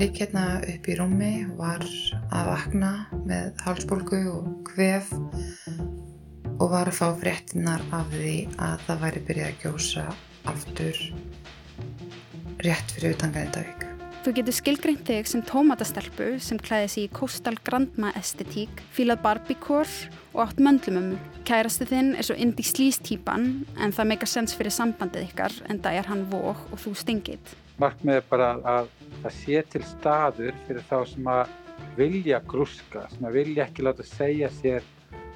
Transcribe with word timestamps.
ligg 0.00 0.16
hérna 0.16 0.62
upp 0.64 0.86
í 0.88 0.94
rúmi, 0.96 1.32
var 1.58 1.82
að 2.32 2.46
vakna 2.48 2.90
með 3.28 3.58
hálsbólgu 3.66 4.20
og 4.32 4.46
kvef 4.70 5.10
og 6.56 6.70
var 6.72 6.88
að 6.88 6.96
fá 6.96 7.10
fréttinar 7.20 7.84
af 7.92 8.08
því 8.14 8.36
að 8.56 8.86
það 8.86 9.02
væri 9.04 9.22
byrjað 9.28 9.50
að 9.50 9.60
gjósa 9.64 10.06
aftur 10.48 11.02
rétt 12.64 12.94
fyrir 12.96 13.12
utan 13.12 13.34
Grindavík. 13.36 13.84
Þú 14.24 14.34
getur 14.38 14.56
skilgreint 14.56 15.04
þig 15.08 15.28
sem 15.28 15.44
tómatastelpu 15.48 16.30
sem 16.44 16.60
klæði 16.60 16.88
sig 16.94 17.06
í 17.08 17.12
Coastal 17.16 17.56
Grandma 17.64 18.14
estetík, 18.16 18.80
fílað 18.96 19.20
barbíkór 19.26 19.88
og 20.32 20.42
átt 20.46 20.60
möndlumömmu. 20.64 21.20
Kærastu 21.48 21.88
þinn 21.88 22.14
er 22.16 22.24
svo 22.24 22.38
indi 22.40 22.64
slístýpan 22.64 23.50
en 23.76 23.96
það 23.96 24.14
meikar 24.14 24.32
sens 24.32 24.56
fyrir 24.56 24.72
sambandið 24.76 25.28
ykkar 25.28 25.60
en 25.68 25.80
það 25.84 26.00
er 26.00 26.12
hann 26.12 26.28
vók 26.32 26.68
og 26.70 26.80
þú 26.84 26.96
stingit. 27.00 27.56
Markmið 27.80 28.20
er 28.20 28.26
bara 28.28 28.52
að 28.60 28.90
það 29.22 29.36
sé 29.38 29.62
til 29.72 29.82
staður 29.86 30.56
fyrir 30.66 30.86
þá 30.88 30.98
sem 31.12 31.30
að 31.30 31.54
vilja 31.98 32.40
grúska, 32.48 33.06
sem 33.12 33.28
að 33.28 33.38
vilja 33.40 33.66
ekki 33.66 33.86
láta 33.86 34.06
segja 34.06 34.50
sér 34.60 34.86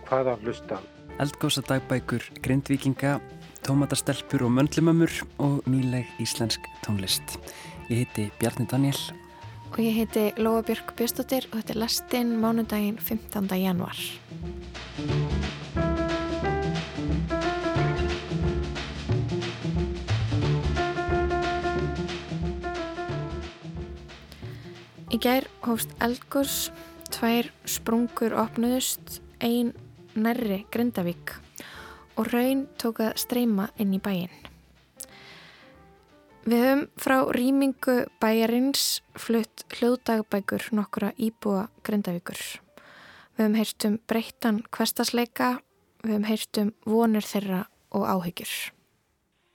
hvað 0.08 0.34
að 0.34 0.46
hlusta 0.46 0.78
á. 0.78 0.82
Eldgósadagbækur, 1.22 2.24
grindvikinga, 2.42 3.18
tómatastelpur 3.64 4.46
og 4.46 4.54
möndlumömmur 4.56 5.12
og 5.38 5.60
nýleg 5.70 6.08
íslensk 6.22 6.66
tónlist. 6.84 7.38
Ég 7.88 8.02
heiti 8.04 8.30
Bjarni 8.40 8.66
Daniel. 8.70 8.98
Og 9.72 9.80
ég 9.82 10.00
heiti 10.02 10.30
Lóa 10.38 10.62
Björk 10.66 10.94
Björnstóttir 10.98 11.48
og 11.50 11.60
þetta 11.60 11.74
er 11.74 11.82
lastinn 11.82 12.36
mánudaginn 12.42 12.98
15. 12.98 13.50
januar. 13.58 13.98
Í 25.14 25.18
gær 25.22 25.44
hófst 25.62 25.92
eldgurs, 26.02 26.72
tvær 27.14 27.46
sprungur 27.70 28.32
opnuðust, 28.34 29.20
ein 29.38 29.70
nærri 30.18 30.64
Grindavík 30.74 31.36
og 32.18 32.32
raun 32.32 32.64
tók 32.82 32.98
að 33.04 33.20
streyma 33.22 33.68
inn 33.78 33.94
í 33.94 34.00
bæinn. 34.02 34.32
Við 36.50 36.64
höfum 36.64 36.82
frá 36.98 37.16
rýmingu 37.30 37.96
bæjarins 38.18 39.04
flutt 39.14 39.62
hljóðdagbækur 39.76 40.66
nokkura 40.74 41.12
íbúa 41.14 41.68
Grindavíkur. 41.86 42.40
Við 43.38 43.44
höfum 43.44 43.58
heyrt 43.60 43.86
um 43.86 43.98
breyttan 44.10 44.62
kvestasleika, 44.74 45.60
við 46.02 46.16
höfum 46.16 46.30
heyrt 46.32 46.64
um 46.64 46.74
vonir 46.90 47.30
þeirra 47.30 47.68
og 47.94 48.10
áhyggjur. 48.16 48.56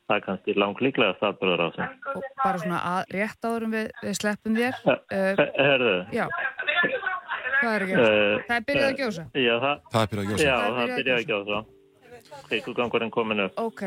Það 0.09 0.15
er 0.15 0.23
kannski 0.25 0.55
langt 0.57 0.79
líklega 0.81 1.15
staðbúrður 1.19 1.61
á 1.61 1.67
sig. 1.75 2.07
Bara 2.39 2.61
svona 2.63 2.79
að 2.91 3.11
rétt 3.13 3.45
áðurum 3.45 3.75
við, 3.77 3.91
við 4.01 4.15
sleppum 4.17 4.55
þér. 4.57 4.79
Uh, 4.89 5.43
Herðu? 5.59 5.93
Já. 6.15 6.25
Hvað 7.59 7.75
er 7.75 7.85
að 7.85 7.91
gjósa? 7.91 8.07
Uh, 8.09 8.41
það 8.47 8.55
er 8.55 8.65
byrjað 8.71 8.87
að 8.89 8.97
gjósa? 9.03 9.27
Já, 9.37 9.53
það, 9.65 9.85
það 9.93 10.01
er 10.01 10.09
byrjað 10.09 10.25
að 10.25 10.33
gjósa. 10.33 10.49
Já, 10.49 10.55
það 10.65 10.81
er 10.81 10.95
byrjað 10.97 11.21
að 11.21 11.29
gjósa. 11.29 11.61
Kvíkugangurinn 12.49 13.13
komin 13.13 13.45
upp. 13.45 13.61
Ok. 13.61 13.85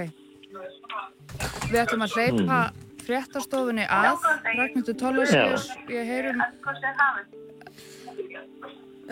Við 1.72 1.78
ætlum 1.82 2.06
að 2.06 2.16
hleypa 2.16 2.62
mm 2.62 2.88
fréttastofunni 3.06 3.86
að 3.90 4.26
Ragnhildur 4.56 4.98
Tólasíus 4.98 5.70
ég 5.90 6.06
heyrum 6.06 6.42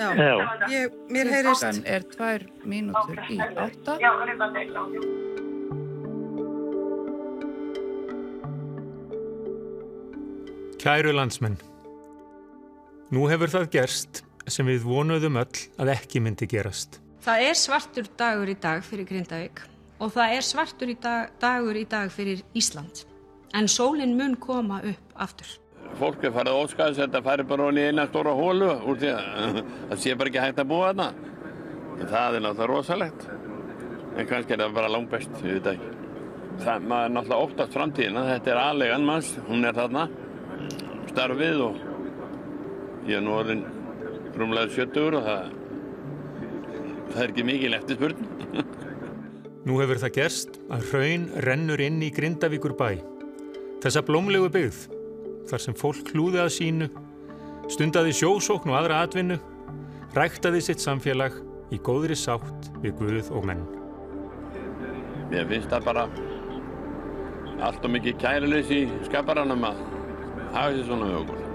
Já, 0.01 0.09
ég, 0.71 0.95
mér 1.11 1.33
heyrist 1.35 1.67
Klukkan 1.67 1.83
er 1.85 2.07
tvær 2.15 2.47
mínútur 2.65 3.21
í 3.29 3.41
átta 3.43 3.99
Kæru 10.81 11.13
landsmenn 11.13 11.59
Nú 13.13 13.27
hefur 13.29 13.51
það 13.53 13.67
gerst 13.75 14.23
sem 14.49 14.65
við 14.65 14.87
vonuðum 14.89 15.37
öll 15.43 15.65
að 15.83 15.93
ekki 15.93 16.23
myndi 16.25 16.49
gerast 16.49 17.03
Það 17.21 17.45
er 17.51 17.59
svartur 17.61 18.09
dagur 18.17 18.49
í 18.49 18.57
dag 18.57 18.81
fyrir 18.87 19.05
Grindavík 19.11 19.61
og 20.01 20.15
það 20.15 20.37
er 20.39 20.47
svartur 20.47 20.89
í 20.89 20.97
dag, 20.97 21.35
dagur 21.43 21.77
í 21.77 21.85
dag 21.85 22.09
fyrir 22.15 22.41
Ísland 22.57 23.03
en 23.53 23.69
sólinn 23.69 24.17
mun 24.17 24.39
koma 24.41 24.81
upp 24.87 25.21
aftur. 25.21 25.51
Fólk 25.99 26.25
er 26.25 26.33
farið 26.33 26.63
óskæðis 26.63 26.97
að 26.97 27.03
þetta 27.03 27.23
færi 27.27 27.47
bara 27.51 27.67
onni 27.69 27.83
í 27.83 27.91
eina 27.91 28.07
stóra 28.09 28.33
hólu 28.39 28.71
úr 28.89 29.01
því 29.01 29.11
að 29.19 29.61
það 29.91 30.03
sé 30.05 30.15
bara 30.17 30.31
ekki 30.33 30.45
hægt 30.45 30.63
að 30.63 30.71
búa 30.71 30.91
þarna. 30.91 31.09
Það 32.01 32.37
er 32.39 32.45
náttúrulega 32.47 32.69
rosalegt, 32.71 33.27
en 34.17 34.29
kannski 34.31 34.55
er 34.57 34.63
það 34.63 34.77
bara 34.79 34.93
langt 34.95 35.11
best, 35.13 35.35
veit 35.43 35.67
ekki. 35.75 35.91
Það 36.63 36.71
er 36.77 37.13
náttúrulega 37.17 37.41
óttast 37.45 37.77
framtíðina, 37.77 38.27
þetta 38.31 38.55
er 38.55 38.63
aðlegan 38.63 39.09
manns, 39.11 39.33
hún 39.49 39.67
er 39.67 39.77
þarna, 39.77 40.07
starfið 41.11 41.63
og 41.65 41.81
ég 43.09 43.19
er 43.19 43.25
nú 43.25 43.35
orðin 43.37 43.65
rúmlega 44.39 44.71
70 44.73 45.19
og 45.19 45.27
það, 45.27 45.51
það 47.11 47.23
er 47.25 47.33
ekki 47.33 47.47
mikil 47.47 47.77
eftirspurn. 47.79 48.29
Nú 49.69 49.77
hefur 49.77 50.01
það 50.01 50.15
gerst 50.17 50.57
að 50.73 50.87
hraun 50.89 51.27
rennur 51.45 51.83
inn 51.85 51.99
í 52.01 52.09
Grindavíkur 52.17 52.73
bæ. 52.79 53.03
Þessa 53.85 54.03
blómlegu 54.07 54.49
byggð, 54.55 54.79
þar 55.51 55.63
sem 55.67 55.77
fólk 55.77 56.15
hlúði 56.15 56.41
að 56.41 56.55
sínu, 56.57 56.89
stundaði 57.71 58.15
sjósókn 58.17 58.73
og 58.73 58.79
aðra 58.81 59.03
atvinnu, 59.05 59.37
ræktaði 60.17 60.65
sitt 60.65 60.83
samfélag 60.83 61.37
í 61.71 61.79
góðri 61.85 62.17
sátt 62.19 62.71
við 62.81 62.97
Guð 62.99 63.31
og 63.37 63.47
menn. 63.51 63.63
Ég 65.31 65.47
finnst 65.53 65.71
það 65.71 65.87
bara 65.87 66.09
allt 67.61 67.85
og 67.85 67.93
mikið 67.93 68.17
kærilegs 68.25 68.73
í 68.75 68.81
skaparanum 69.07 69.69
að 69.69 69.83
hafa 70.51 70.73
þessi 70.73 70.89
svona 70.91 71.11
við 71.13 71.23
okkur. 71.23 71.47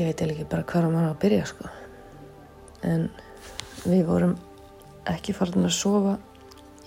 ég 0.00 0.08
veit 0.08 0.22
eða 0.24 0.34
ekki 0.34 0.48
bara 0.48 0.66
hvað 0.70 0.92
maður 0.94 1.08
á 1.08 1.12
að 1.12 1.20
byrja 1.24 1.46
sko. 1.50 1.70
En 2.88 3.06
við 3.84 4.04
vorum 4.08 4.36
ekki 5.10 5.34
farin 5.36 5.68
að 5.68 5.76
sofa 5.76 6.14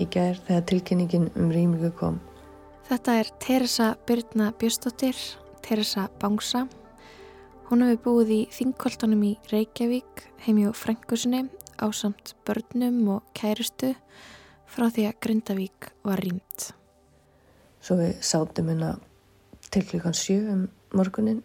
í 0.01 0.07
gær 0.09 0.39
þegar 0.47 0.69
tilkynningin 0.71 1.27
um 1.38 1.51
rýmingu 1.53 1.91
kom 2.00 2.21
Þetta 2.83 3.13
er 3.16 3.29
Teresa 3.39 3.85
Byrna 4.07 4.49
Björstóttir 4.59 5.16
Teresa 5.63 6.09
Bangsa. 6.19 6.66
Hún 7.69 7.85
hefur 7.85 8.01
búið 8.03 8.33
í 8.35 8.39
þingkoltunum 8.51 9.21
í 9.23 9.31
Reykjavík 9.51 10.25
heimi 10.44 10.67
á 10.67 10.71
Frankusinni 10.75 11.45
á 11.79 11.88
samt 11.95 12.33
börnum 12.44 12.99
og 13.16 13.29
kærustu 13.38 13.94
frá 14.67 14.89
því 14.89 15.07
að 15.07 15.19
Grindavík 15.23 15.89
var 16.03 16.19
rýmt. 16.19 16.73
Svo 17.79 18.01
við 18.01 18.19
sátum 18.19 18.73
hérna 18.73 18.97
til 19.71 19.85
klukkan 19.88 20.17
sjö 20.17 20.41
um 20.51 20.67
morgunin 20.91 21.39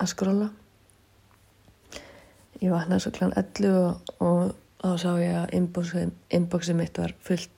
að 0.00 0.14
skróla 0.14 0.48
Ég 2.58 2.72
vaknaði 2.72 3.04
svo 3.04 3.12
klann 3.14 3.36
11 3.38 3.76
og, 3.78 4.14
og 4.24 4.54
þá 4.80 5.02
sá 5.04 5.10
ég 5.20 5.36
að 5.36 5.52
inboxið 6.34 6.78
mitt 6.80 6.98
var 6.98 7.12
fullt 7.22 7.57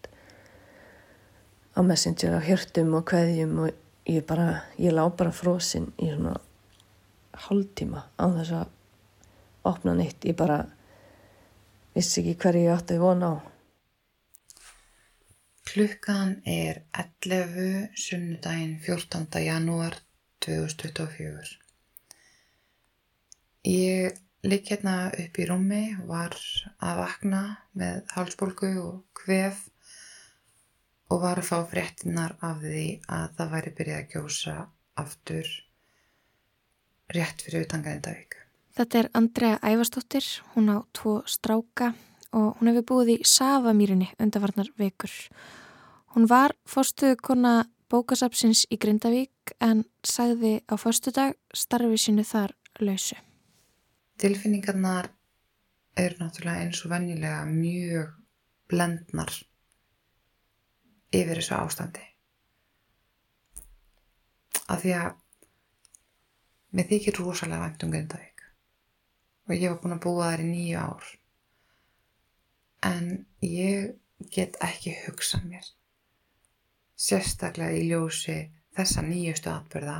á 1.81 1.83
messenger 1.83 2.37
á 2.37 2.41
hjörtum 2.45 2.93
og 2.99 3.07
kveðjum 3.09 3.55
og 3.65 3.71
ég 4.05 4.27
bara, 4.29 4.67
ég 4.77 4.93
lá 4.93 5.07
bara 5.09 5.33
frosinn 5.33 5.89
í 5.97 6.11
svona 6.13 6.35
hálftíma 7.47 8.05
á 8.21 8.25
þess 8.37 8.53
að 8.59 8.69
opna 9.71 9.95
nýtt. 9.97 10.29
Ég 10.29 10.37
bara 10.37 10.59
vissi 11.97 12.21
ekki 12.21 12.37
hverju 12.43 12.67
ég 12.67 12.75
átti 12.77 12.99
að 12.99 13.05
vona 13.07 13.33
á. 13.33 13.37
Klukkan 15.71 16.37
er 16.45 16.83
11. 16.93 17.97
sunnudaginn 17.97 18.77
14. 18.85 19.41
janúar 19.47 19.97
2024. 20.45 21.57
Ég 23.71 24.19
Ligg 24.41 24.71
hérna 24.73 25.11
upp 25.13 25.37
í 25.37 25.45
rúmi, 25.45 25.83
var 26.09 26.33
að 26.81 27.01
vakna 27.03 27.41
með 27.77 27.99
hálsbólgu 28.15 28.71
og 28.81 29.03
kvef 29.21 29.67
og 31.11 31.23
var 31.25 31.41
að 31.41 31.49
fá 31.51 31.59
fréttinar 31.71 32.37
af 32.45 32.63
því 32.63 32.85
að 33.11 33.33
það 33.39 33.53
væri 33.55 33.73
byrjað 33.79 34.01
að 34.03 34.13
gjósa 34.15 34.55
aftur 35.01 35.51
rétt 37.11 37.43
fyrir 37.43 37.67
utangaðin 37.67 38.05
Davík. 38.07 38.37
Þetta 38.79 39.01
er 39.01 39.09
Andrea 39.19 39.59
Ævarstóttir, 39.67 40.27
hún 40.55 40.71
á 40.71 40.79
tvo 40.95 41.21
stráka 41.27 41.93
og 42.31 42.61
hún 42.61 42.71
hefur 42.71 42.87
búið 42.93 43.17
í 43.17 43.19
Savamýrinni 43.27 44.13
undarvarnar 44.23 44.71
vekur. 44.79 45.11
Hún 46.15 46.29
var 46.31 46.55
fórstuðu 46.71 47.19
kona 47.19 47.55
bókasapsins 47.91 48.65
í 48.71 48.79
Grindavík 48.79 49.55
en 49.59 49.83
sagði 50.07 50.61
á 50.71 50.79
förstu 50.79 51.11
dag 51.15 51.35
starfi 51.55 51.99
sínu 51.99 52.25
þar 52.27 52.55
lausu. 52.79 53.19
Tilfinningarnar 54.23 55.11
eru 55.99 56.21
náttúrulega 56.21 56.67
eins 56.67 56.85
og 56.85 56.93
vennilega 56.95 57.43
mjög 57.51 58.15
blendnar 58.71 59.33
yfir 61.11 61.41
þessu 61.41 61.57
ástandi. 61.59 62.11
af 64.71 64.85
því 64.85 64.93
að 64.97 65.17
mér 66.77 66.89
þykir 66.91 67.19
rosalega 67.19 67.65
vænt 67.65 67.85
um 67.85 67.95
Grindavík 67.95 68.45
og 69.49 69.57
ég 69.57 69.73
var 69.73 69.81
búin 69.83 69.97
að 69.97 70.05
búa 70.05 70.29
þar 70.31 70.45
í 70.45 70.49
nýju 70.51 70.85
ár 70.85 71.09
en 72.91 73.11
ég 73.45 74.31
get 74.35 74.59
ekki 74.63 74.95
hugsað 75.05 75.49
mér 75.51 75.67
sérstaklega 77.01 77.81
í 77.81 77.89
ljósi 77.91 78.39
þessa 78.79 79.05
nýjustu 79.07 79.51
atbyrða 79.51 79.99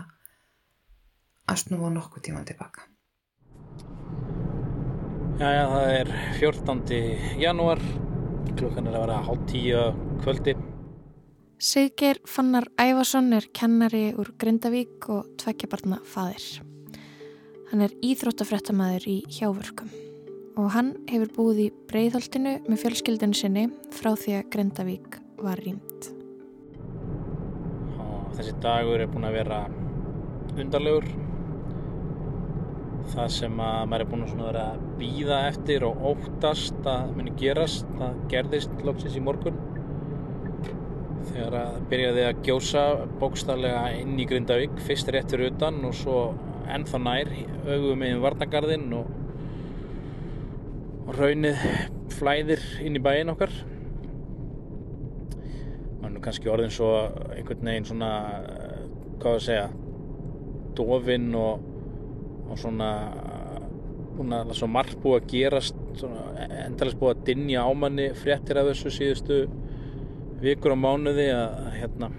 að 1.51 1.63
snúa 1.65 1.91
nokkuð 1.97 2.29
tíman 2.29 2.47
tilbaka 2.47 2.87
Jæja, 5.41 5.69
það 5.73 5.91
er 5.97 6.11
14. 6.37 6.97
janúar 7.41 7.81
klukkan 8.59 8.91
er 8.91 8.99
að 8.99 9.07
vera 9.07 9.23
hálf 9.25 9.47
tíu 9.49 9.87
kvöldi 10.21 10.55
Siggeir 11.61 12.17
Fannar 12.25 12.71
Ævason 12.81 13.35
er 13.37 13.45
kennari 13.53 14.15
úr 14.17 14.31
Grindavík 14.41 15.05
og 15.13 15.27
tveggjabarna 15.43 15.99
fadir. 16.09 16.63
Hann 17.69 17.85
er 17.85 17.93
íþróttafrættamæður 18.01 19.05
í 19.05 19.17
hjávörkum 19.29 19.91
og 20.57 20.71
hann 20.73 20.95
hefur 21.11 21.35
búið 21.37 21.61
í 21.67 21.69
breyðholtinu 21.91 22.55
með 22.65 22.81
fjölskyldinu 22.81 23.37
sinni 23.37 23.67
frá 23.93 24.15
því 24.17 24.39
að 24.39 24.49
Grindavík 24.55 25.19
var 25.45 25.61
rýmt. 25.61 26.09
Þessi 28.39 28.57
dagur 28.65 29.05
er 29.05 29.13
búin 29.13 29.29
að 29.29 29.37
vera 29.43 29.59
undarlegur. 30.57 31.11
Það 33.13 33.35
sem 33.37 33.61
að 33.67 33.83
maður 33.93 34.07
er 34.07 34.11
búin 34.15 34.25
að 34.31 34.49
vera 34.49 34.65
að 34.73 34.89
býða 35.03 35.43
eftir 35.51 35.85
og 35.85 36.09
óttast 36.15 36.89
að 36.89 37.13
muni 37.19 37.37
gerast, 37.37 37.85
það 38.01 38.25
gerðist 38.33 38.87
loksins 38.87 39.21
í 39.21 39.27
morgun 39.29 39.61
þegar 41.29 41.57
að 41.61 41.79
byrjaði 41.91 42.25
að 42.27 42.43
gjósa 42.47 42.85
bókstarlega 43.21 43.83
inn 44.01 44.19
í 44.21 44.27
Grindavík 44.29 44.81
fyrst 44.87 45.11
réttur 45.15 45.47
utan 45.49 45.81
og 45.87 45.95
svo 45.97 46.19
ennþá 46.71 47.01
nær 47.03 47.33
augum 47.67 48.01
með 48.03 48.23
varnagarðinn 48.25 48.89
og, 48.99 49.11
og 51.07 51.13
raunnið 51.19 51.65
flæðir 52.15 52.65
inn 52.85 52.99
í 52.99 53.03
bæin 53.05 53.33
okkar. 53.33 53.53
Mann 56.01 56.17
er 56.17 56.25
kannski 56.25 56.51
orðin 56.53 56.75
svo 56.75 56.93
einhvern 57.35 57.73
veginn 57.73 57.89
svona 57.91 58.13
hvað 59.21 59.37
að 59.37 59.45
segja 59.49 59.67
dofinn 60.79 61.35
og, 61.37 61.67
og 62.49 62.61
svona 62.61 62.93
svona 64.21 64.55
svo 64.57 64.69
margt 64.69 64.99
búið 65.01 65.17
að 65.21 65.29
gerast 65.31 65.77
endalast 66.67 66.99
búið 67.01 67.15
að 67.15 67.23
dinja 67.29 67.65
ámanni 67.65 68.11
fréttir 68.19 68.59
af 68.61 68.69
þessu 68.69 68.93
síðustu 68.93 69.39
vikur 70.41 70.75
á 70.75 70.79
mánuði 70.79 71.29
að 71.35 71.71
hérna 71.77 72.11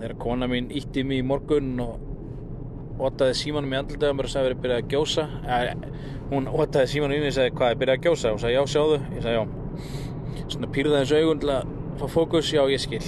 þegar 0.00 0.14
kona 0.20 0.48
mín 0.48 0.70
ítti 0.72 1.04
mér 1.04 1.20
í 1.20 1.26
morgun 1.26 1.74
og 1.84 2.10
otaði 3.04 3.36
símanum 3.36 3.72
í 3.74 3.78
andildöðum 3.80 4.22
og 4.22 4.30
sagði 4.30 4.50
að 4.50 4.54
það 4.54 4.62
byrjaði 4.64 4.84
að 4.84 4.92
gjósa? 4.94 5.24
Eh, 5.56 5.68
hún 6.30 6.48
otaði 6.50 6.92
símanum 6.92 7.20
mig 7.20 7.32
og 7.32 7.36
sagði 7.36 7.54
hvað 7.56 7.72
er 7.72 7.80
byrjaði 7.82 8.00
að 8.00 8.06
gjósa? 8.06 8.32
Og 8.32 8.40
sagði 8.42 8.56
já 8.56 8.62
sjáðu. 8.74 8.98
Ég 9.16 9.20
sagði 9.24 9.36
já. 9.36 9.44
Svona 10.50 10.72
pýrði 10.76 10.96
þessu 10.98 11.20
augun 11.20 11.42
til 11.42 11.52
að 11.54 11.74
fá 12.00 12.06
fókus. 12.14 12.52
Já 12.52 12.62
ég 12.68 12.82
skil. 12.84 13.02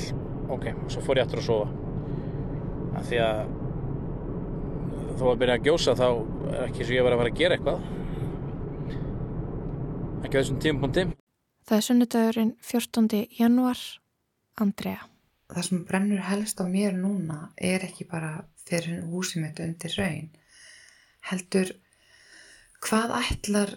Ok, 0.53 0.69
svo 0.93 1.05
fór 1.05 1.21
ég 1.21 1.27
aftur 1.27 1.43
að 1.43 1.49
sofa. 1.49 1.69
Af 2.99 3.09
því 3.09 3.23
að 3.25 3.43
þó 5.21 5.27
að 5.31 5.41
byrja 5.43 5.59
að 5.59 5.67
gjósa 5.69 5.97
þá 5.99 6.07
er 6.13 6.63
ekki 6.69 6.87
svo 6.87 6.97
ég 6.97 7.09
var 7.09 7.17
að 7.17 7.23
fara 7.23 7.35
að 7.35 7.41
gera 7.41 7.59
eitthvað. 7.59 7.91
Ekki 10.23 10.39
þessum 10.39 10.63
tímpunkti 10.63 11.11
Það 11.63 11.77
er 11.77 11.85
sunnudagurinn 11.87 12.53
14. 12.67 13.19
januar, 13.39 13.81
Andrea. 14.59 15.05
Það 15.53 15.67
sem 15.69 15.83
brennur 15.87 16.23
helst 16.27 16.59
á 16.59 16.67
mér 16.67 16.97
núna 16.97 17.53
er 17.55 17.85
ekki 17.87 18.07
bara 18.11 18.33
fyrir 18.67 19.05
húsið 19.07 19.45
mitt 19.45 19.61
undir 19.63 19.95
raun. 20.01 20.31
Heldur, 21.29 21.71
hvað 22.83 23.15
ætlar 23.21 23.77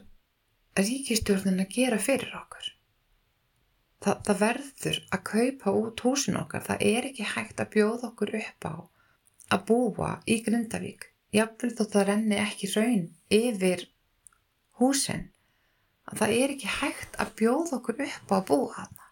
ríkistjórnin 0.80 1.62
að 1.62 1.76
gera 1.76 2.00
fyrir 2.02 2.34
okkur? 2.40 2.72
Það, 4.02 4.18
það 4.26 4.42
verður 4.42 5.00
að 5.18 5.24
kaupa 5.30 5.76
út 5.82 6.06
húsin 6.08 6.40
okkar. 6.42 6.66
Það 6.66 6.88
er 6.90 7.10
ekki 7.12 7.30
hægt 7.36 7.62
að 7.62 7.72
bjóða 7.78 8.10
okkur 8.10 8.34
upp 8.42 8.70
á 8.70 8.76
að 9.54 9.66
búa 9.70 10.12
í 10.26 10.40
Grindavík. 10.46 11.12
Jáfnveld 11.36 11.78
þótt 11.78 11.96
það 12.00 12.10
renni 12.10 12.42
ekki 12.42 12.72
raun 12.74 13.08
yfir 13.30 13.86
húsin 14.82 15.30
að 16.10 16.22
það 16.22 16.36
er 16.38 16.54
ekki 16.56 16.72
hægt 16.80 17.20
að 17.22 17.34
bjóða 17.42 17.78
okkur 17.80 18.06
upp 18.06 18.32
á 18.32 18.36
að 18.38 18.48
búa 18.50 18.72
þarna. 18.78 19.06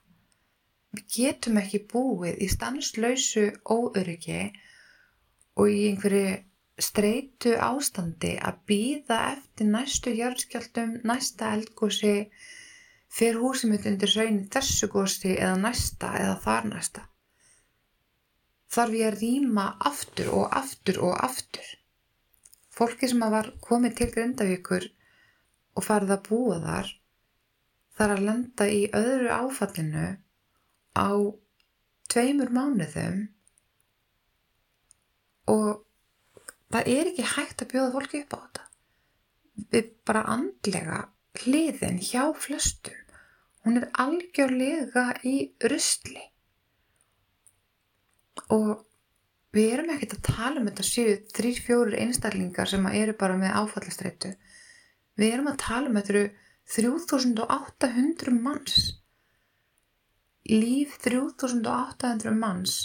Við 0.94 1.06
getum 1.16 1.60
ekki 1.62 1.80
búið 1.94 2.42
í 2.46 2.50
stanslausu 2.54 3.46
óöryggi 3.66 4.42
og 5.58 5.70
í 5.70 5.80
einhverju 5.90 6.34
streitu 6.82 7.54
ástandi 7.62 8.34
að 8.42 8.60
býða 8.70 9.20
eftir 9.32 9.70
næstu 9.70 10.14
hjörnskjaldum, 10.18 11.00
næsta 11.06 11.54
eldgósi, 11.58 12.14
fyrir 13.14 13.42
húsið 13.42 13.74
mitt 13.74 13.90
undir 13.90 14.14
raunir 14.18 14.50
þessu 14.54 14.90
gósi 14.94 15.36
eða 15.36 15.58
næsta 15.66 16.14
eða 16.20 16.38
þar 16.46 16.70
næsta. 16.72 17.08
Þarf 18.74 18.98
ég 18.98 19.10
að 19.12 19.20
rýma 19.22 19.66
aftur 19.90 20.32
og 20.34 20.56
aftur 20.58 21.00
og 21.10 21.18
aftur. 21.22 21.66
Fólki 22.74 23.10
sem 23.10 23.22
var 23.34 23.52
komið 23.62 24.00
til 24.00 24.08
Grindavíkur 24.16 24.88
og 25.74 25.86
farið 25.86 26.16
að 26.16 26.26
búa 26.30 26.60
þar 26.64 26.92
þar 27.98 28.16
að 28.16 28.26
lenda 28.28 28.68
í 28.70 28.82
öðru 28.98 29.32
áfallinu 29.34 30.06
á 30.98 31.10
tveimur 32.14 32.52
mánuðum 32.54 33.24
og 35.54 35.84
það 36.74 36.92
er 36.96 37.10
ekki 37.12 37.28
hægt 37.36 37.64
að 37.64 37.74
bjóða 37.74 37.94
fólki 37.96 38.22
upp 38.24 38.36
á 38.36 38.38
þetta. 38.44 38.64
Við 39.74 39.90
bara 40.08 40.24
andlega 40.34 41.00
hliðin 41.44 42.00
hjá 42.02 42.24
flestum, 42.38 42.98
hún 43.66 43.80
er 43.82 43.90
algjörlega 44.02 45.06
í 45.26 45.36
rustli 45.70 46.24
og 48.54 48.84
við 49.54 49.76
erum 49.76 49.92
ekkert 49.94 50.18
að 50.18 50.28
tala 50.30 50.62
um 50.62 50.68
þetta 50.70 50.86
séu 50.88 51.14
þrýr, 51.34 51.60
fjórir 51.62 52.00
einstaklingar 52.02 52.70
sem 52.70 52.86
eru 52.90 53.14
bara 53.18 53.38
með 53.38 53.58
áfallastreitu 53.62 54.34
Við 55.20 55.36
erum 55.36 55.50
að 55.52 55.60
tala 55.62 55.90
um 55.92 56.00
þetta 56.00 56.24
3800 56.74 58.34
manns. 58.34 58.78
Líf 60.50 60.98
3800 61.04 62.34
manns 62.36 62.78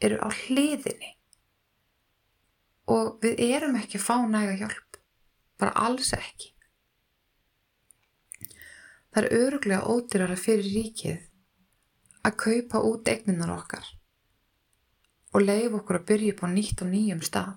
eru 0.00 0.18
á 0.20 0.28
hliðinni 0.30 1.16
og 2.90 3.18
við 3.22 3.40
erum 3.44 3.78
ekki 3.78 3.98
að 3.98 4.06
fá 4.06 4.16
næga 4.26 4.56
hjálp. 4.60 4.98
Bara 5.60 5.76
alls 5.86 6.12
ekki. 6.16 6.52
Það 9.10 9.24
er 9.24 9.34
öruglega 9.40 9.90
ódyrara 9.90 10.36
fyrir 10.38 10.68
ríkið 10.70 11.26
að 12.26 12.38
kaupa 12.44 12.82
út 12.86 13.08
eigninar 13.10 13.52
okkar 13.56 13.88
og 15.34 15.44
leif 15.44 15.74
okkur 15.78 16.00
að 16.00 16.06
byrja 16.10 16.34
upp 16.34 16.44
á 16.46 16.48
nýtt 16.50 16.84
og 16.84 16.90
nýjum 16.92 17.22
stað. 17.26 17.52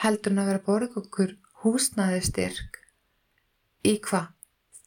Heldur 0.00 0.32
hann 0.32 0.42
að 0.42 0.50
vera 0.52 0.66
borg 0.66 0.98
okkur 1.00 1.36
húsnaði 1.62 2.20
styrk 2.24 2.85
Í 3.86 3.98
hvað? 4.02 4.32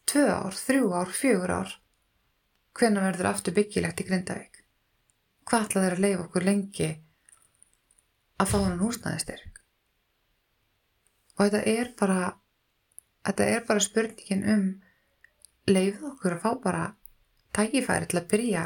Tvö 0.10 0.24
ár, 0.34 0.56
þrjú 0.58 0.88
ár, 0.98 1.12
fjögur 1.16 1.52
ár? 1.56 1.76
Hvena 2.76 3.04
verður 3.06 3.30
aftur 3.30 3.56
byggilegt 3.56 4.02
í 4.02 4.06
Grindavík? 4.08 4.58
Hvað 5.48 5.68
ætla 5.68 5.84
þeir 5.84 5.96
að 5.96 6.02
leifa 6.04 6.26
okkur 6.26 6.46
lengi 6.48 6.90
að 8.40 8.50
fá 8.52 8.58
hann 8.58 8.82
húsnæðistyrk? 8.82 9.62
Og 11.38 11.46
þetta 11.46 11.62
er 11.72 11.92
bara, 12.02 12.20
þetta 13.30 13.48
er 13.54 13.64
bara 13.70 13.86
spurningin 13.86 14.44
um 14.56 14.66
leifðu 15.70 16.12
okkur 16.12 16.36
að 16.36 16.44
fá 16.44 16.52
bara 16.66 16.84
tækifæri 17.56 18.10
til 18.10 18.20
að 18.20 18.30
byrja 18.34 18.66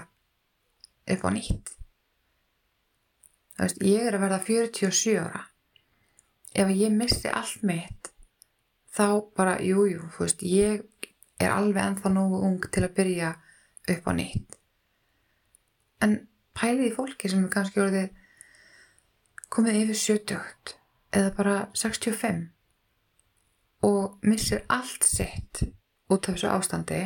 upp 1.14 1.28
á 1.28 1.30
nýtt. 1.36 1.76
Veist, 3.60 3.86
ég 3.86 4.08
er 4.08 4.18
að 4.18 4.26
verða 4.26 4.42
47 4.48 5.20
ára. 5.22 5.44
Ef 6.58 6.74
ég 6.74 6.98
missi 6.98 7.30
allt 7.30 7.62
mitt 7.62 8.13
þá 8.94 9.06
bara, 9.38 9.58
jújú, 9.64 9.88
jú, 9.96 10.10
þú 10.14 10.26
veist, 10.26 10.44
ég 10.46 11.10
er 11.42 11.54
alveg 11.54 11.82
ennþá 11.84 12.12
nógu 12.14 12.44
ung 12.46 12.68
til 12.70 12.84
að 12.86 12.96
byrja 13.00 13.32
upp 13.94 14.10
á 14.10 14.12
nýtt. 14.16 14.60
En 16.04 16.18
pæliði 16.54 16.94
fólki 16.96 17.32
sem 17.32 17.46
er 17.46 17.54
kannski 17.54 17.82
orðið 17.84 18.12
komið 19.54 19.80
yfir 19.84 20.00
70 20.02 20.76
eða 21.14 21.34
bara 21.38 21.56
65 21.78 22.48
og 23.84 24.24
missir 24.26 24.64
allt 24.72 25.06
sitt 25.06 25.66
út 26.12 26.30
af 26.30 26.38
þessu 26.38 26.50
ástandi, 26.52 27.02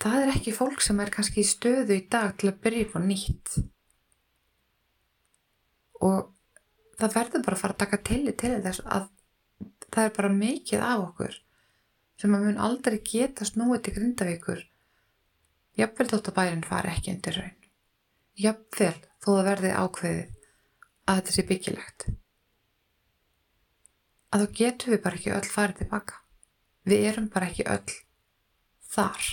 það 0.00 0.24
er 0.24 0.32
ekki 0.34 0.56
fólk 0.56 0.82
sem 0.82 1.00
er 1.02 1.12
kannski 1.12 1.44
í 1.44 1.46
stöðu 1.46 1.96
í 1.98 2.06
dag 2.10 2.34
til 2.40 2.50
að 2.50 2.60
byrja 2.64 2.86
upp 2.86 2.96
á 2.96 3.00
nýtt. 3.04 3.54
Og 6.00 6.18
það 7.00 7.16
verður 7.16 7.44
bara 7.46 7.58
að 7.58 7.62
fara 7.62 7.76
að 7.76 7.82
taka 7.84 8.00
til 8.08 8.22
í 8.24 8.36
til 8.40 8.54
þess 8.64 8.84
að 8.88 9.08
það 9.90 10.08
er 10.08 10.12
bara 10.16 10.32
mikið 10.34 10.84
af 10.86 11.04
okkur 11.08 11.38
sem 12.20 12.34
að 12.36 12.44
mun 12.46 12.60
aldrei 12.60 12.98
geta 13.00 13.46
snúið 13.48 13.82
til 13.86 13.94
grindavíkur. 13.96 14.62
Jafnvel 15.78 16.08
þótt 16.10 16.30
að 16.30 16.36
bærin 16.36 16.66
fari 16.66 16.92
ekki 16.92 17.14
undir 17.14 17.38
raun 17.38 17.56
jafnvel 18.40 18.94
þó 19.20 19.28
það 19.30 19.46
verði 19.50 19.70
ákveðið 19.76 20.48
að 21.10 21.20
þetta 21.20 21.34
sé 21.34 21.44
byggilegt. 21.48 22.06
Að 24.30 24.44
þá 24.44 24.58
getum 24.60 24.94
við 24.94 25.02
bara 25.04 25.20
ekki 25.20 25.34
öll 25.34 25.50
farið 25.50 25.82
tilbaka 25.82 26.20
við 26.88 27.06
erum 27.10 27.28
bara 27.32 27.50
ekki 27.50 27.66
öll 27.68 27.96
þar. 28.94 29.30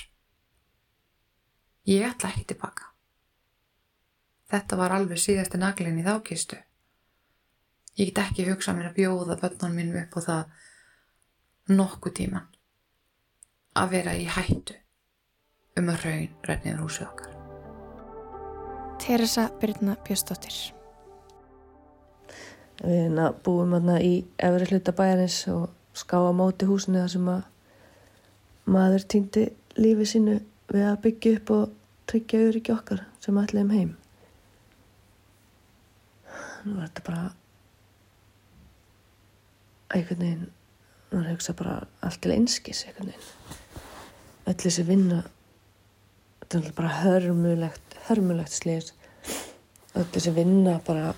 Ég 1.88 2.08
ætla 2.10 2.34
ekki 2.34 2.48
tilbaka 2.52 2.92
þetta 4.52 4.80
var 4.80 4.96
alveg 4.96 5.20
síðasti 5.22 5.60
naglinn 5.60 6.00
í 6.00 6.06
þákistu 6.06 6.60
ég 7.98 8.12
get 8.12 8.24
ekki 8.26 8.48
hugsað 8.50 8.78
mér 8.78 8.92
að 8.92 9.00
bjóða 9.00 9.40
börnunum 9.42 9.78
mínum 9.82 10.02
upp 10.04 10.18
á 10.18 10.22
það 10.30 11.78
nokkuð 11.78 12.18
tíman 12.22 12.48
að 13.78 13.94
vera 13.98 14.16
í 14.18 14.26
hættu 14.38 14.78
um 15.78 15.92
að 15.94 16.08
raun 16.08 16.32
rennið 16.50 16.82
húsið 16.86 17.10
okkar 17.12 17.36
Teresa 19.02 19.50
Byrna 19.62 19.94
Bjöstóttir 20.08 20.58
Við 22.78 22.94
hérna 22.94 23.32
búum 23.46 23.72
hérna 23.74 23.98
í 24.06 24.20
efri 24.38 24.68
hluta 24.70 24.94
bæjarins 24.94 25.40
og 25.50 25.70
ská 25.98 26.20
á 26.22 26.30
móti 26.30 26.68
húsinu 26.70 27.02
þar 27.02 27.14
sem 27.14 27.30
að 27.34 27.42
maður 28.70 29.06
týndi 29.14 29.46
lífi 29.82 30.06
sínu 30.12 30.36
við 30.70 30.86
að 30.86 31.00
byggja 31.06 31.32
upp 31.40 31.52
og 31.56 31.64
tryggja 32.12 32.44
öryggi 32.50 32.74
okkar 32.76 33.02
sem 33.24 33.40
ætlaðum 33.42 33.74
heim. 33.74 33.96
Nú 36.68 36.78
var 36.78 36.92
þetta 36.92 37.06
bara 37.08 37.24
einhvern 39.94 40.24
veginn, 40.24 40.48
það 41.12 41.30
hugsa 41.32 41.56
bara 41.58 41.76
allt 42.06 42.22
til 42.24 42.34
einskis 42.36 42.84
einhvern 42.88 43.12
veginn. 43.12 43.34
Öll 44.48 44.60
þessi 44.64 44.88
vinna, 44.88 45.22
þetta 46.42 46.62
er 46.62 46.76
bara 46.78 46.96
hörmulegt, 47.02 47.98
hörmulegt 48.08 48.56
slýr. 48.56 48.92
Öll 49.98 50.08
þessi 50.14 50.34
vinna 50.36 50.78
bara 50.88 51.14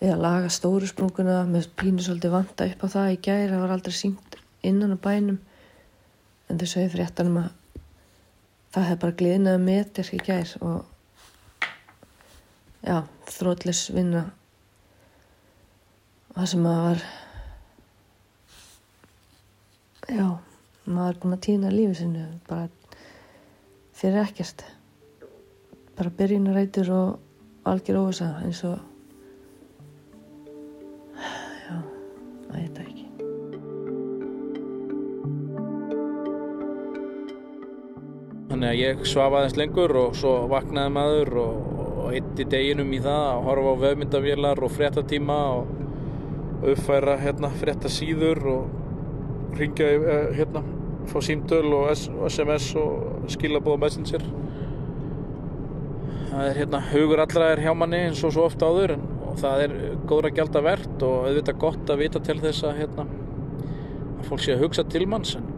við 0.00 0.12
að 0.12 0.24
laga 0.24 0.52
stóru 0.52 0.88
sprunguna 0.88 1.42
með 1.48 1.70
pínu 1.78 2.04
svolítið 2.04 2.34
vanda 2.34 2.66
upp 2.68 2.82
á 2.84 2.88
það 2.94 3.12
í 3.14 3.20
gæri, 3.24 3.50
það 3.52 3.62
var 3.64 3.74
aldrei 3.76 3.96
sínt 3.96 4.38
innan 4.64 4.96
á 4.96 4.98
bænum 5.00 5.38
en 6.48 6.60
þau 6.60 6.66
sögðu 6.68 6.92
fréttanum 6.96 7.38
að 7.40 7.52
það 8.74 8.88
hefði 8.88 9.00
bara 9.04 9.18
gliðnaði 9.20 9.62
metir 9.64 10.10
í 10.12 10.20
gær 10.26 10.54
og 10.64 10.80
já, 12.84 12.98
þrótlis 13.30 13.84
vinna 13.94 14.24
og 16.32 16.40
það 16.40 16.50
sem 16.52 16.64
maður 16.66 16.88
var 16.88 17.06
já, 20.14 20.26
maður 20.86 21.10
er 21.10 21.20
búin 21.22 21.36
að 21.36 21.44
týna 21.48 21.74
lífið 21.74 22.00
sinu 22.00 22.24
bara 22.48 22.68
fyrir 23.94 24.22
ekkert 24.22 24.64
bara 25.94 26.10
byrjunarætur 26.18 26.90
og 26.94 27.70
algjör 27.70 28.02
óvisa 28.02 28.28
eins 28.44 28.62
og 28.66 28.78
að 32.54 32.60
þetta 32.62 32.84
ekki. 32.84 33.06
Þannig 38.50 38.68
að 38.68 38.78
ég 38.78 39.06
svaf 39.08 39.34
aðeins 39.34 39.56
lengur 39.58 39.96
og 39.98 40.14
svo 40.18 40.34
vaknaði 40.50 40.94
maður 40.94 41.32
og, 41.42 41.72
og 42.04 42.14
eitti 42.14 42.46
deginum 42.46 42.92
í 42.94 43.02
það 43.02 43.24
að 43.32 43.42
horfa 43.48 43.74
á 43.74 43.82
vefmyndavélar 43.82 44.62
og 44.62 44.74
fréttatíma 44.76 45.40
og 45.56 46.70
uppfæra 46.74 47.18
hérna, 47.20 47.50
fréttasíður 47.60 48.44
og 48.54 48.83
ringja 49.58 49.90
eh, 49.94 50.28
hérna, 50.38 50.62
fá 51.10 51.18
símtöl 51.24 51.66
og 51.76 51.90
SMS 51.94 52.70
og 52.80 53.28
skilabóða 53.32 53.82
messenger. 53.84 54.24
Það 56.30 56.48
er 56.48 56.60
hérna, 56.62 56.80
hugur 56.90 57.22
allra 57.22 57.50
er 57.54 57.62
hjá 57.62 57.74
manni 57.78 58.00
eins 58.08 58.22
og 58.26 58.34
svo 58.34 58.46
ofta 58.48 58.70
áður 58.70 58.96
en 58.96 59.04
það 59.38 59.64
er 59.64 59.74
góðra 60.08 60.30
gælda 60.34 60.62
verðt 60.64 61.02
og 61.06 61.28
auðvitað 61.28 61.60
gott 61.62 61.90
að 61.90 62.00
vita 62.02 62.22
til 62.22 62.38
þess 62.42 62.66
að, 62.66 62.78
hérna, 62.82 63.04
að 64.20 64.28
fólk 64.28 64.44
sé 64.44 64.54
að 64.54 64.64
hugsa 64.64 64.84
til 64.90 65.04
manns 65.10 65.34
en, 65.38 65.48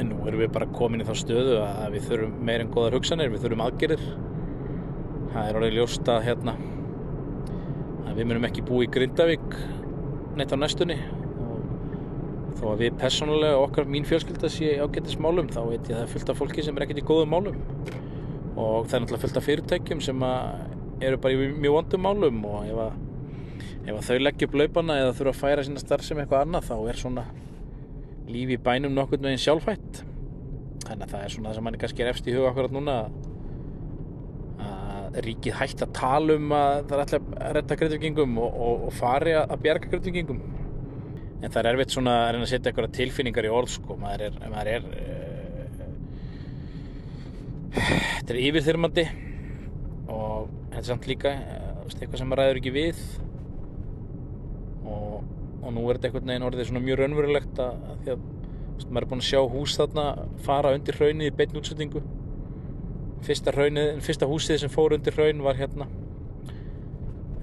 en 0.00 0.10
nú 0.10 0.20
erum 0.26 0.42
við 0.42 0.52
bara 0.56 0.70
komin 0.74 1.02
í 1.02 1.06
þá 1.06 1.14
stöðu 1.18 1.58
að 1.62 1.96
við 1.96 2.08
þurfum 2.10 2.36
meirinn 2.48 2.72
góðar 2.74 2.98
hugsanir, 2.98 3.32
við 3.32 3.46
þurfum 3.46 3.64
aðgerir 3.66 4.04
það 5.32 5.48
er 5.48 5.60
orðið 5.60 5.78
ljóst 5.78 6.12
að, 6.12 6.22
hérna, 6.28 6.56
að 8.08 8.18
við 8.18 8.30
munum 8.30 8.48
ekki 8.50 8.66
búið 8.68 8.88
í 8.88 8.92
Grindavík 8.98 9.58
neitt 10.38 10.54
á 10.54 10.58
næstunni 10.58 10.98
þó 12.58 12.64
að 12.72 12.82
við 12.84 12.98
persónulega 13.00 13.60
okkar 13.62 13.88
mín 13.90 14.06
fjölskylda 14.08 14.50
sé 14.52 14.74
ágættis 14.82 15.18
málum 15.22 15.48
þá 15.52 15.60
veit 15.68 15.88
ég 15.90 15.94
að 15.94 15.98
það 15.98 16.04
er 16.04 16.12
fullt 16.12 16.32
af 16.32 16.40
fólki 16.40 16.64
sem 16.66 16.76
er 16.76 16.86
ekkert 16.86 17.02
í 17.02 17.06
góðum 17.08 17.32
málum. 17.32 17.58
Og 18.52 18.86
það 18.86 18.96
er 18.96 19.04
náttúrulega 19.04 19.22
fullt 19.24 19.40
af 19.40 19.46
fyrirtækjum 19.48 20.04
sem 20.04 20.24
eru 21.02 21.18
bara 21.22 21.34
í 21.34 21.50
mjög 21.56 21.76
vondum 21.78 22.06
málum 22.06 22.44
og 22.50 22.68
ef 22.68 22.80
að, 22.84 22.96
ef 23.88 23.96
að 23.96 24.06
þau 24.08 24.22
leggja 24.22 24.48
upp 24.48 24.56
laupana 24.60 24.98
eða 25.02 25.16
þurfa 25.18 25.34
að 25.34 25.42
færa 25.42 25.66
sína 25.66 25.82
starf 25.82 26.06
sem 26.06 26.22
eitthvað 26.22 26.46
annað 26.46 26.70
þá 26.70 26.76
er 26.92 27.02
svona 27.02 27.26
lífi 28.28 28.58
í 28.58 28.62
bænum 28.62 28.94
nokkur 28.96 29.22
með 29.22 29.34
einn 29.34 29.44
sjálfhætt. 29.46 30.02
Þannig 30.86 31.06
að 31.06 31.12
það 31.14 31.26
er 31.26 31.36
svona 31.36 31.50
það 31.50 31.58
sem 31.58 31.68
manni 31.68 31.82
kannski 31.82 32.04
er 32.04 32.12
efst 32.12 32.28
í 32.28 32.36
huga 32.36 32.52
akkurat 32.52 32.74
núna 32.74 32.96
að 33.02 33.20
ríkið 35.26 35.56
hægt 35.58 35.82
að 35.84 35.94
tala 35.96 36.36
um 36.38 36.52
að 36.56 36.74
það 36.88 36.94
er 36.96 37.02
alltaf 37.04 37.30
að 37.36 37.54
retta 37.56 37.76
gröndvikingum 37.80 38.38
og, 38.40 38.54
og, 38.66 38.84
og 38.88 38.94
fari 38.96 39.34
að 39.36 39.56
bjarga 39.64 39.90
gröndvikingum 39.92 40.40
en 41.42 41.50
það 41.50 41.60
er 41.62 41.68
erfitt 41.72 41.94
svona 41.94 42.14
að 42.22 42.30
reyna 42.36 42.46
að 42.46 42.52
setja 42.52 42.70
eitthvað 42.70 42.96
tilfinningar 42.96 43.48
í 43.48 43.52
orð 43.52 43.74
sko, 43.74 43.96
maður 43.98 44.28
er, 44.28 44.38
maður 44.52 44.70
er 44.76 44.88
uh, 44.92 45.32
þetta 47.72 48.34
er 48.34 48.40
yfirþyrmandi 48.46 49.04
og 50.12 50.48
þetta 50.70 50.80
er 50.82 50.88
samt 50.88 51.08
líka 51.10 51.32
eh, 51.34 51.68
eitthvað 51.92 52.18
sem 52.20 52.30
maður 52.30 52.42
ræður 52.42 52.60
ekki 52.60 52.72
við. 52.74 53.02
Og, 54.82 55.18
og 55.62 55.74
nú 55.74 55.84
er 55.86 55.98
þetta 55.98 56.08
einhvern 56.08 56.32
veginn 56.32 56.46
orðið 56.48 56.68
svona 56.70 56.84
mjög 56.86 57.00
raunverulegt 57.00 57.60
að, 57.62 57.84
að 57.92 58.00
því 58.02 58.14
að 58.14 58.20
maður 58.82 59.04
er 59.04 59.10
búin 59.12 59.22
að 59.22 59.28
sjá 59.28 59.40
hús 59.52 59.76
þarna 59.78 60.04
fara 60.42 60.72
undir 60.76 60.98
hraunið 60.98 61.28
í 61.28 61.34
beitn 61.38 61.58
útsettingu 61.60 62.00
fyrsta, 63.22 63.54
fyrsta 64.02 64.28
húsið 64.28 64.58
sem 64.62 64.72
fór 64.72 64.96
undir 64.96 65.14
hraun 65.16 65.44
var 65.44 65.58
hérna 65.60 65.86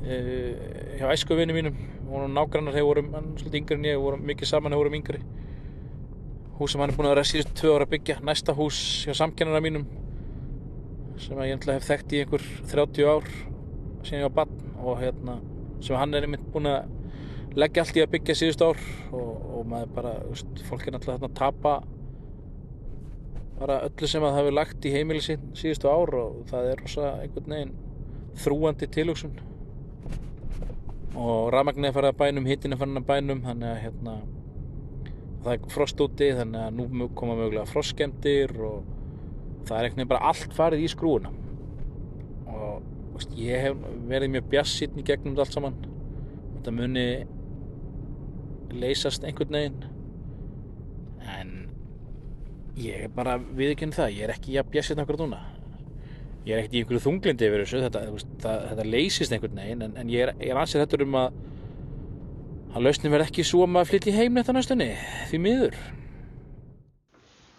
uh, 0.03 0.51
hjá 0.99 1.05
æskuvinni 1.13 1.55
mínum 1.55 1.79
og 2.09 2.29
nágrannar 2.33 2.75
þegar 2.75 2.89
vorum 2.89 3.09
svolítið 3.37 3.59
yngri 3.61 3.77
en 3.77 3.87
ég 3.89 4.01
vorum 4.01 4.25
mikið 4.29 4.51
saman 4.51 4.73
þegar 4.73 4.83
vorum 4.83 4.97
yngri. 4.99 5.21
Hús 6.59 6.73
sem 6.73 6.81
hann 6.83 6.91
er 6.91 6.97
búin 6.97 7.07
að 7.07 7.15
vera 7.15 7.29
síðust 7.29 7.53
tvö 7.55 7.75
ára 7.75 7.87
að 7.87 7.93
byggja 7.93 8.19
næsta 8.25 8.55
hús 8.57 8.79
hjá 9.05 9.13
samkennara 9.15 9.63
mínum 9.63 9.85
sem 11.19 11.39
ég 11.43 11.67
hef 11.67 11.87
þekkt 11.87 12.15
í 12.15 12.23
einhver 12.23 12.43
30 12.71 13.07
ár 13.07 13.29
síðan 14.07 14.21
ég 14.21 14.27
var 14.27 14.35
bann 14.41 14.53
og 14.79 14.99
hérna, 15.01 15.37
sem 15.83 15.99
hann 15.99 16.15
er 16.15 16.27
einmitt 16.27 16.45
búin 16.53 16.69
að 16.71 17.57
leggja 17.59 17.83
allt 17.83 17.97
í 17.97 18.03
að 18.03 18.11
byggja 18.13 18.35
síðust 18.39 18.63
ár 18.63 18.79
og, 19.11 19.31
og 19.59 19.65
maður 19.67 19.95
bara, 19.95 20.13
veist, 20.29 20.63
fólk 20.67 20.87
er 20.87 20.95
náttúrulega 20.95 21.19
þarna 21.19 21.31
að 21.31 21.39
tapa 21.39 21.73
bara 23.59 23.81
öllu 23.89 24.07
sem 24.07 24.23
að 24.23 24.31
það 24.31 24.39
hefur 24.39 24.55
lagt 24.55 24.87
í 24.87 24.93
heimili 24.93 25.23
síðustu 25.25 25.91
ár 25.91 26.15
og 26.15 26.37
það 26.51 26.69
er 26.71 26.83
rosa 26.83 27.13
einhvern 27.19 27.55
veginn 27.55 27.73
þrúandi 28.39 28.87
tilugsun 28.95 29.33
og 31.17 31.49
rafmagnir 31.53 31.95
farið 31.95 32.13
að 32.13 32.19
bænum, 32.19 32.47
hittin 32.49 32.75
er 32.75 32.79
farið 32.81 33.01
að 33.01 33.09
bænum 33.09 33.41
þannig 33.45 33.71
að 33.71 33.81
hérna 33.85 34.15
það 35.43 35.51
er 35.55 35.73
frost 35.73 36.01
úti 36.03 36.29
þannig 36.35 36.63
að 36.65 36.77
nú 36.77 37.09
koma 37.17 37.37
mögulega 37.39 37.69
frostkemdir 37.69 38.53
og 38.59 38.87
það 39.67 39.75
er 39.77 39.87
einhvern 39.87 40.01
veginn 40.01 40.11
bara 40.11 40.31
allt 40.31 40.55
farið 40.55 40.85
í 40.85 40.91
skrúuna 40.91 41.31
og 42.49 42.87
veist, 43.15 43.35
ég 43.39 43.67
hef 43.67 43.85
verið 44.09 44.33
mjög 44.35 44.49
bjassitn 44.53 45.01
í 45.01 45.05
gegnum 45.07 45.37
allt 45.39 45.55
saman. 45.55 45.77
Þetta 46.55 46.73
muni 46.75 47.05
leysast 48.79 49.25
einhvern 49.27 49.57
veginn. 49.57 49.85
En 51.37 51.55
ég 52.79 53.05
er 53.05 53.13
bara 53.13 53.37
viðkynna 53.37 53.95
það, 53.95 54.15
ég 54.17 54.27
er 54.27 54.35
ekki 54.35 54.55
ja, 54.57 54.65
bjassitn 54.65 55.03
okkur 55.03 55.19
núna 55.23 55.41
ég 56.47 56.53
er 56.55 56.61
ekkert 56.61 56.75
í 56.75 56.81
einhverju 56.81 57.03
þunglindi 57.03 57.47
yfir 57.47 57.63
þessu 57.63 57.81
þetta, 57.85 58.03
það, 58.43 58.67
þetta 58.71 58.85
leysist 58.87 59.33
einhvern 59.35 59.61
veginn 59.61 59.85
en, 59.87 59.95
en 59.99 60.11
ég 60.13 60.29
er, 60.29 60.59
ansið 60.59 60.85
þetta 60.85 61.05
um 61.05 61.17
að 61.19 61.39
að 62.69 62.85
lausnin 62.85 63.13
verð 63.13 63.29
ekki 63.29 63.45
svo 63.47 63.63
að 63.65 63.71
maður 63.73 63.89
flytti 63.93 64.13
heim 64.13 64.37
þetta 64.37 64.53
næstunni, 64.53 64.89
því 65.31 65.39
miður. 65.41 65.77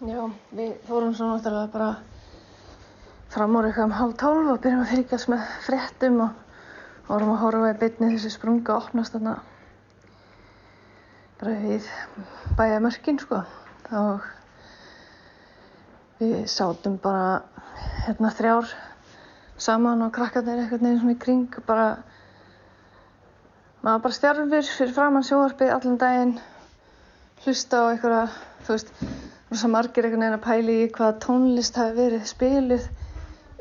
Já, 0.07 0.21
við 0.57 0.71
fórum 0.87 1.17
svo 1.17 1.27
náttúrulega 1.29 1.73
bara 1.75 1.91
fram 3.31 3.57
úr 3.59 3.69
eitthvað 3.69 3.89
um 3.89 3.97
hálf 3.99 4.15
tálf 4.23 4.53
og 4.55 4.61
byrjum 4.63 4.85
að 4.85 4.93
fylgjast 4.95 5.31
með 5.31 5.49
fréttum 5.67 6.21
og 6.25 6.39
vorum 7.11 7.33
að 7.35 7.43
horfa 7.43 7.73
í 7.75 7.79
bytni 7.83 8.13
þessi 8.15 8.33
sprunga 8.33 8.75
að 8.75 8.85
opnast 8.85 9.17
þarna 9.17 9.35
bara 11.41 11.57
við 11.65 11.89
bæja 12.57 12.81
mörkin 12.85 13.21
sko. 13.21 13.43
Og 13.91 14.27
við 16.21 16.35
sátum 16.53 16.99
bara 17.03 17.41
hérna 18.07 18.31
þrjár 18.37 18.71
saman 19.61 20.07
og 20.07 20.13
krakkarnir 20.17 20.63
eitthvað 20.63 20.85
neina 20.87 21.01
svona 21.01 21.17
í 21.17 21.21
kring 21.25 21.59
bara 21.67 21.89
maður 23.85 24.03
bara 24.07 24.17
stjárfur 24.17 24.71
fyrir 24.77 24.95
framann 24.97 25.27
sjóarpið 25.27 25.75
allan 25.75 25.99
daginn 26.01 26.33
hlusta 27.45 27.81
á 27.81 27.85
eitthvað 27.91 28.39
þú 28.67 28.75
veist 28.75 28.91
rosa 29.51 29.71
margir 29.73 30.07
einhvern 30.07 30.25
veginn 30.25 30.39
að 30.39 30.47
pæli 30.47 30.77
í 30.85 30.91
hvaða 30.97 31.21
tónlist 31.25 31.79
hafi 31.81 31.97
verið 31.97 32.27
spiluð 32.31 32.89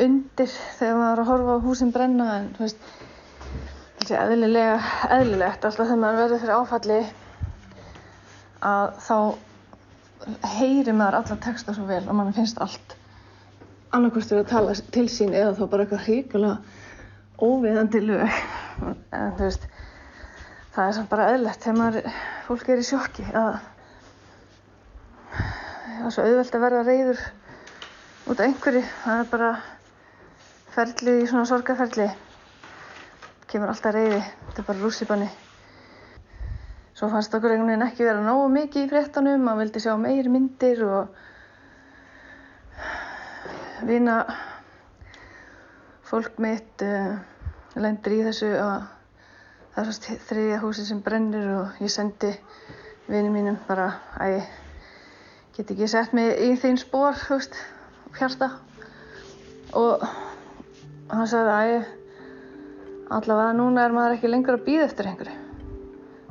undir 0.06 0.52
þegar 0.80 1.00
maður 1.00 1.10
var 1.10 1.24
að 1.24 1.32
horfa 1.32 1.56
á 1.56 1.66
húsin 1.68 1.94
brenna 1.96 2.30
en 2.38 2.52
þú 2.58 2.66
veist 2.66 4.06
sé 4.08 4.20
eðlilega 4.20 4.78
eðlilegt 5.18 5.66
alltaf 5.68 5.88
þegar 5.88 6.02
maður 6.04 6.22
verður 6.24 6.44
fyrir 6.44 6.60
áfalli 6.60 7.00
að 8.70 8.88
þá 9.08 9.18
heyri 10.60 10.96
maður 10.96 11.20
alla 11.22 11.40
texta 11.48 11.76
svo 11.76 11.88
vel 11.90 12.04
og 12.06 12.16
mann 12.20 12.36
finnst 12.36 12.60
allt 12.64 12.99
annarkvæmstur 13.96 14.44
að 14.44 14.52
tala 14.52 14.76
til 14.94 15.08
sín 15.10 15.34
eða 15.34 15.56
þá 15.58 15.64
bara 15.72 15.86
eitthvað 15.86 16.06
hríkulega 16.06 16.58
óviðandi 17.42 18.02
lög. 18.04 18.38
En 19.16 19.36
þú 19.38 19.48
veist 19.48 19.68
það 20.76 20.86
er 20.86 20.96
samt 20.98 21.12
bara 21.12 21.28
eðlilegt 21.34 21.66
þegar 21.66 22.00
fólk 22.48 22.70
er 22.70 22.82
í 22.82 22.88
sjokki 22.88 23.26
að 23.34 23.52
það 25.34 26.08
er 26.08 26.16
svo 26.16 26.26
auðvelt 26.28 26.58
að 26.58 26.66
verða 26.66 26.86
reyður 26.88 27.22
út 28.30 28.40
af 28.40 28.46
einhverju. 28.46 28.84
Það 29.04 29.22
er 29.24 29.30
bara 29.34 29.52
ferli 30.76 31.16
í 31.24 31.30
svona 31.30 31.50
sorgaferli 31.50 32.10
kemur 33.50 33.72
alltaf 33.74 33.96
reyði 33.96 34.20
þetta 34.22 34.62
er 34.62 34.68
bara 34.68 34.84
rússipanni. 34.84 35.30
Svo 36.94 37.10
fannst 37.10 37.34
okkur 37.34 37.56
einhvern 37.56 37.72
veginn 37.72 37.88
ekki 37.88 38.06
vera 38.06 38.22
nógu 38.22 38.52
mikið 38.54 38.86
í 38.86 38.90
fréttanum 38.92 39.42
maður 39.42 39.64
vildi 39.64 39.82
sjá 39.82 39.94
meiri 39.98 40.30
myndir 40.30 40.84
og 40.86 41.20
vina 43.88 44.22
fólk 46.10 46.40
mitt 46.42 46.84
uh, 46.84 47.20
lendir 47.80 48.16
í 48.18 48.24
þessu 48.26 48.50
að 48.58 48.88
það 49.76 49.82
er 49.84 49.92
svo 49.96 50.16
þriðja 50.30 50.62
húsi 50.64 50.86
sem 50.88 51.02
brennir 51.06 51.52
og 51.54 51.84
ég 51.84 51.94
sendi 51.94 52.32
vinið 53.10 53.32
mínum 53.34 53.60
bara 53.68 53.92
að 54.20 54.38
ég 54.38 54.56
get 55.58 55.74
ekki 55.74 55.90
sett 55.92 56.16
mig 56.18 56.32
í 56.46 56.54
þín 56.60 56.80
spór, 56.82 57.18
þú 57.20 57.38
veist, 57.38 57.60
hjarta. 58.18 58.50
Og 59.78 60.06
hann 61.12 61.30
sagði 61.30 61.54
að 61.54 61.74
ég 61.74 61.92
allavega 63.20 63.54
núna 63.58 63.86
er 63.86 63.96
maður 63.96 64.18
ekki 64.18 64.32
lengur 64.32 64.58
að 64.58 64.66
býða 64.70 64.88
eftir 64.90 65.12
einhverju. 65.12 65.38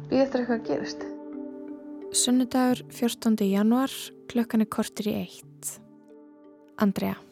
Býða 0.09 0.25
eftir 0.25 0.43
eitthvað 0.43 0.59
að 0.59 0.69
gerist 0.73 1.07
Sunnudagur 2.19 2.81
14. 2.89 3.37
januar 3.45 3.93
klukkan 4.33 4.65
er 4.65 4.71
kortir 4.73 5.11
í 5.13 5.17
eitt. 5.27 5.75
Andrea 6.81 7.28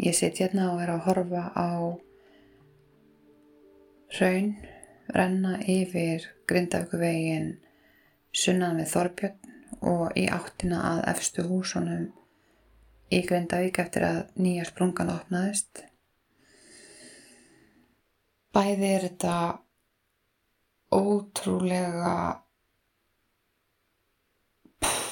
Ég 0.00 0.16
sitt 0.16 0.40
hérna 0.40 0.70
og 0.72 0.80
er 0.80 0.94
að 0.94 1.04
horfa 1.08 1.42
á 1.52 1.70
raun 4.20 4.54
renna 5.12 5.58
yfir 5.60 6.24
Grindavíkuvegin 6.48 7.52
sunnan 8.32 8.80
við 8.80 8.90
Þorbjörn 8.94 9.84
og 9.92 10.16
í 10.16 10.24
áttina 10.32 10.80
að 10.94 11.04
efstu 11.12 11.44
húsunum 11.50 12.08
í 13.12 13.20
Grindavík 13.28 13.82
eftir 13.84 14.08
að 14.08 14.20
nýja 14.40 14.66
sprungan 14.70 15.12
opnaðist 15.12 15.84
Bæði 18.50 18.86
er 18.96 19.04
þetta 19.04 19.32
ótrúlega, 20.90 22.14
pff, 24.82 25.04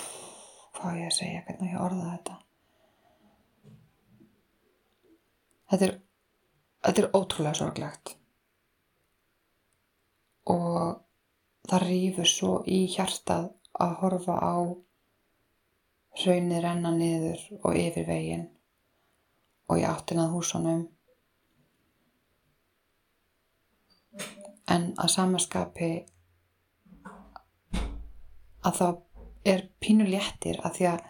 hvað 0.74 0.98
ég 0.98 1.12
að 1.12 1.14
segja, 1.20 1.44
hvernig 1.46 1.76
ég 1.76 1.84
orða 1.84 2.08
þetta. 2.16 2.38
Þetta 5.68 5.86
er, 5.86 5.94
þetta 6.86 7.02
er 7.02 7.10
ótrúlega 7.16 7.58
sorglegt. 7.58 8.14
Og 10.48 11.00
það 11.68 11.84
rýfur 11.84 12.28
svo 12.28 12.52
í 12.64 12.84
hjartað 12.88 13.50
að 13.78 13.96
horfa 14.02 14.36
á 14.40 14.56
hraunir 16.18 16.64
renna 16.64 16.92
niður 16.94 17.42
og 17.60 17.76
yfir 17.78 18.08
veginn 18.08 18.46
og 19.68 19.82
í 19.82 19.84
áttinað 19.84 20.32
húsunum. 20.32 20.86
En 24.68 24.90
að 25.00 25.12
samaskapi 25.12 25.92
að 28.68 28.80
það 28.80 28.98
er 29.48 29.64
pínu 29.80 30.08
léttir 30.08 30.58
að 30.64 30.78
því 30.78 30.88
að 30.94 31.06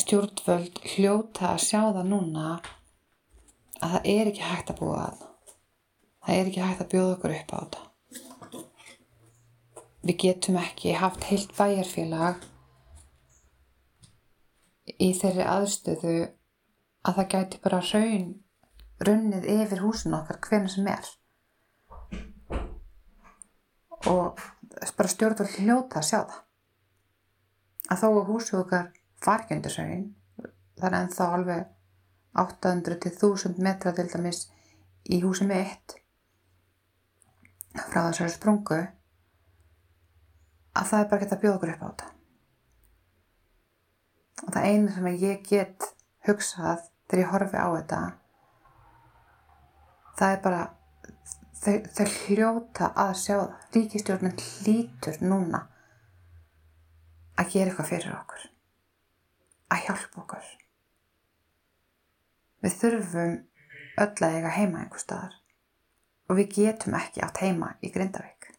stjórnvöld 0.00 0.80
hljóta 0.94 1.52
að 1.52 1.64
sjá 1.66 1.80
það 1.82 2.06
núna 2.06 2.46
að 3.80 3.96
það 3.96 4.08
er 4.14 4.30
ekki 4.30 4.46
hægt 4.46 4.72
að 4.72 4.80
búa 4.80 5.02
það 5.02 5.28
það 6.26 6.38
er 6.38 6.50
ekki 6.50 6.64
hægt 6.64 6.82
að 6.84 6.90
bjóða 6.92 7.14
okkur 7.16 7.34
upp 7.36 7.54
á 7.54 7.58
þetta. 7.60 7.86
Við 10.00 10.16
getum 10.22 10.58
ekki 10.60 10.92
haft 10.96 11.26
heilt 11.28 11.54
bæjarfélag 11.56 12.44
í 15.00 15.10
þeirri 15.16 15.46
aðstöðu 15.46 16.14
að 17.08 17.18
það 17.18 17.30
gæti 17.34 17.60
bara 17.64 17.80
raun 17.90 18.30
runnið 19.08 19.48
yfir 19.56 19.82
húsin 19.84 20.16
okkar 20.16 20.40
hvernig 20.46 20.72
sem 20.74 20.88
er. 20.92 21.10
Og 24.10 24.40
bara 24.96 25.12
stjórnvöld 25.12 25.58
hljóta 25.58 26.00
að 26.00 26.08
sjá 26.08 26.18
það. 26.20 26.40
Að 27.90 28.00
þó 28.00 28.08
að 28.10 28.26
húsu 28.30 28.58
okkar 28.60 28.90
fargjöndursauðin 29.24 30.08
það 30.78 30.88
er 30.88 30.98
ennþá 31.00 31.30
alveg 31.36 31.68
800 32.38 33.00
til 33.02 33.12
1000 33.12 33.58
metra 33.66 33.92
til 33.96 34.08
dæmis 34.12 34.46
í 35.10 35.20
húsi 35.24 35.46
mitt 35.48 35.96
frá 37.74 38.00
þessari 38.06 38.34
sprungu 38.34 38.80
að 40.80 40.88
það 40.92 41.00
er 41.00 41.08
bara 41.10 41.20
gett 41.22 41.36
að 41.36 41.42
bjóða 41.44 41.56
okkur 41.58 41.74
upp 41.74 41.82
á 41.82 41.88
þetta 41.90 42.06
og 44.46 44.50
það 44.54 44.68
einu 44.70 44.88
sem 44.94 45.06
ég 45.14 45.46
get 45.48 45.88
hugsað 46.28 46.84
þegar 47.10 47.24
ég 47.24 47.32
horfi 47.34 47.58
á 47.58 47.68
þetta 47.78 48.00
það 50.20 50.36
er 50.36 50.44
bara 50.44 50.62
þau, 51.60 51.76
þau 51.96 52.06
hljóta 52.14 52.90
að 53.04 53.12
sjá 53.22 53.34
það. 53.36 53.52
Ríkistjórnum 53.76 54.38
hlítur 54.44 55.20
núna 55.24 55.64
að 57.40 57.54
gera 57.54 57.70
eitthvað 57.72 57.92
fyrir 57.92 58.16
okkur. 58.16 58.48
Að 59.70 59.86
hjálpa 59.86 60.24
okkur. 60.24 60.50
Við 62.60 62.76
þurfum 62.82 63.36
öll 64.00 64.26
að 64.26 64.36
eiga 64.36 64.56
heima 64.56 64.82
einhver 64.82 65.02
staðar. 65.02 65.36
Og 66.30 66.38
við 66.38 66.52
getum 66.60 66.96
ekki 66.98 67.24
átt 67.24 67.40
heima 67.42 67.74
í 67.82 67.90
Grindavík. 67.92 68.50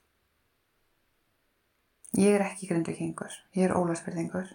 Ég 2.19 2.35
er 2.35 2.43
ekki 2.43 2.67
grindvikingur, 2.67 3.31
ég 3.55 3.69
er 3.69 3.77
ólagsverðingur 3.77 4.49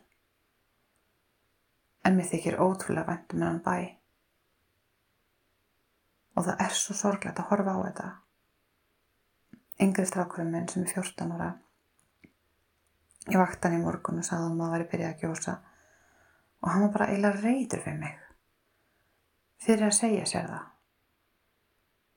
en 2.05 2.19
mér 2.19 2.29
þykir 2.29 2.59
ótrúlega 2.61 3.09
vendum 3.09 3.41
en 3.41 3.47
hann 3.49 3.63
bæ. 3.65 3.77
Og 6.37 6.45
það 6.45 6.61
er 6.67 6.77
svo 6.77 6.95
sorglega 6.99 7.43
að 7.43 7.49
horfa 7.51 7.75
á 7.75 7.79
þetta. 7.87 8.11
Yngri 9.87 10.05
strákurinn 10.07 10.53
minn 10.53 10.69
sem 10.69 10.85
er 10.85 10.93
14 10.93 11.33
ára. 11.33 11.49
Ég 13.33 13.41
vakti 13.41 13.67
hann 13.67 13.81
í 13.81 13.83
morgun 13.83 14.21
og 14.21 14.29
sagði 14.29 14.51
hann 14.51 14.61
að 14.61 14.67
það 14.67 14.77
væri 14.77 14.89
byrjað 14.93 15.15
að 15.15 15.25
gjósa. 15.25 15.57
Og 16.61 16.71
hann 16.71 16.85
var 16.85 16.95
bara 16.99 17.09
eiginlega 17.11 17.43
reyður 17.43 17.85
við 17.89 17.99
mig 18.05 18.26
fyrir 19.63 19.89
að 19.89 19.99
segja 19.99 20.25
sér 20.29 20.49
það. 20.51 20.65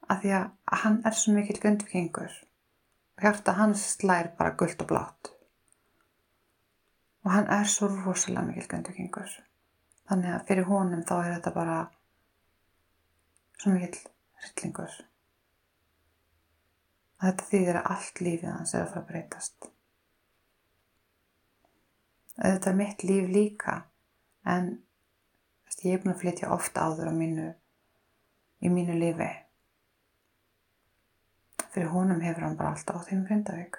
Af 0.10 0.22
því 0.24 0.32
að 0.36 0.80
hann 0.84 1.02
er 1.06 1.18
svo 1.18 1.36
mikil 1.36 1.60
gundvikingur 1.62 2.32
og 3.20 3.26
hjarta 3.26 3.56
hans 3.60 3.84
slær 3.98 4.32
bara 4.40 4.56
gullt 4.58 4.82
og 4.82 4.90
blátt. 4.90 5.32
Og 7.26 7.32
hann 7.36 7.52
er 7.54 7.70
svo 7.70 7.92
rosalega 7.92 8.48
mikil 8.48 8.68
gundvikingur 8.72 9.38
þannig 10.10 10.34
að 10.34 10.48
fyrir 10.50 10.70
honum 10.70 11.06
þá 11.06 11.16
er 11.20 11.32
þetta 11.36 11.54
bara 11.54 11.78
svo 13.60 13.76
mikil 13.76 14.02
rillingur 14.44 14.96
að 17.20 17.28
þetta 17.28 17.48
þýðir 17.52 17.80
að 17.80 17.90
allt 17.94 18.22
lífið 18.24 18.52
hans 18.54 18.74
er 18.74 18.84
að 18.86 18.92
fara 18.94 19.02
að 19.04 19.10
breytast. 19.12 19.70
Þetta 22.40 22.70
er 22.72 22.78
mitt 22.80 23.04
líf 23.04 23.26
líka 23.34 23.76
en 24.48 24.70
veist, 25.80 25.86
ég 25.86 25.98
er 25.98 26.04
búin 26.04 26.14
að 26.14 26.22
flytja 26.22 26.52
ofta 26.54 26.88
áður 26.88 27.14
mínu, 27.14 27.54
í 28.62 28.70
mínu 28.70 28.96
lífi. 29.00 29.30
Fyrir 31.72 31.92
honum 31.94 32.22
hefur 32.22 32.44
hann 32.44 32.58
bara 32.58 32.74
alltaf 32.74 33.12
í 33.12 33.16
mjög 33.16 33.28
Grindavík. 33.28 33.78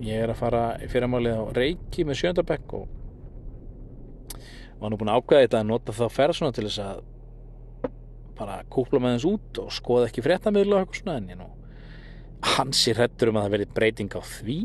Ég 0.00 0.22
er 0.22 0.30
að 0.30 0.38
fara 0.38 0.78
í 0.82 0.88
fyrramálið 0.88 1.38
á 1.38 1.44
Reiki 1.54 2.04
með 2.04 2.20
sjöndabekk 2.20 2.74
og 2.74 2.88
var 4.78 4.90
nú 4.90 4.98
búin 4.98 5.10
að 5.10 5.22
ákveða 5.22 5.46
þetta 5.46 5.60
að 5.60 5.70
nota 5.70 5.92
þá 5.92 6.04
ferðsuna 6.14 6.52
til 6.54 6.66
þess 6.68 6.82
að 6.84 7.00
bara 8.38 8.60
kúpla 8.70 9.00
með 9.02 9.16
þess 9.16 9.30
út 9.32 9.62
og 9.64 9.72
skoða 9.74 10.06
ekki 10.06 10.22
fréttamiðlu 10.22 10.76
og 10.76 10.84
eitthvað 10.84 11.00
svona 11.00 11.16
en 11.18 11.32
ég 11.32 11.40
nú 11.40 11.48
hans 12.54 12.84
er 12.86 13.00
hrettur 13.00 13.32
um 13.32 13.40
að 13.40 13.48
það 13.48 13.54
verið 13.56 13.72
breyting 13.74 14.14
á 14.14 14.22
því 14.22 14.58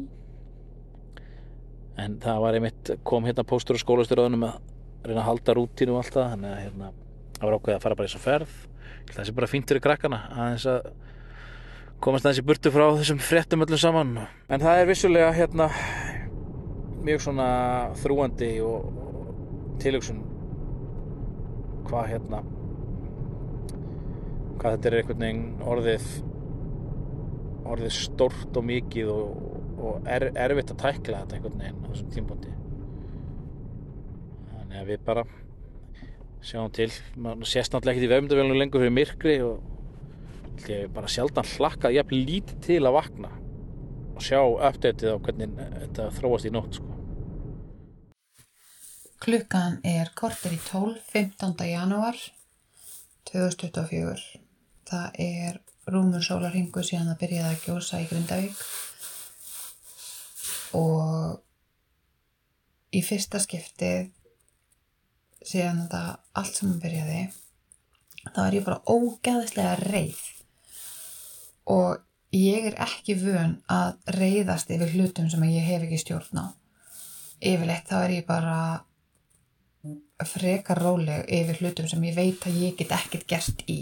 en 2.03 2.19
það 2.21 2.43
var 2.43 2.57
einmitt 2.59 2.91
kom 3.09 3.25
hérna 3.25 3.47
póstur 3.49 3.79
á 3.79 3.81
skólastöruðunum 3.81 4.45
að 4.51 4.61
reyna 5.03 5.23
að 5.23 5.29
halda 5.29 5.57
rútínu 5.57 5.95
og 5.95 6.01
allt 6.01 6.15
það 6.15 6.29
þannig 6.33 6.53
að 6.53 6.61
hérna, 6.63 6.91
það 7.37 7.47
var 7.47 7.57
ákveðið 7.57 7.77
að 7.77 7.83
fara 7.85 7.99
bara 7.99 8.07
í 8.07 8.11
þess 8.11 8.19
að 8.21 8.27
ferð 8.27 8.61
það 9.11 9.27
sé 9.27 9.35
bara 9.37 9.49
fínt 9.51 9.69
fyrir 9.69 9.83
krakkana 9.83 10.19
að, 10.31 10.65
að 10.71 10.87
komast 12.03 12.25
aðeins 12.25 12.41
í 12.41 12.45
burtu 12.47 12.71
frá 12.73 12.85
þessum 12.97 13.21
fréttum 13.23 13.63
öllum 13.63 13.79
saman. 13.79 14.17
En 14.51 14.63
það 14.63 14.81
er 14.81 14.89
vissulega 14.89 15.31
hérna 15.35 15.69
mjög 17.03 17.23
svona 17.25 17.47
þrúandi 17.99 18.51
og 18.63 18.99
tilöksun 19.83 20.21
hvað 21.87 22.11
hérna 22.13 22.43
hvað 24.61 24.77
þetta 24.77 24.89
er 24.89 24.97
einhvern 24.99 25.25
veginn 25.25 25.65
orðið 25.73 26.07
orðið 27.73 27.95
stort 27.95 28.59
og 28.59 28.67
mikið 28.67 29.11
og, 29.11 29.47
og 29.83 30.11
er, 30.11 30.29
erfitt 30.45 30.71
að 30.75 30.83
tækla 30.85 31.23
þetta 31.23 31.39
einhvern 31.39 31.59
veginn 31.59 31.83
á 31.83 31.87
þessum 31.91 32.13
tímpundi 32.15 32.53
þannig 34.73 34.87
að 34.87 34.89
við 34.89 35.01
bara 35.05 35.23
sjáum 36.43 36.71
til 36.73 36.89
maður 37.15 37.45
sést 37.45 37.73
náttúrulega 37.73 37.93
ekkert 37.93 38.07
í 38.07 38.13
vefndavélunum 38.13 38.57
lengur 38.57 38.81
fyrir 38.81 38.93
myrkri 38.95 39.35
og 39.45 39.55
ég 40.69 40.89
bara 40.93 41.11
sjaldan 41.11 41.45
hlakkað 41.45 41.93
jafn 41.93 42.23
lítið 42.25 42.57
til 42.65 42.81
að 42.81 42.95
vakna 42.97 43.29
og 44.13 44.21
sjá 44.25 44.39
uppdætið 44.41 45.13
á 45.13 45.17
hvernig 45.27 45.49
þetta 45.57 46.07
þróast 46.17 46.47
í 46.49 46.53
nótt 46.53 46.79
sko. 46.79 46.89
Klukkan 49.23 49.77
er 49.87 50.09
kortir 50.17 50.55
í 50.57 50.59
12, 50.65 50.97
15. 51.13 51.53
janúar 51.69 52.17
2024. 53.29 54.41
Það 54.89 55.21
er 55.21 55.61
rúmur 55.85 56.25
sólarhingu 56.25 56.81
síðan 56.83 57.13
það 57.13 57.21
byrjaði 57.21 57.53
að 57.53 57.63
gjósa 57.67 58.01
í 58.01 58.09
Grindavík 58.09 58.57
og 60.81 61.39
í 62.93 63.05
fyrsta 63.05 63.39
skiptið 63.41 64.11
síðan 65.47 65.83
þetta 65.83 66.03
allt 66.39 66.59
saman 66.59 66.79
byrjaði 66.83 67.21
þá 68.31 68.39
er 68.45 68.57
ég 68.57 68.65
bara 68.65 68.83
ógæðislega 68.87 69.75
reið. 69.83 70.21
Og 71.73 71.99
ég 72.35 72.69
er 72.71 72.79
ekki 72.85 73.15
vön 73.19 73.57
að 73.71 73.93
reyðast 74.17 74.71
yfir 74.73 74.93
hlutum 74.95 75.29
sem 75.31 75.43
ég 75.49 75.67
hef 75.67 75.85
ekki 75.85 75.99
stjórn 76.01 76.43
á. 76.43 76.45
Yfirleitt 77.43 77.89
þá 77.89 77.97
er 78.01 78.15
ég 78.17 78.27
bara 78.27 78.57
frekar 80.23 80.79
róleg 80.79 81.27
yfir 81.27 81.59
hlutum 81.59 81.89
sem 81.91 82.03
ég 82.07 82.15
veit 82.15 82.45
að 82.47 82.59
ég 82.63 82.77
get 82.79 82.93
ekkert 82.95 83.27
gert 83.27 83.65
í 83.67 83.81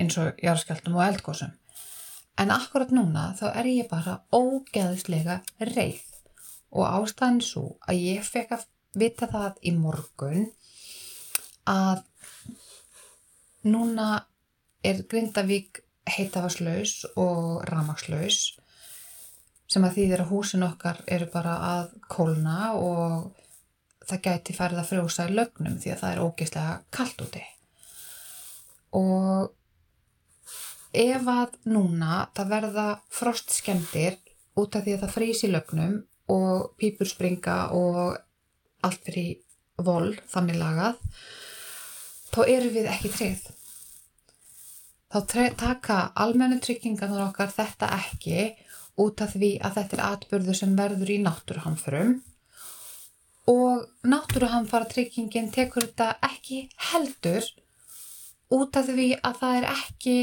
eins 0.00 0.16
og 0.16 0.38
jarðskjaldum 0.40 0.96
og 0.96 1.04
eldgósum. 1.04 1.52
En 2.40 2.52
akkurat 2.54 2.92
núna 2.94 3.34
þá 3.36 3.50
er 3.50 3.68
ég 3.68 3.90
bara 3.90 4.22
ógeðslega 4.32 5.42
reið. 5.74 6.00
Og 6.72 6.86
ástæðan 6.86 7.42
svo 7.44 7.64
að 7.84 8.00
ég 8.06 8.24
fekk 8.24 8.54
að 8.56 8.68
vita 8.96 9.28
það 9.28 9.58
í 9.66 9.74
morgun 9.76 10.46
að 11.70 12.02
núna 13.70 14.08
er 14.86 15.02
Grindavík 15.08 15.82
heitafarslaus 16.10 17.04
og 17.20 17.62
ramagslaus 17.68 18.40
sem 19.70 19.84
að 19.86 20.00
þýðir 20.00 20.24
að 20.24 20.32
húsin 20.32 20.66
okkar 20.66 21.02
eru 21.06 21.28
bara 21.30 21.54
að 21.68 21.92
kólna 22.10 22.72
og 22.74 23.30
það 24.08 24.22
gæti 24.24 24.56
farið 24.56 24.82
að 24.82 24.88
frjósa 24.90 25.26
í 25.28 25.34
lögnum 25.36 25.76
því 25.78 25.92
að 25.92 26.00
það 26.02 26.14
er 26.14 26.22
ógeðslega 26.24 26.72
kallt 26.96 27.22
úti. 27.26 27.42
Og 28.98 29.52
ef 31.04 31.28
að 31.30 31.54
núna 31.70 32.24
það 32.34 32.50
verða 32.56 32.86
frostskemdir 33.14 34.18
út 34.58 34.74
af 34.74 34.82
því 34.86 34.96
að 34.96 35.04
það 35.04 35.14
frýs 35.18 35.44
í 35.46 35.52
lögnum 35.52 35.94
og 36.34 36.72
pípur 36.80 37.10
springa 37.10 37.60
og 37.76 38.18
allt 38.86 39.06
fyrir 39.06 39.38
vol 39.80 40.16
þannig 40.32 40.58
lagað 40.58 40.98
þá 42.34 42.40
eru 42.46 42.72
við 42.74 42.90
ekki 42.94 43.12
treyð 43.16 43.46
þá 45.10 45.18
taka 45.58 46.00
almennu 46.24 46.60
tryggingarnar 46.62 47.28
okkar 47.28 47.50
þetta 47.54 47.90
ekki 47.98 48.50
út 49.00 49.22
af 49.24 49.34
því 49.34 49.52
að 49.64 49.78
þetta 49.78 49.96
er 49.96 50.04
atbyrðu 50.06 50.56
sem 50.56 50.76
verður 50.78 51.14
í 51.14 51.18
náttúruhamförum 51.24 52.18
og 53.50 53.86
náttúruhamfara 54.06 54.88
tryggingin 54.90 55.50
tekur 55.54 55.88
þetta 55.88 56.12
ekki 56.30 56.60
heldur 56.90 57.46
út 58.54 58.76
af 58.76 58.90
því 58.90 59.08
að 59.18 59.40
það 59.40 59.56
er 59.60 59.68
ekki 59.72 60.16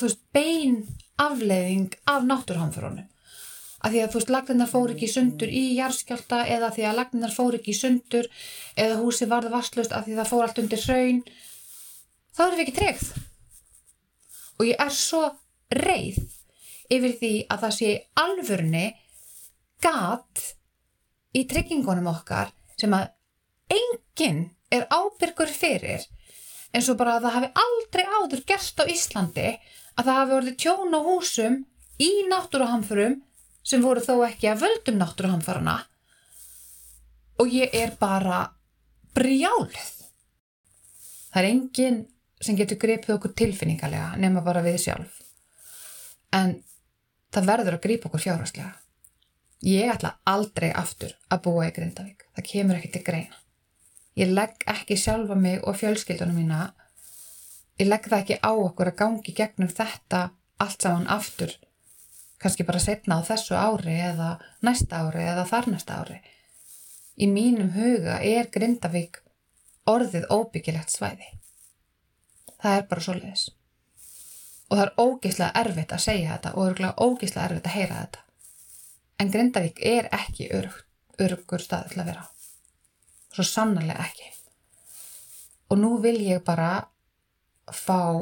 veist, 0.00 0.22
bein 0.34 0.84
afleiðing 1.20 1.94
af 2.10 2.24
náttúrhamförunum. 2.26 3.08
Af 3.84 3.92
því 3.92 4.00
að 4.00 4.12
þú 4.12 4.20
veist, 4.20 4.32
lagninnar 4.32 4.70
fór 4.70 4.92
ekki 4.94 5.08
sundur 5.12 5.50
í 5.52 5.64
jarðskjálta 5.76 6.40
eða 6.54 6.70
því 6.72 6.86
að 6.88 6.98
lagninnar 7.00 7.34
fór 7.34 7.58
ekki 7.58 7.74
sundur 7.76 8.28
eða 8.80 9.00
húsi 9.02 9.28
varði 9.28 9.52
vastlust 9.52 9.92
af 9.92 10.06
því 10.06 10.16
það 10.18 10.30
fór 10.30 10.44
allt 10.46 10.60
undir 10.62 10.84
hraun. 10.86 11.20
Þá 12.34 12.42
erum 12.46 12.58
við 12.58 12.64
ekki 12.64 12.76
tregð. 12.78 13.10
Og 14.56 14.66
ég 14.70 14.80
er 14.86 14.94
svo 14.96 15.22
reið 15.74 16.22
yfir 16.94 17.16
því 17.20 17.32
að 17.50 17.64
það 17.64 17.76
sé 17.78 17.90
alvörni 18.24 18.84
gat 19.84 20.44
í 21.34 21.44
tryggingunum 21.50 22.08
okkar 22.12 22.52
sem 22.80 22.94
að 22.96 23.10
enginn 23.74 24.46
er 24.72 24.86
ábyrgur 24.92 25.50
fyrir 25.50 26.04
eins 26.74 26.88
og 26.90 26.98
bara 26.98 27.18
að 27.18 27.26
það 27.26 27.36
hafi 27.36 27.50
aldrei 27.64 28.04
áður 28.04 28.42
gerst 28.48 28.80
á 28.82 28.84
Íslandi 28.90 29.46
að 29.52 30.08
það 30.08 30.18
hafi 30.18 30.36
orðið 30.38 30.58
tjón 30.64 30.96
á 30.96 31.00
húsum 31.06 31.60
í 32.02 32.10
náttúruhamförum 32.30 33.20
sem 33.64 33.82
voru 33.82 34.02
þó 34.04 34.18
ekki 34.26 34.50
að 34.50 34.64
völdum 34.64 35.00
náttúruhamfarana 35.00 35.78
og 37.40 37.50
ég 37.50 37.72
er 37.74 37.94
bara 37.98 38.44
brjálið. 39.16 39.90
Það 41.32 41.40
er 41.40 41.50
enginn 41.50 42.00
sem 42.44 42.58
getur 42.58 42.78
gripið 42.78 43.16
okkur 43.16 43.34
tilfinningarlega 43.38 44.14
nema 44.20 44.44
bara 44.44 44.62
við 44.62 44.78
sjálf. 44.84 45.20
En 46.34 46.58
það 47.34 47.50
verður 47.50 47.78
að 47.78 47.84
gripa 47.86 48.10
okkur 48.10 48.22
fjárhastlega. 48.26 48.74
Ég 49.64 49.90
ætla 49.90 50.18
aldrei 50.28 50.68
aftur 50.76 51.14
að 51.32 51.42
búa 51.46 51.68
í 51.70 51.72
Grindavík. 51.72 52.26
Það 52.36 52.48
kemur 52.50 52.78
ekki 52.78 52.90
til 52.92 53.04
greina. 53.06 53.38
Ég 54.14 54.30
legg 54.30 54.66
ekki 54.70 54.98
sjálfa 55.00 55.34
mig 55.38 55.62
og 55.64 55.78
fjölskyldunum 55.80 56.36
mína 56.38 56.66
ég 57.80 57.88
legg 57.88 58.06
það 58.06 58.20
ekki 58.20 58.36
á 58.38 58.52
okkur 58.52 58.90
að 58.92 58.98
gangi 59.00 59.34
gegnum 59.34 59.70
þetta 59.70 60.20
allt 60.62 60.84
saman 60.84 61.08
aftur 61.10 61.54
kannski 62.44 62.66
bara 62.68 62.82
setna 62.82 63.16
á 63.16 63.20
þessu 63.24 63.56
ári 63.56 63.96
eða 64.04 64.34
næsta 64.66 65.00
ári 65.06 65.24
eða 65.24 65.46
þar 65.48 65.70
næsta 65.72 65.96
ári. 66.02 66.18
Í 67.16 67.28
mínum 67.30 67.70
huga 67.72 68.18
er 68.20 68.50
Grindavík 68.52 69.22
orðið 69.88 70.26
óbyggilegt 70.28 70.92
svæði. 70.92 71.30
Það 72.60 72.76
er 72.76 72.88
bara 72.90 73.04
svo 73.06 73.14
leiðis 73.16 73.46
og 74.64 74.78
það 74.78 74.84
er 74.84 74.92
ógeðslega 74.98 75.60
erfitt 75.60 75.92
að 75.92 76.02
segja 76.02 76.30
þetta 76.34 76.52
og 76.58 76.80
ógeðslega 77.04 77.48
erfitt 77.48 77.66
að 77.68 77.74
heyra 77.78 77.98
þetta. 78.02 78.22
En 79.20 79.30
Grindavík 79.30 79.82
er 79.86 80.08
ekki 80.12 80.48
örgur 80.52 81.62
stað 81.62 81.92
til 81.92 82.00
að 82.02 82.08
vera. 82.10 82.24
Svo 83.34 83.44
sannarlega 83.46 84.06
ekki. 84.08 84.30
Og 85.70 85.80
nú 85.80 85.92
vil 86.02 86.16
ég 86.24 86.42
bara 86.44 86.88
fá 87.72 88.20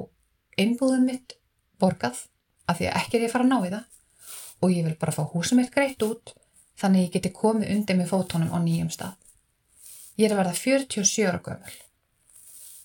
innbúðum 0.60 1.08
mitt 1.08 1.38
borgað 1.80 2.26
af 2.68 2.78
því 2.78 2.90
að 2.90 3.00
ekki 3.00 3.18
er 3.18 3.24
ég 3.24 3.30
að 3.30 3.34
fara 3.34 3.48
að 3.48 3.52
ná 3.52 3.58
í 3.66 3.72
það 3.72 3.88
og 4.62 4.70
ég 4.70 4.86
vil 4.86 4.98
bara 5.00 5.14
fá 5.14 5.24
húsum 5.26 5.60
mitt 5.60 5.72
greitt 5.74 6.02
út 6.06 6.34
þannig 6.80 7.08
ég 7.08 7.16
geti 7.16 7.32
komið 7.34 7.72
undir 7.74 7.98
með 7.98 8.12
fótónum 8.14 8.54
á 8.54 8.58
nýjum 8.62 8.90
stað. 8.92 9.16
Ég 10.16 10.28
er 10.28 10.34
að 10.34 10.42
verða 10.42 10.58
47 10.60 11.26
ára 11.28 11.42
gömul 11.44 11.78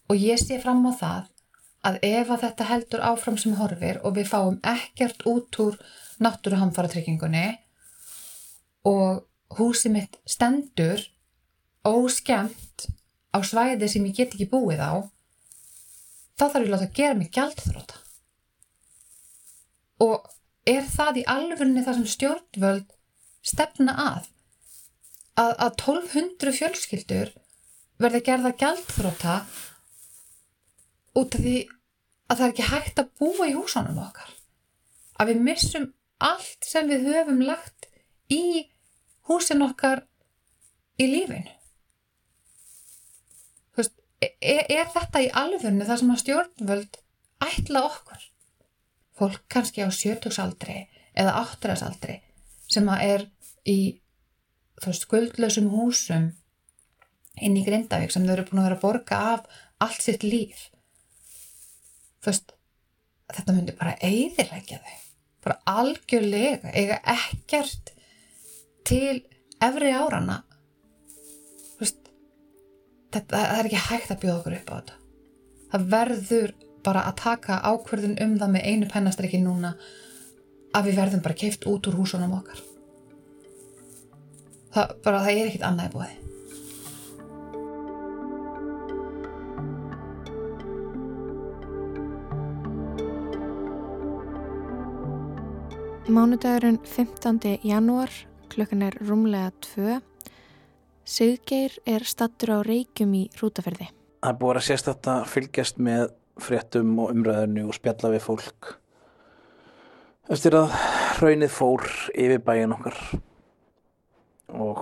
og 0.08 0.24
ég 0.24 0.40
sé 0.42 0.60
fram 0.64 0.86
á 0.88 0.94
það 0.96 1.34
að 1.88 2.00
ef 2.08 2.32
að 2.34 2.44
þetta 2.44 2.68
heldur 2.72 3.06
áfram 3.06 3.38
sem 3.40 3.56
horfir 3.60 4.00
og 4.04 4.16
við 4.18 4.30
fáum 4.32 4.58
ekkert 4.66 5.24
út 5.30 5.60
úr 5.64 5.78
náttúruhamfaratryggingunni 6.24 7.48
og 8.88 9.24
húsi 9.60 9.92
mitt 9.94 10.18
stendur 10.26 11.04
óskemmt 11.88 12.88
á 13.32 13.40
svæði 13.44 13.90
sem 13.92 14.08
ég 14.10 14.18
get 14.18 14.34
ekki 14.34 14.50
búið 14.52 14.82
á 14.82 14.94
þá 16.38 16.44
þarf 16.48 16.66
ég 16.66 16.72
láta 16.74 16.88
að 16.88 16.98
gera 16.98 17.18
mig 17.18 17.32
gjaldþróta. 17.34 18.02
Og 20.06 20.28
er 20.68 20.88
það 20.92 21.22
í 21.22 21.26
alvörni 21.32 21.84
það 21.86 22.00
sem 22.00 22.10
stjórnvöld 22.14 22.96
stefna 23.46 23.96
að? 24.04 24.30
Að, 25.38 25.52
að 25.54 25.72
1200 25.72 26.56
fjölskyldur 26.60 27.34
verði 28.02 28.24
gerða 28.26 28.54
gjaldþróta 28.62 29.36
út 31.18 31.38
af 31.38 31.44
því 31.44 31.58
að 32.28 32.40
það 32.40 32.46
er 32.48 32.54
ekki 32.54 32.70
hægt 32.72 33.02
að 33.02 33.14
búa 33.22 33.48
í 33.48 33.56
húsunum 33.56 34.02
okkar. 34.02 34.32
Að 35.18 35.32
við 35.32 35.46
missum 35.48 35.92
allt 36.22 36.66
sem 36.66 36.90
við 36.90 37.08
höfum 37.12 37.44
lagt 37.46 37.88
í 38.34 38.68
húsin 39.30 39.64
okkar 39.66 40.04
í 40.98 41.08
lífinu 41.10 41.58
er, 44.22 44.66
er 44.70 44.90
þetta 44.94 45.22
í 45.24 45.30
alvörnu 45.42 45.86
það 45.86 46.02
sem 46.02 46.14
að 46.14 46.22
stjórnvöld 46.24 47.00
ætla 47.48 47.84
okkur 47.88 48.26
fólk 49.18 49.44
kannski 49.52 49.86
á 49.86 49.90
sjötugsaldri 49.94 50.86
eða 51.18 51.36
áttræðsaldri 51.44 52.20
sem 52.70 52.90
að 52.92 53.04
er 53.08 53.26
í 53.68 53.80
skuldlausum 54.78 55.72
húsum 55.74 56.32
inn 57.42 57.58
í 57.58 57.64
Grindavík 57.66 58.14
sem 58.14 58.26
þau 58.26 58.36
eru 58.36 58.48
búin 58.50 58.62
að 58.62 58.68
vera 58.68 58.78
að 58.78 58.84
borga 58.84 59.20
af 59.34 59.60
allt 59.84 60.04
sitt 60.06 60.24
líf. 60.26 60.68
Fyrst, 62.26 62.54
þetta 63.34 63.54
myndi 63.54 63.76
bara 63.78 63.98
eiðilegja 64.02 64.82
þau. 64.82 64.98
Bara 65.46 65.80
algjörlega 65.80 66.74
eiga 66.74 66.98
ekkert 67.14 67.94
til 68.88 69.22
efri 69.64 69.94
árana 69.94 70.42
þetta, 73.14 73.42
það 73.44 73.60
er 73.60 73.70
ekki 73.70 73.84
hægt 73.88 74.14
að 74.14 74.22
bjóða 74.24 74.38
okkur 74.40 74.58
upp 74.58 74.72
á 74.72 74.76
þetta. 74.78 74.98
Það 75.72 75.86
verður 75.94 76.54
bara 76.88 77.04
að 77.10 77.20
taka 77.24 77.60
ákverðun 77.68 78.16
um 78.24 78.38
það 78.40 78.54
með 78.56 78.70
einu 78.72 78.92
pennastrekki 78.92 79.42
núna 79.44 79.76
að 80.76 80.90
við 80.90 81.02
verðum 81.02 81.26
bara 81.26 81.40
keift 81.44 81.68
út 81.68 81.90
úr 81.90 82.00
húsunum 82.00 82.38
okkar 82.40 82.64
það, 84.72 84.96
bara, 85.04 85.22
það 85.26 85.34
er 85.34 85.52
ekkit 85.52 85.68
annað 85.68 85.92
í 85.92 85.94
bóði 85.98 86.16
Mánudagurinn 96.08 96.78
15. 96.88 97.58
janúar, 97.68 98.10
klukkan 98.48 98.86
er 98.88 98.96
rúmlega 99.04 99.50
2. 99.76 99.98
Siggeir 101.04 101.76
er 101.84 102.06
stattur 102.08 102.54
á 102.56 102.58
reykjum 102.64 103.12
í 103.12 103.26
rútaferði. 103.42 103.90
Það 104.24 104.32
er 104.32 104.38
búin 104.40 104.60
að 104.62 104.66
sést 104.70 104.88
þetta 104.88 105.18
fylgjast 105.28 105.82
með 105.84 106.06
fréttum 106.44 106.96
og 107.02 107.14
umræðinu 107.16 107.68
og 107.68 107.78
spjalla 107.78 108.14
við 108.14 108.26
fólk. 108.28 108.74
Eftir 110.32 110.58
að 110.60 110.74
raunnið 111.22 111.54
fór 111.56 111.86
yfir 112.14 112.42
bæin 112.44 112.76
okkar 112.76 112.98
og 114.54 114.82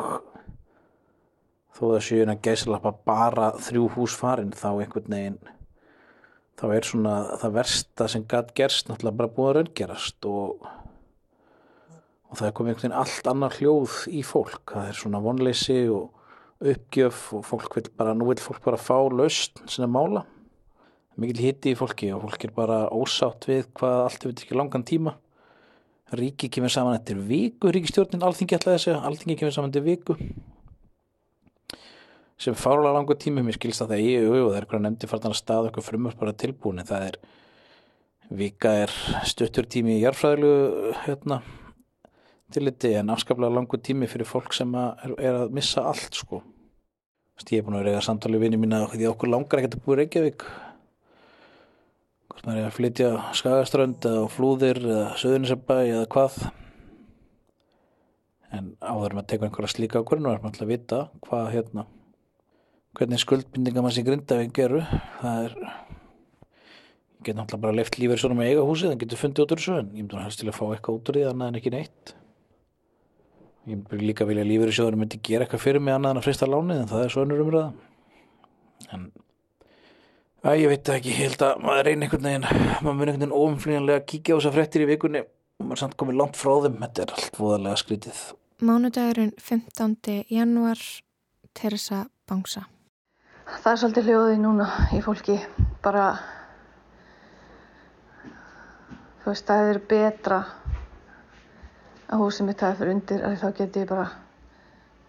þó 1.75 1.83
það 1.83 2.01
séu 2.07 2.23
að 2.25 2.41
gæslappa 2.45 2.93
bara 3.07 3.51
þrjú 3.59 3.89
hús 3.95 4.15
farin 4.17 4.53
þá 4.55 4.69
einhvern 4.71 5.11
veginn 5.11 5.39
þá 6.55 6.65
er 6.71 6.87
svona 6.87 7.15
það 7.41 7.55
versta 7.57 8.07
sem 8.11 8.25
gæt 8.31 8.53
gerst 8.57 8.89
náttúrulega 8.89 9.19
bara 9.21 9.33
búið 9.37 9.49
að 9.49 9.57
raungerast 9.59 10.29
og 10.31 10.67
og 12.25 12.39
það 12.39 12.47
er 12.47 12.55
komið 12.57 12.73
einhvern 12.73 12.85
veginn 12.85 12.99
allt 13.01 13.31
annar 13.31 13.57
hljóð 13.59 13.97
í 14.11 14.21
fólk 14.27 14.75
það 14.75 14.91
er 14.91 15.01
svona 15.01 15.23
vonleysi 15.23 15.81
og 15.91 16.65
uppgjöf 16.65 17.25
og 17.35 17.43
fólk 17.45 17.75
vil 17.75 17.89
bara, 17.97 18.15
nú 18.15 18.29
vil 18.29 18.39
fólk 18.39 18.63
bara 18.63 18.79
fá 18.79 18.97
laust 19.11 19.59
sinna 19.67 19.91
mála 19.91 20.23
mikil 21.21 21.43
hitti 21.43 21.73
í 21.73 21.77
fólki 21.79 22.09
og 22.15 22.25
fólk 22.25 22.47
er 22.47 22.53
bara 22.55 22.79
ósátt 22.93 23.47
við 23.49 23.69
hvað 23.77 24.01
allt 24.03 24.25
hefur 24.25 24.35
ekki 24.35 24.57
langan 24.57 24.85
tíma. 24.87 25.15
Ríki 26.15 26.51
kemur 26.53 26.69
saman 26.69 26.99
eftir 26.99 27.17
viku 27.17 27.71
ríkistjórnin, 27.73 28.23
alþingi 28.23 28.57
ætlaði 28.59 28.77
að 28.77 28.83
segja 28.83 28.99
alþingi 29.09 29.39
kemur 29.39 29.55
saman 29.55 29.71
eftir 29.71 29.85
viku. 29.87 30.17
Sem 32.37 32.55
fárlega 32.59 32.93
langu 32.97 33.15
tími 33.17 33.41
mér 33.45 33.55
skilst 33.57 33.81
að 33.85 33.95
það 33.95 34.07
er 34.11 34.29
og 34.29 34.35
það 34.35 34.57
er 34.57 34.65
eitthvað 34.65 34.85
nefndi 34.85 35.09
fartan 35.09 35.33
að 35.33 35.39
staða 35.39 35.69
eitthvað 35.69 35.87
frumur 35.87 36.17
bara 36.19 36.35
tilbúin 36.35 36.83
það 36.85 37.05
er 37.09 37.19
vika 38.35 38.73
er 38.83 38.93
stuttur 39.29 39.67
tími 39.69 39.95
í 39.95 40.01
jarfræðilegu 40.01 40.95
hérna 41.05 41.39
tilliti 42.53 42.91
en 42.99 43.13
afskaplega 43.13 43.55
langu 43.55 43.79
tími 43.81 44.09
fyrir 44.09 44.27
fólk 44.27 44.53
sem 44.53 44.75
er, 44.77 45.15
er 45.17 45.39
að 45.43 45.55
missa 45.55 45.85
allt 45.89 46.17
sko. 46.17 46.41
Ég 47.49 47.59
er 47.59 47.65
búin 47.65 47.79
að 47.79 47.89
reyða 47.89 48.03
samtali 48.05 48.39
vinni 48.39 48.59
mín 48.59 48.75
að 48.77 48.93
því 48.95 49.09
okkur 49.09 49.31
langar 49.31 49.59
ekkert 49.59 49.79
að 49.79 49.85
búið 49.85 49.99
Reykjavík 50.01 50.45
hvort 52.35 52.49
maður 52.49 52.61
er 52.61 52.67
að 52.67 52.75
flytja 52.75 53.09
skagaströnd 53.39 54.05
eða 54.05 54.27
flúðir 54.35 54.81
eða 54.83 55.09
söðunisabæ 55.21 55.77
eða 55.87 56.05
hvað. 56.11 56.39
En 58.55 58.71
áður 58.83 59.15
með 59.15 59.23
að 59.23 59.29
teka 59.31 59.47
einhverja 59.47 59.71
slíka 59.71 60.01
ákvörðinu 60.03 60.31
er 60.31 60.41
maður 60.43 60.51
alltaf 60.51 60.65
að 60.65 60.73
vita 60.73 60.99
hvað 61.25 61.51
hérna 61.55 61.85
hvernig 62.95 63.21
skuldbindinga 63.23 63.83
maður 63.83 63.97
sem 63.97 64.05
Grindavík 64.07 64.53
geru 64.55 64.83
það 65.19 65.47
er 65.47 65.55
ég 65.59 67.25
get 67.25 67.39
náttúrulega 67.39 67.63
bara 67.65 67.75
left 67.79 67.97
lífið 67.99 68.21
svona 68.21 68.37
með 68.39 68.51
eiga 68.51 68.67
húsi 68.67 68.87
það 68.87 69.01
getur 69.01 69.21
fundið 69.23 69.43
út 69.43 69.55
úr 69.55 69.61
þessu 69.61 69.75
en 69.79 69.89
ég 69.89 69.97
myndi 70.03 70.19
að 70.19 70.23
helst 70.27 70.41
til 70.41 70.51
að 70.51 70.57
fá 70.59 70.63
eitthvað 70.67 70.99
út 70.99 71.11
úr 71.11 71.17
því 71.17 71.25
annað 71.31 71.51
en 71.51 71.59
ekki 71.59 71.73
neitt. 71.73 72.13
Ég 73.65 73.79
myndi 73.81 74.05
líka 74.05 74.27
vilja 74.29 74.45
að 74.45 74.51
lífeyrisjóður 74.51 74.99
myndi 75.01 75.21
gera 75.25 75.47
eitthvað 75.47 75.63
fyrir 75.65 75.83
mig 75.83 75.95
annað 75.95 76.15
en 76.15 76.21
að 76.21 76.27
frista 76.27 76.49
lánið 76.49 76.81
en 76.83 76.91
það 76.91 77.03
er 77.03 77.13
svo 77.15 77.25
önnur 77.25 77.43
umræða. 77.43 77.69
En 78.95 79.07
að 80.45 80.59
ég 80.61 80.69
veit 80.69 80.89
ekki, 80.93 81.09
ég 81.09 81.21
held 81.23 81.43
að 81.45 81.63
maður 81.65 81.87
reynir 81.87 82.05
einhvern 82.05 82.27
veginn, 82.27 82.43
maður 82.85 82.97
mun 82.97 83.09
einhvern 83.09 83.23
veginn 83.23 83.39
óumflýjanlega 83.39 84.01
að 84.01 84.07
kíkja 84.11 84.35
á 84.35 84.37
þessa 84.37 84.53
frettir 84.53 84.83
í 84.83 84.89
vikunni 84.91 85.21
og 85.25 85.63
maður 85.63 85.77
er 85.77 85.81
samt 85.81 85.97
komið 85.97 86.19
langt 86.19 86.37
frá 86.37 86.51
þeim, 86.65 86.77
þetta 86.83 87.03
er 87.05 87.13
allt 87.15 87.39
voðalega 87.39 87.81
skrítið. 87.81 88.19
Mánudagurinn 88.65 89.33
15. 89.41 89.95
januar, 90.31 90.83
Teresa 91.57 92.03
Bangsa. 92.29 92.65
Það 93.45 93.71
er 93.71 93.81
svolítið 93.81 94.09
hljóðið 94.11 94.39
núna 94.43 94.69
í 94.93 95.01
fólki, 95.05 95.39
bara, 95.85 96.05
þú 99.23 99.33
veist, 99.33 99.49
það 99.49 99.71
er 99.73 99.81
betra 99.89 100.39
að 102.05 102.21
húsið 102.21 102.51
mitt 102.51 102.61
hafi 102.61 102.79
fyrir 102.83 102.95
undir 102.95 103.25
að 103.25 103.37
þá 103.41 103.47
get 103.63 103.81
ég 103.81 103.89
bara 103.89 104.07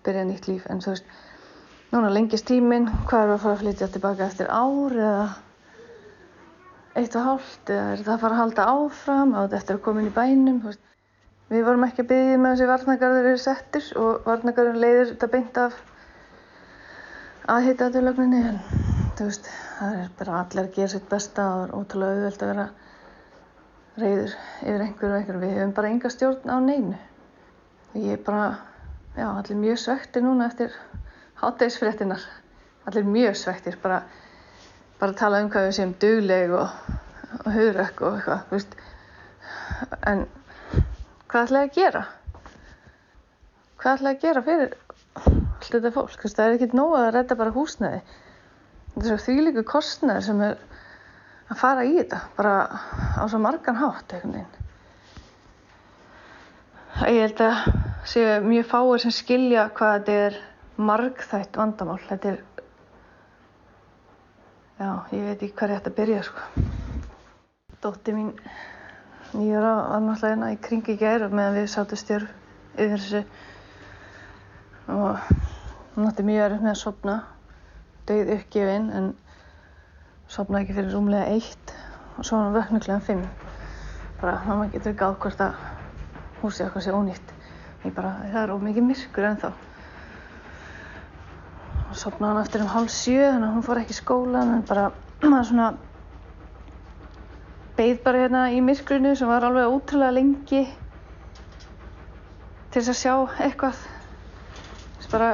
byrjað 0.07 0.29
nýtt 0.31 0.49
líf 0.49 0.69
en 0.73 0.81
þú 0.81 0.95
veist, 0.95 1.17
núna 1.93 2.13
lengist 2.13 2.49
tíminn 2.49 2.89
hvað 3.09 3.25
er 3.25 3.35
að 3.35 3.43
fara 3.45 3.57
að 3.57 3.63
flytja 3.65 3.91
tilbaka 3.95 4.27
eftir 4.27 4.51
ár 4.51 4.97
eða 4.97 5.27
eitt 6.97 7.19
og 7.19 7.29
hálft 7.29 7.73
eða 7.73 7.93
er 7.93 8.05
það 8.05 8.15
að 8.15 8.23
fara 8.25 8.37
að 8.37 8.43
halda 8.43 8.69
áfram 8.73 9.35
á 9.37 9.41
þetta 9.43 9.61
eftir 9.61 9.79
að 9.79 9.85
koma 9.87 10.03
inn 10.03 10.11
í 10.11 10.17
bænum 10.17 10.63
við 11.51 11.67
vorum 11.69 11.87
ekki 11.87 12.03
að 12.03 12.11
byggja 12.13 12.31
með 12.33 12.39
um 12.39 12.49
þessi 12.51 12.71
varnagarður 12.73 13.31
eru 13.33 13.43
settir 13.43 13.93
og 14.01 14.27
varnagarður 14.27 14.81
leiðir 14.83 15.13
þetta 15.13 15.33
beint 15.37 15.61
af 15.63 15.79
aðhita 17.57 17.93
til 17.95 18.03
lögninni 18.03 18.43
en 18.49 18.59
veist, 19.21 19.47
það 19.79 20.01
er 20.01 20.11
bara 20.19 20.41
allir 20.43 20.67
að 20.67 20.75
gera 20.75 20.93
sitt 20.93 21.09
besta 21.09 21.45
og 21.47 21.55
það 21.55 21.67
er 21.67 21.77
ótrúlega 21.79 22.17
auðvelt 22.17 22.43
að 22.43 22.51
vera 22.53 22.67
reyður 23.97 24.33
yfir 24.61 24.83
einhverju 24.85 25.13
og 25.13 25.19
einhverju. 25.21 25.41
Við 25.43 25.55
hefum 25.57 25.75
bara 25.77 25.93
enga 25.93 26.11
stjórn 26.13 26.53
á 26.53 26.57
neinu. 26.61 26.99
Ég 27.97 28.19
er 28.19 28.23
bara, 28.27 28.49
já, 29.17 29.29
allir 29.31 29.61
mjög 29.63 29.79
svektir 29.81 30.25
núna 30.27 30.51
eftir 30.51 30.75
háttegisfréttinar. 31.41 32.23
Allir 32.87 33.07
mjög 33.09 33.37
svektir, 33.37 33.79
bara, 33.83 34.03
bara 35.01 35.17
tala 35.19 35.43
um 35.43 35.51
hvað 35.51 35.69
við 35.69 35.77
séum 35.79 35.95
dugleg 36.03 36.55
og, 36.55 36.93
og 37.43 37.49
hugrakk 37.57 38.03
og 38.07 38.21
eitthvað. 38.21 38.77
En 40.07 40.27
hvað 41.27 41.49
ætlaði 41.49 41.65
að 41.65 41.75
gera? 41.81 42.05
Hvað 43.77 43.99
ætlaði 43.99 44.15
að 44.15 44.23
gera 44.23 44.45
fyrir 44.47 44.77
allt 45.17 45.69
þetta 45.73 45.93
fólk? 45.97 46.23
Það 46.23 46.45
er 46.47 46.57
ekkert 46.57 46.79
nóg 46.79 46.97
að 47.01 47.11
redda 47.19 47.39
bara 47.43 47.57
húsnæði. 47.57 48.01
Þetta 48.95 49.05
er 49.05 49.11
svo 49.11 49.19
þvílíku 49.27 49.67
kostnæður 49.69 50.27
sem 50.29 50.45
er 50.47 50.61
að 51.51 51.59
fara 51.61 51.85
í 51.87 51.97
þetta 51.99 52.23
bara 52.39 52.55
á 53.21 53.25
svo 53.29 53.41
margan 53.43 53.79
hátt 53.83 54.15
einhvern 54.17 54.39
veginn. 54.39 54.63
Ég 56.97 57.27
held 57.27 57.41
að 57.45 57.67
séu 58.09 58.39
mjög 58.47 58.71
fáir 58.71 59.03
sem 59.03 59.13
skilja 59.13 59.67
hvað 59.77 59.99
þetta 59.99 60.15
er 60.27 60.39
margþætt 60.77 61.57
vandamál. 61.57 61.99
Þetta 62.09 62.33
er, 62.33 62.41
já, 64.79 64.91
ég 65.13 65.29
veit 65.29 65.43
ekki 65.43 65.53
hvað 65.53 65.69
er 65.69 65.75
þetta 65.77 65.93
að 65.93 65.99
byrja 66.01 66.25
sko. 66.27 66.65
Dótti 67.85 68.17
mín 68.17 68.33
nýjara 69.37 69.73
var 69.77 70.03
náttúrulega 70.05 70.33
hérna 70.33 70.53
í 70.55 70.59
kringi 70.63 70.97
gæra 71.01 71.29
meðan 71.29 71.59
við 71.59 71.71
sátum 71.73 72.01
stjörf 72.01 72.29
yfir 72.77 73.01
þessu 73.01 73.23
og 74.93 75.19
hún 75.97 76.09
átti 76.09 76.25
mjög 76.27 76.45
erfitt 76.45 76.65
með 76.65 76.73
að 76.73 76.81
sopna, 76.83 77.17
döið 78.09 78.33
uppgefin 78.37 78.91
en 78.95 79.11
sopnaði 80.31 80.67
ekki 80.67 80.77
fyrir 80.79 80.95
rúmlega 80.95 81.35
eitt 81.35 81.75
og 82.17 82.25
svo 82.25 82.39
var 82.39 82.47
hann 82.47 82.57
vöknu 82.57 82.81
kl. 82.85 82.99
5 83.09 83.25
bara 84.21 84.41
mamma 84.47 84.69
getur 84.73 84.95
ekki 84.95 85.09
ákvæmst 85.11 85.43
að 85.45 85.57
húsið 86.41 86.69
okkar 86.69 86.85
sé 86.85 86.95
ónýtt 86.95 87.33
ég 87.85 87.95
bara, 87.97 88.15
það 88.33 88.43
er 88.43 88.55
ómikið 88.55 88.87
myrkur 88.87 89.29
ennþá 89.31 89.51
sopnaði 92.01 92.33
hann 92.33 92.45
eftir 92.45 92.63
um 92.65 92.71
hálf 92.73 92.93
sjö 92.93 93.21
þannig 93.25 93.49
að 93.49 93.55
hún 93.57 93.67
fór 93.67 93.81
ekki 93.81 93.95
í 93.95 93.99
skólan 93.99 94.55
en 94.55 94.65
bara, 94.69 94.87
maður 95.31 95.49
svona 95.51 95.69
beigð 97.77 98.03
bara 98.05 98.23
hérna 98.25 98.43
í 98.57 98.63
myrkrinu 98.65 99.13
sem 99.19 99.31
var 99.31 99.45
alveg 99.49 99.73
ótrúlega 99.73 100.17
lengi 100.17 100.63
til 102.73 102.83
þess 102.83 102.93
að 102.93 103.01
sjá 103.01 103.15
eitthvað. 103.47 103.85
Þess 104.97 105.11
bara 105.13 105.31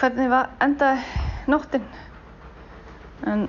hvernig 0.00 0.38
endaði 0.64 1.52
nóttinn 1.52 1.86
en 3.24 3.46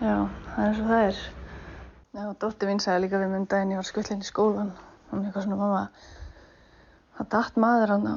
já, 0.00 0.14
það 0.54 0.64
er 0.66 0.78
svo 0.78 0.86
það 0.88 1.02
er. 1.08 1.24
Já, 2.10 2.22
dótti 2.42 2.66
mín 2.66 2.80
sagði 2.82 3.04
líka 3.04 3.20
við 3.22 3.34
mynda 3.34 3.60
en 3.62 3.74
ég 3.74 3.78
var 3.78 3.86
skullin 3.86 4.22
í 4.24 4.26
skólan 4.26 4.72
hún 5.10 5.20
er 5.20 5.28
eitthvað 5.28 5.46
svona 5.46 5.58
mamma 5.58 5.82
það 7.18 7.28
datt 7.34 7.58
maður 7.62 7.92
hann 7.94 8.08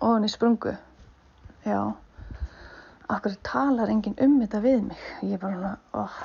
ofan 0.00 0.26
í 0.26 0.30
sprungu. 0.32 0.74
Já. 1.64 1.80
Okkur 3.14 3.36
talar 3.44 3.92
enginn 3.92 4.16
um 4.24 4.38
þetta 4.40 4.60
við 4.64 4.82
mig? 4.88 5.00
Ég 5.22 5.40
bara 5.40 5.56
svona 5.58 6.04
oh, 6.04 6.18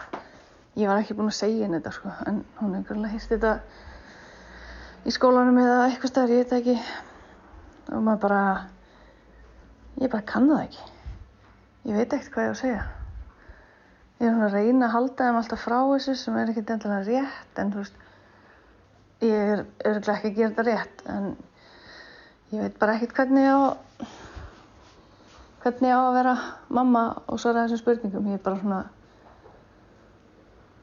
ég 0.79 0.87
var 0.87 1.01
ekki 1.01 1.17
búin 1.17 1.31
að 1.31 1.39
segja 1.39 1.65
henni 1.65 1.79
þetta 1.79 1.93
sko 1.95 2.11
en 2.29 2.43
hún 2.59 2.73
er 2.73 2.79
einhverjulega 2.79 3.13
hýst 3.13 3.33
þetta 3.33 3.53
í 5.03 5.13
skólanum 5.15 5.59
eða 5.59 5.81
eitthvað 5.89 6.13
starf 6.13 6.33
ég 6.33 6.43
veit 6.43 6.55
ekki. 6.59 6.77
Og 7.89 8.05
maður 8.05 8.23
bara 8.27 8.43
ég 9.99 10.11
bara 10.11 10.27
kann 10.31 10.47
það 10.51 10.63
ekki. 10.67 10.87
Ég 11.89 11.99
veit 11.99 12.15
ekkert 12.15 12.33
hvað 12.35 12.47
ég 12.47 12.51
á 12.51 12.55
að 12.55 12.61
segja. 12.63 12.85
Ég 14.19 14.27
er 14.27 14.33
svona 14.35 14.47
að 14.49 14.55
reyna 14.57 14.87
að 14.87 14.95
halda 14.97 15.27
þeim 15.27 15.39
alltaf 15.39 15.61
frá 15.63 15.77
þessu 15.79 16.15
sem 16.19 16.39
er 16.39 16.51
ekkert 16.51 16.73
endilega 16.75 17.05
rétt 17.07 17.61
en 17.61 17.73
þú 17.73 17.83
veist 17.83 18.01
ég 19.23 19.53
er 19.53 19.61
örglega 19.87 20.17
ekki 20.17 20.29
að 20.31 20.37
gera 20.39 20.49
þetta 20.49 20.65
rétt 20.67 21.03
en 21.11 21.29
ég 22.49 22.59
veit 22.63 22.79
bara 22.81 22.97
ekkert 22.97 23.15
hvernig 23.17 23.45
ég 23.45 23.53
á 23.53 23.77
hvernig 25.63 25.91
á 25.91 25.99
að 25.99 26.15
vera 26.15 26.35
mamma 26.71 27.03
og 27.27 27.39
svara 27.41 27.65
þessum 27.65 27.81
spurningum. 27.81 28.27
Ég 28.31 28.39
er 28.39 28.43
bara 28.43 28.59
svona, 28.61 28.79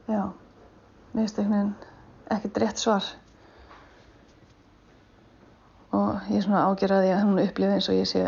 já, 0.07 0.22
mér 1.12 1.22
finnst 1.22 1.38
einhvern 1.40 1.55
veginn 1.57 1.74
ekkert 2.37 2.61
rétt 2.62 2.83
svar. 2.83 3.09
Og 5.96 6.29
ég 6.29 6.40
er 6.40 6.44
svona 6.44 6.66
ágjörðaði 6.68 7.12
að 7.14 7.22
hún 7.24 7.42
upplifi 7.46 7.76
eins 7.79 7.88
og 7.90 7.96
ég 7.96 8.11
sé 8.11 8.24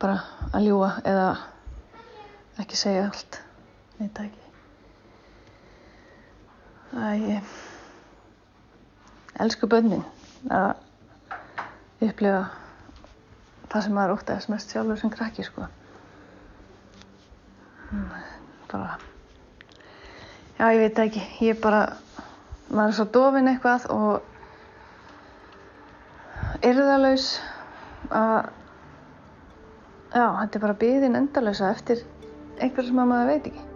bara 0.00 0.22
að 0.54 0.70
ljúa 0.70 0.92
eða 1.04 1.26
ekki 2.62 2.78
segja 2.80 3.08
allt. 3.10 3.42
Veit 3.98 4.14
það 4.16 4.30
ekki. 4.30 4.46
Það 6.90 7.10
er 7.10 7.20
ég 7.34 7.58
elsku 9.40 9.68
bönnin 9.70 10.08
að 10.48 12.06
upplifa 12.06 12.44
það 13.70 13.84
sem 13.84 13.94
maður 13.94 14.14
óttaðist 14.16 14.50
mest 14.50 14.72
sjálfur 14.72 14.98
sem 15.00 15.12
krakki 15.12 15.44
sko. 15.46 15.66
Bara, 18.70 18.96
já 20.58 20.66
ég 20.70 20.82
veit 20.84 21.00
ekki, 21.04 21.22
ég 21.44 21.56
er 21.56 21.62
bara, 21.62 21.82
maður 22.70 22.88
er 22.88 22.96
svo 22.98 23.06
dofin 23.14 23.50
eitthvað 23.50 23.88
og 23.94 24.14
yrðalaus 26.66 27.32
að, 28.14 28.50
já 30.14 30.24
þetta 30.24 30.58
er 30.58 30.64
bara 30.66 30.80
byðin 30.84 31.18
endalösa 31.20 31.72
eftir 31.74 32.04
einhver 32.60 32.86
sem 32.86 33.02
maður 33.02 33.34
veit 33.34 33.50
ekki. 33.50 33.69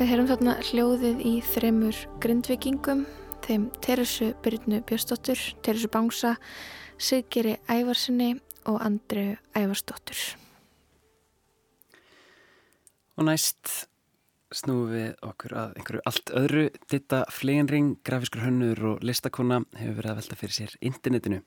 Við 0.00 0.08
heyrum 0.14 0.28
þarna 0.30 0.52
hljóðið 0.64 1.18
í 1.28 1.30
þremur 1.44 1.96
grindvikingum, 2.24 3.02
þeim 3.44 3.66
Teresu 3.84 4.30
Byrnu 4.40 4.78
Björnsdóttur, 4.88 5.42
Teresu 5.60 5.90
Bangsa, 5.92 6.30
Siggeri 6.96 7.58
Ævarsinni 7.68 8.30
og 8.64 8.78
Andreu 8.80 9.34
Ævarsdóttur. 9.52 10.22
Og 13.20 13.28
næst 13.28 13.74
snúum 14.48 14.88
við 14.88 15.20
okkur 15.20 15.58
að 15.66 15.76
einhverju 15.82 16.04
allt 16.08 16.32
öðru. 16.46 16.66
Ditta 16.88 17.26
Fleginring, 17.28 17.98
grafiskur 18.00 18.46
hönnur 18.46 18.80
og 18.94 19.04
listakona 19.04 19.60
hefur 19.76 20.00
verið 20.00 20.14
að 20.14 20.22
velta 20.22 20.40
fyrir 20.40 20.60
sér 20.62 20.78
internetinu. 20.80 21.44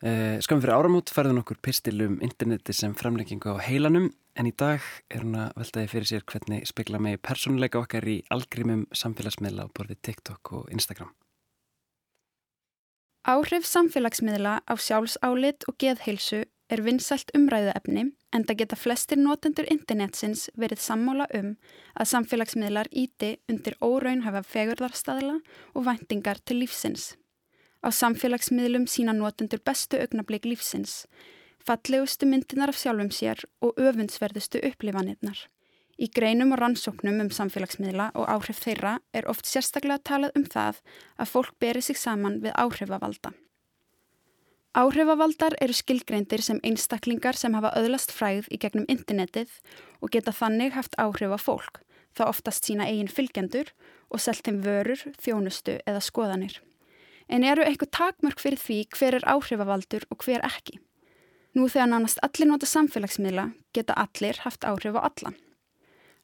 Uh, 0.00 0.38
Skamum 0.40 0.62
fyrir 0.64 0.78
áramót 0.78 1.10
færðun 1.12 1.42
okkur 1.42 1.58
pistil 1.60 1.98
um 2.06 2.14
interneti 2.24 2.72
sem 2.72 2.94
framleggingu 2.96 3.52
á 3.52 3.60
heilanum 3.60 4.06
en 4.32 4.46
í 4.48 4.52
dag 4.56 4.80
er 5.12 5.26
hún 5.26 5.34
að 5.36 5.50
veltaði 5.60 5.90
fyrir 5.92 6.08
sér 6.08 6.24
hvernig 6.24 6.64
spekla 6.70 6.96
megi 7.04 7.18
persónuleika 7.20 7.82
okkar 7.82 8.08
í 8.08 8.14
algrimum 8.32 8.86
samfélagsmiðla 8.96 9.68
á 9.68 9.72
borðið 9.76 10.00
TikTok 10.08 10.54
og 10.56 10.72
Instagram. 10.72 11.12
Áhrif 13.28 13.68
samfélagsmiðla 13.68 14.54
á 14.64 14.74
sjálfsálit 14.80 15.68
og 15.68 15.76
geðheilsu 15.76 16.46
er 16.72 16.80
vinsælt 16.80 17.36
umræðuefni 17.36 18.08
en 18.32 18.48
það 18.48 18.60
geta 18.62 18.80
flestir 18.80 19.20
notendur 19.20 19.68
internetsins 19.68 20.48
verið 20.56 20.80
sammála 20.80 21.28
um 21.36 21.58
að 21.92 22.12
samfélagsmiðlar 22.16 22.88
íti 22.88 23.34
undir 23.52 23.76
óraun 23.84 24.24
hafa 24.24 24.46
fegurðarstaðla 24.48 25.42
og 25.74 25.90
væntingar 25.92 26.40
til 26.40 26.62
lífsins. 26.64 27.10
Á 27.80 27.88
samfélagsmiðlum 27.88 28.84
sína 28.90 29.14
notendur 29.16 29.62
bestu 29.64 29.96
augnablík 30.00 30.44
lífsins, 30.44 31.06
fallegustu 31.64 32.28
myndinar 32.28 32.72
af 32.72 32.80
sjálfum 32.80 33.08
sér 33.14 33.40
og 33.64 33.78
öfundsverðustu 33.80 34.60
upplifanirnar. 34.68 35.46
Í 36.00 36.08
greinum 36.08 36.54
og 36.54 36.60
rannsóknum 36.60 37.18
um 37.20 37.28
samfélagsmiðla 37.32 38.10
og 38.16 38.28
áhrif 38.32 38.60
þeirra 38.64 38.98
er 39.16 39.28
oft 39.28 39.48
sérstaklega 39.48 40.00
talað 40.10 40.36
um 40.36 40.46
það 40.48 40.80
að 41.20 41.32
fólk 41.32 41.56
beri 41.60 41.82
sig 41.84 42.00
saman 42.00 42.38
við 42.44 42.56
áhrifavalda. 42.56 43.34
Áhrifavaldar 44.70 45.56
eru 45.60 45.74
skilgreindir 45.74 46.44
sem 46.46 46.60
einstaklingar 46.62 47.36
sem 47.36 47.56
hafa 47.58 47.74
öðlast 47.80 48.14
fræð 48.14 48.48
í 48.54 48.60
gegnum 48.62 48.86
internetið 48.88 49.56
og 50.00 50.12
geta 50.14 50.32
þannig 50.32 50.76
haft 50.76 50.96
áhrif 50.96 51.34
á 51.36 51.38
fólk, 51.42 51.82
þá 52.16 52.28
oftast 52.30 52.68
sína 52.68 52.86
eigin 52.86 53.10
fylgjendur 53.10 53.72
og 54.08 54.22
selt 54.22 54.44
þeim 54.46 54.62
vörur, 54.62 55.02
þjónustu 55.18 55.80
eða 55.84 56.04
skoðanir. 56.06 56.60
En 57.30 57.44
eru 57.46 57.62
eitthvað 57.62 57.92
takmörk 57.94 58.40
fyrir 58.42 58.58
því 58.58 58.78
hver 58.96 59.16
er 59.20 59.26
áhrifavaldur 59.30 60.06
og 60.10 60.24
hver 60.26 60.42
ekki? 60.46 60.80
Nú 61.54 61.68
þegar 61.70 61.92
nánast 61.92 62.18
allir 62.26 62.50
nota 62.50 62.66
samfélagsmiðla 62.66 63.44
geta 63.74 63.94
allir 63.98 64.42
haft 64.42 64.66
áhrif 64.66 64.98
á 64.98 65.06
alla. 65.06 65.32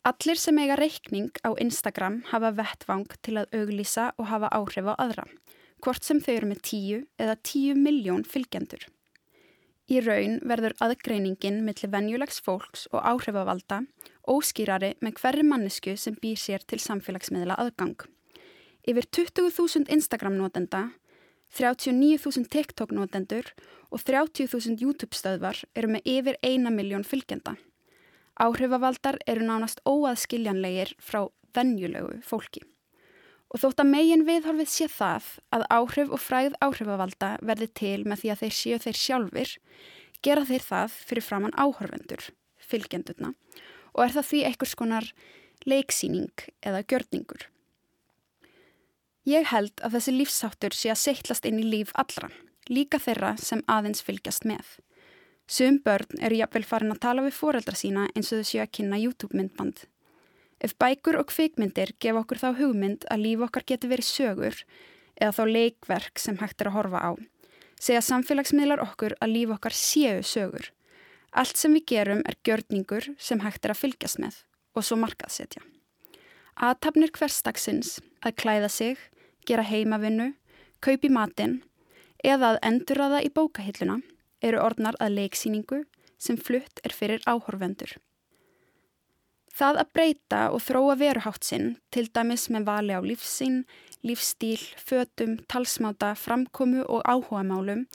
Allir 0.07 0.39
sem 0.39 0.59
eiga 0.63 0.77
reikning 0.79 1.31
á 1.47 1.51
Instagram 1.63 2.21
hafa 2.31 2.53
vettvang 2.59 3.07
til 3.27 3.39
að 3.41 3.55
auglýsa 3.59 4.13
og 4.19 4.29
hafa 4.31 4.51
áhrif 4.55 4.87
á 4.87 4.95
aðra, 5.03 5.25
hvort 5.83 6.07
sem 6.07 6.21
þau 6.23 6.35
eru 6.35 6.51
með 6.51 6.61
tíu 6.71 7.01
eða 7.19 7.39
tíu 7.43 7.75
miljón 7.79 8.27
fylgjendur. 8.27 8.87
Í 9.87 10.03
raun 10.03 10.41
verður 10.43 10.75
aðgreiningin 10.83 11.63
millir 11.67 11.91
venjulegs 11.91 12.41
fólks 12.43 12.89
og 12.91 13.03
áhrifavalda 13.07 13.85
óskýrari 14.27 14.97
með 14.99 15.21
hverri 15.21 15.47
mannesku 15.47 15.95
sem 15.99 16.19
býr 16.19 16.39
sér 16.39 16.67
til 16.67 16.83
samfélagsmiðla 16.83 17.59
aðgang. 17.63 17.99
Yfir 18.87 19.03
20.000 19.03 19.89
Instagram-notenda, 19.91 20.93
39.000 21.59 22.47
TikTok-notendur 22.47 23.49
og 23.91 24.03
30.000 24.07 24.79
YouTube-stöðvar 24.79 25.65
eru 25.75 25.89
með 25.91 26.07
yfir 26.13 26.37
1 26.47 26.71
miljón 26.71 27.03
fylgjenda. 27.03 27.57
Áhrifavaldar 28.39 29.19
eru 29.27 29.43
nánast 29.49 29.83
óaðskiljanlegir 29.83 30.93
frá 31.03 31.25
venjulegu 31.59 32.21
fólki. 32.23 32.63
Og 33.51 33.65
þótt 33.65 33.83
að 33.83 33.91
megin 33.91 34.23
viðhorfið 34.29 34.71
sé 34.71 34.89
það 34.93 35.33
að 35.59 35.67
áhrif 35.81 36.15
og 36.15 36.23
fræð 36.23 36.55
áhrifavalda 36.63 37.33
verði 37.43 37.69
til 37.83 37.99
með 38.07 38.23
því 38.23 38.33
að 38.37 38.41
þeir 38.45 38.57
séu 38.61 38.81
þeir 38.87 39.03
sjálfur, 39.03 39.57
gera 40.23 40.47
þeir 40.47 40.69
það 40.69 40.97
fyrir 41.11 41.27
framann 41.27 41.59
áhorfendur, 41.59 42.31
fylgjendurna, 42.63 43.35
og 43.99 44.07
er 44.07 44.17
það 44.21 44.31
því 44.31 44.47
einhvers 44.47 44.79
konar 44.79 45.13
leiksýning 45.67 46.49
eða 46.63 46.87
gjörningur. 46.87 47.51
Ég 49.27 49.49
held 49.51 49.81
að 49.83 49.97
þessi 49.97 50.13
lífsáttur 50.15 50.75
sé 50.79 50.93
að 50.93 51.01
seitlast 51.03 51.47
inn 51.49 51.59
í 51.59 51.65
líf 51.67 51.89
allra, 51.99 52.29
líka 52.71 53.01
þeirra 53.03 53.33
sem 53.43 53.65
aðeins 53.67 54.05
fylgjast 54.07 54.47
með. 54.47 54.69
Sum 55.51 55.81
börn 55.83 56.21
eru 56.23 56.39
jafnvel 56.39 56.63
farin 56.67 56.95
að 56.95 57.01
tala 57.03 57.25
við 57.25 57.35
foreldra 57.35 57.75
sína 57.75 58.05
eins 58.15 58.31
og 58.31 58.45
þau 58.45 58.49
séu 58.53 58.63
að 58.63 58.71
kynna 58.79 59.01
YouTube-myndband. 59.03 59.83
Ef 60.63 60.77
bækur 60.79 61.19
og 61.19 61.27
kvikmyndir 61.33 61.97
gefa 61.99 62.23
okkur 62.23 62.41
þá 62.45 62.49
hugmynd 62.61 63.09
að 63.11 63.25
líf 63.27 63.43
okkar 63.49 63.67
geti 63.67 63.91
verið 63.91 64.09
sögur 64.13 64.61
eða 65.19 65.35
þá 65.35 65.43
leikverk 65.57 66.23
sem 66.23 66.39
hægt 66.39 66.63
er 66.63 66.71
að 66.71 66.77
horfa 66.79 67.03
á, 67.03 67.11
segja 67.83 68.07
samfélagsmiðlar 68.07 68.85
okkur 68.87 69.19
að 69.19 69.35
líf 69.35 69.57
okkar 69.59 69.75
séu 69.75 70.23
sögur. 70.23 70.71
Allt 71.35 71.59
sem 71.59 71.75
við 71.75 71.89
gerum 71.91 72.23
er 72.31 72.39
gjörningur 72.47 73.11
sem 73.19 73.43
hægt 73.43 73.67
er 73.67 73.75
að 73.75 73.83
fylgjast 73.83 74.23
með 74.23 74.39
og 74.79 74.87
svo 74.87 75.03
markaðsetja. 75.03 75.67
Aðtapnir 76.57 77.11
hverstagsins 77.13 77.99
að 78.25 78.39
klæða 78.41 78.71
sig, 78.73 78.97
gera 79.47 79.65
heimavinnu, 79.67 80.33
kaupi 80.85 81.11
matinn 81.13 81.61
eða 82.25 82.55
að 82.55 82.63
endurraða 82.71 83.23
í 83.25 83.31
bókahilluna 83.33 84.01
eru 84.45 84.61
orðnar 84.63 84.99
að 85.01 85.17
leiksýningu 85.21 85.85
sem 86.19 86.39
flutt 86.41 86.83
er 86.85 86.95
fyrir 86.97 87.25
áhorfendur. 87.29 87.97
Það 89.57 89.79
að 89.81 89.93
breyta 89.97 90.41
og 90.53 90.61
þróa 90.61 90.97
veruhátt 91.01 91.47
sinn, 91.49 91.77
til 91.89 92.11
dæmis 92.13 92.51
með 92.53 92.67
vali 92.69 92.93
á 92.93 93.01
lífsinn, 93.01 93.63
lífstíl, 94.05 94.61
fötum, 94.77 95.39
talsmáta, 95.49 96.13
framkomu 96.13 96.85
og 96.85 97.07
áhugamálum, 97.09 97.87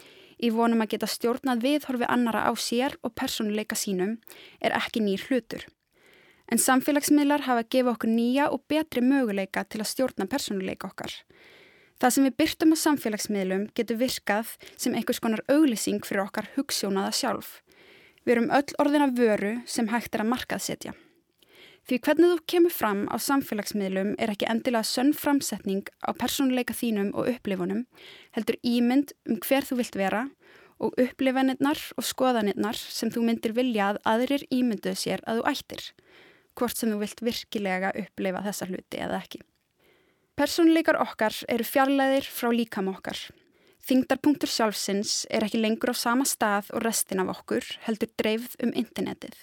í 0.41 0.49
vonum 0.49 0.82
að 0.82 0.95
geta 0.95 1.10
stjórnað 1.12 1.62
viðhorfi 1.62 2.08
annara 2.10 2.47
á 2.49 2.52
sér 2.58 2.97
og 3.06 3.14
personleika 3.14 3.78
sínum, 3.78 4.18
er 4.58 4.74
ekki 4.74 5.04
nýr 5.06 5.22
hlutur. 5.30 5.68
En 6.52 6.60
samfélagsmiðlar 6.60 7.45
hafa 7.45 7.64
að 7.64 7.70
gefa 7.72 7.93
okkur 7.93 8.12
nýja 8.12 8.49
og 8.52 8.66
betri 8.68 8.99
möguleika 9.06 9.64
til 9.72 9.80
að 9.80 9.91
stjórna 9.93 10.26
personleika 10.28 10.89
okkar. 10.89 11.14
Það 12.02 12.14
sem 12.16 12.26
við 12.28 12.36
byrtum 12.41 12.74
á 12.76 12.78
samfélagsmiðlum 12.82 13.68
getur 13.78 13.99
virkað 14.02 14.56
sem 14.74 14.97
einhvers 14.97 15.22
konar 15.24 15.45
auglýsing 15.47 16.02
fyrir 16.04 16.26
okkar 16.26 16.49
hugssjónaða 16.58 17.14
sjálf. 17.16 17.62
Við 18.26 18.34
erum 18.36 18.52
öll 18.58 18.76
orðina 18.84 19.08
vöru 19.16 19.54
sem 19.70 19.88
hægt 19.93 20.18
er 20.18 20.26
að 20.26 20.32
markaðsetja. 20.34 20.93
Því 21.88 22.02
hvernig 22.06 22.34
þú 22.34 22.41
kemur 22.54 22.76
fram 22.76 23.06
á 23.10 23.16
samfélagsmiðlum 23.22 24.12
er 24.22 24.34
ekki 24.34 24.49
endilega 24.52 24.86
sönn 24.86 25.16
framsetning 25.18 25.88
á 26.04 26.12
personleika 26.14 26.76
þínum 26.78 27.14
og 27.16 27.32
upplifunum, 27.32 27.86
heldur 28.36 28.60
ímynd 28.62 29.16
um 29.30 29.39
hver 29.41 29.66
þú 29.66 29.80
vilt 29.80 29.97
vera 29.97 30.28
og 30.82 30.97
upplifanirnar 30.99 31.80
og 31.97 32.06
skoðanirnar 32.06 32.78
sem 32.78 33.10
þú 33.14 33.26
myndir 33.26 33.56
vilja 33.58 33.91
að 33.91 34.02
aðrir 34.14 34.45
ímynduð 34.54 34.97
sér 34.97 35.26
að 35.30 35.41
þú 35.41 35.47
ættir, 35.54 35.84
hvort 36.58 36.78
sem 36.78 36.91
þú 36.91 36.99
vilt 37.02 37.24
virkilega 37.26 37.93
upplifa 38.02 38.43
þessa 38.45 38.68
hluti 38.70 38.99
eða 39.02 39.22
ekki. 39.22 39.41
Personleikar 40.39 40.97
okkar 41.02 41.36
eru 41.52 41.66
fjarlæðir 41.68 42.28
frá 42.28 42.49
líkam 42.56 42.89
okkar. 42.91 43.20
Þingdarpunktur 43.82 44.49
sjálfsins 44.49 45.26
er 45.34 45.43
ekki 45.45 45.60
lengur 45.60 45.91
á 45.91 45.95
sama 45.97 46.26
stað 46.30 46.70
og 46.76 46.84
restin 46.86 47.22
af 47.24 47.32
okkur 47.34 47.66
heldur 47.88 48.12
dreifð 48.20 48.56
um 48.64 48.74
internetið. 48.78 49.36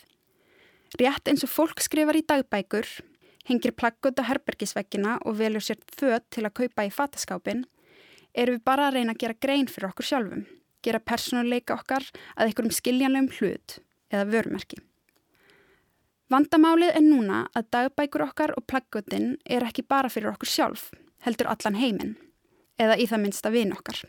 Rétt 0.98 1.28
eins 1.28 1.44
og 1.44 1.52
fólk 1.52 1.82
skrifar 1.84 2.16
í 2.16 2.24
dagbækur, 2.24 2.86
hengir 3.50 3.74
plaggöta 3.76 4.24
herbergisveggina 4.28 5.18
og 5.26 5.36
velur 5.40 5.64
sér 5.64 5.80
född 5.98 6.24
til 6.32 6.46
að 6.46 6.56
kaupa 6.62 6.86
í 6.88 6.94
fataskápin, 6.94 7.66
erum 8.32 8.56
við 8.56 8.64
bara 8.64 8.88
að 8.88 8.98
reyna 8.98 9.16
að 9.16 9.22
gera 9.24 9.40
grein 9.42 9.68
fyrir 9.68 9.90
okkur 9.90 10.08
sjálfum, 10.08 10.46
gera 10.84 11.02
persónuleika 11.02 11.76
okkar 11.76 12.06
að 12.36 12.48
einhverjum 12.48 12.78
skiljanlegum 12.78 13.32
hlut 13.38 13.80
eða 14.08 14.28
vörumerki. 14.32 14.80
Vandamálið 16.28 16.90
er 16.92 17.04
núna 17.04 17.36
að 17.56 17.68
dagbækur 17.72 18.26
okkar 18.26 18.52
og 18.58 18.66
plaggötinn 18.68 19.38
er 19.48 19.64
ekki 19.64 19.86
bara 19.88 20.10
fyrir 20.12 20.34
okkur 20.34 20.50
sjálf, 20.52 20.90
heldur 21.24 21.48
allan 21.48 21.78
heiminn, 21.80 22.16
eða 22.76 22.98
í 23.00 23.06
það 23.08 23.22
minnsta 23.22 23.52
vin 23.54 23.72
okkar. 23.72 24.02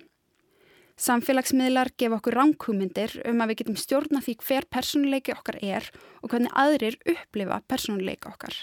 Samfélagsmiðlar 1.00 1.94
gefa 1.96 2.18
okkur 2.18 2.36
ránkúmyndir 2.36 3.14
um 3.30 3.40
að 3.40 3.54
við 3.54 3.60
getum 3.62 3.78
stjórna 3.80 4.20
því 4.26 4.36
hver 4.44 4.68
persónuleiki 4.68 5.32
okkar 5.32 5.62
er 5.64 5.88
og 6.20 6.34
hvernig 6.34 6.52
aðrir 6.60 6.98
upplifa 7.08 7.62
persónuleika 7.72 8.34
okkar. 8.34 8.58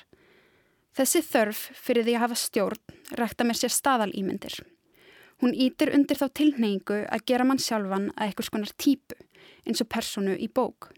Þessi 0.93 1.25
þörf 1.25 1.63
fyrir 1.81 2.05
því 2.05 2.19
að 2.19 2.25
hafa 2.27 2.39
stjórn 2.43 3.17
rækta 3.17 3.49
með 3.49 3.63
sér 3.63 3.73
staðalýmyndir. 3.73 4.59
Hún 5.41 5.57
ítir 5.57 5.95
undir 5.97 6.21
þá 6.21 6.29
tilneyingu 6.37 7.01
að 7.09 7.25
gera 7.33 7.49
mann 7.49 7.61
sjálfan 7.61 8.11
að 8.19 8.29
eitthvað 8.29 8.51
skonar 8.51 8.77
típu 8.77 9.17
eins 9.65 9.81
og 9.81 9.89
persónu 9.97 10.37
í 10.37 10.53
bók. 10.53 10.93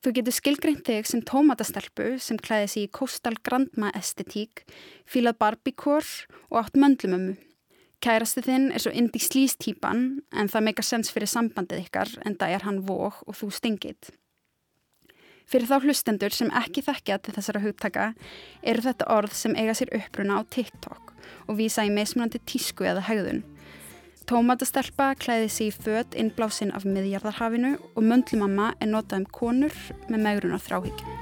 Þú 0.00 0.14
getur 0.16 0.32
skilgreint 0.32 0.86
þig 0.86 1.08
sem 1.10 1.20
tómatastelpu 1.28 2.14
sem 2.24 2.38
klæði 2.40 2.68
sig 2.72 2.86
í 2.86 2.90
Coastal 2.96 3.34
Grandma 3.44 3.90
estetík, 3.98 4.62
fílað 5.04 5.36
barbíkór 5.42 6.06
og 6.48 6.56
átt 6.62 6.78
möndlumömmu. 6.80 7.34
Kærasti 8.00 8.40
þinn 8.46 8.70
er 8.72 8.80
svo 8.80 8.94
indi 8.96 9.20
slístýpan 9.20 10.06
en 10.32 10.48
það 10.48 10.64
meikar 10.64 10.86
sens 10.88 11.12
fyrir 11.12 11.28
sambandið 11.28 11.82
ykkar 11.84 12.14
en 12.24 12.38
það 12.40 12.54
er 12.56 12.64
hann 12.64 12.80
vók 12.88 13.20
og 13.26 13.36
þú 13.36 13.50
stingit. 13.52 14.08
Fyrir 15.44 15.68
þá 15.68 15.84
hlustendur 15.84 16.32
sem 16.32 16.48
ekki 16.56 16.80
þekkja 16.86 17.20
til 17.20 17.36
þessara 17.36 17.60
hugtaka 17.66 18.08
eru 18.64 18.86
þetta 18.86 19.10
orð 19.12 19.36
sem 19.36 19.52
eiga 19.52 19.76
sér 19.76 19.92
uppruna 20.00 20.40
á 20.40 20.48
TikTok 20.48 21.12
og 21.44 21.58
vísa 21.60 21.84
í 21.84 21.92
meðsmunandi 21.92 22.40
tísku 22.48 22.88
eða 22.88 23.04
hegðun. 23.04 23.44
Tómatastelpa 24.30 25.08
klæði 25.18 25.48
sig 25.50 25.72
í 25.72 25.74
född 25.74 26.14
innblásinn 26.14 26.70
af 26.78 26.84
miðjarðarhafinu 26.86 27.72
og 27.98 28.04
möndlumamma 28.06 28.68
er 28.78 28.92
notað 28.92 29.24
um 29.24 29.26
konur 29.40 29.74
með 30.06 30.22
megrun 30.28 30.54
á 30.54 30.60
þráhyggjum. 30.62 31.18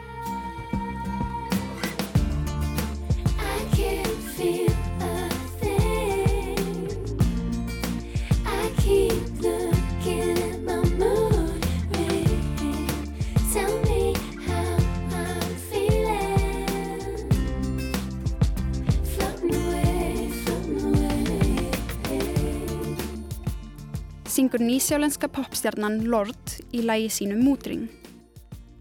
Syngur 24.28 24.60
nýsjálenska 24.60 25.28
popstjarnan 25.32 26.02
Lord 26.12 26.58
í 26.76 26.82
lægi 26.84 27.08
sínu 27.12 27.38
Múdring. 27.40 27.86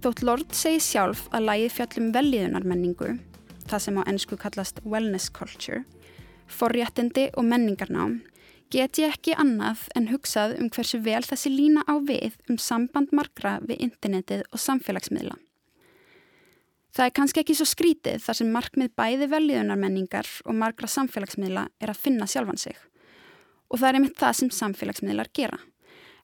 Þótt 0.04 0.24
Lord 0.28 0.56
segi 0.56 0.82
sjálf 0.84 1.24
að 1.32 1.46
lægið 1.48 1.76
fjallum 1.76 2.10
velliðunarmenningu, 2.16 3.14
það 3.70 3.84
sem 3.86 4.00
á 4.00 4.04
ennsku 4.12 4.38
kallast 4.40 4.82
wellness 4.84 5.32
culture, 5.32 5.86
forréttindi 6.52 7.30
og 7.40 7.48
menningarnám, 7.48 8.18
get 8.74 9.00
ég 9.00 9.16
ekki 9.16 9.38
annað 9.40 9.86
en 9.96 10.10
hugsað 10.12 10.58
um 10.60 10.68
hversu 10.74 11.00
vel 11.06 11.24
þessi 11.24 11.54
lína 11.54 11.86
á 11.88 11.96
við 11.96 12.36
um 12.52 12.60
samband 12.60 13.16
margra 13.16 13.58
við 13.64 13.86
internetið 13.88 14.44
og 14.52 14.64
samfélagsmiðla. 14.66 15.40
Það 16.92 17.06
er 17.06 17.16
kannski 17.22 17.44
ekki 17.46 17.56
svo 17.56 17.70
skrítið 17.70 18.20
þar 18.26 18.42
sem 18.42 18.52
markmið 18.52 18.94
bæði 19.00 19.32
velliðunarmenningar 19.32 20.36
og 20.44 20.60
margra 20.60 20.92
samfélagsmiðla 20.92 21.70
er 21.80 21.94
að 21.94 22.04
finna 22.04 22.28
sjálfan 22.28 22.60
sig 22.60 22.78
og 23.68 23.80
það 23.80 23.90
er 23.90 23.98
einmitt 24.00 24.20
það 24.20 24.38
sem 24.40 24.54
samfélagsmiðlar 24.58 25.32
gera. 25.36 25.60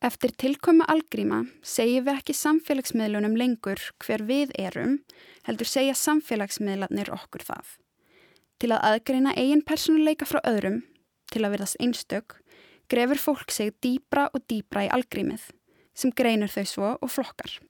Eftir 0.04 0.34
tilkomi 0.36 0.84
algríma 0.92 1.46
segjum 1.64 2.04
við 2.08 2.18
ekki 2.18 2.36
samfélagsmiðlunum 2.36 3.38
lengur 3.40 3.80
hver 4.04 4.26
við 4.28 4.52
erum, 4.60 4.98
heldur 5.48 5.70
segja 5.70 5.96
samfélagsmiðlarnir 5.96 7.12
okkur 7.16 7.46
það. 7.48 7.66
Til 8.60 8.74
að 8.76 8.84
aðgreina 8.90 9.36
eigin 9.40 9.64
personuleika 9.64 10.28
frá 10.28 10.42
öðrum, 10.44 10.82
til 11.32 11.46
að 11.46 11.56
verðast 11.56 11.80
einstök, 11.80 12.38
grefur 12.92 13.20
fólk 13.20 13.52
sig 13.52 13.72
dýbra 13.84 14.28
og 14.34 14.44
dýbra 14.52 14.90
í 14.90 14.92
algrímið, 14.92 15.48
sem 15.96 16.12
greinur 16.12 16.52
þau 16.52 16.66
svo 16.68 16.92
og 17.00 17.12
flokkar. 17.12 17.62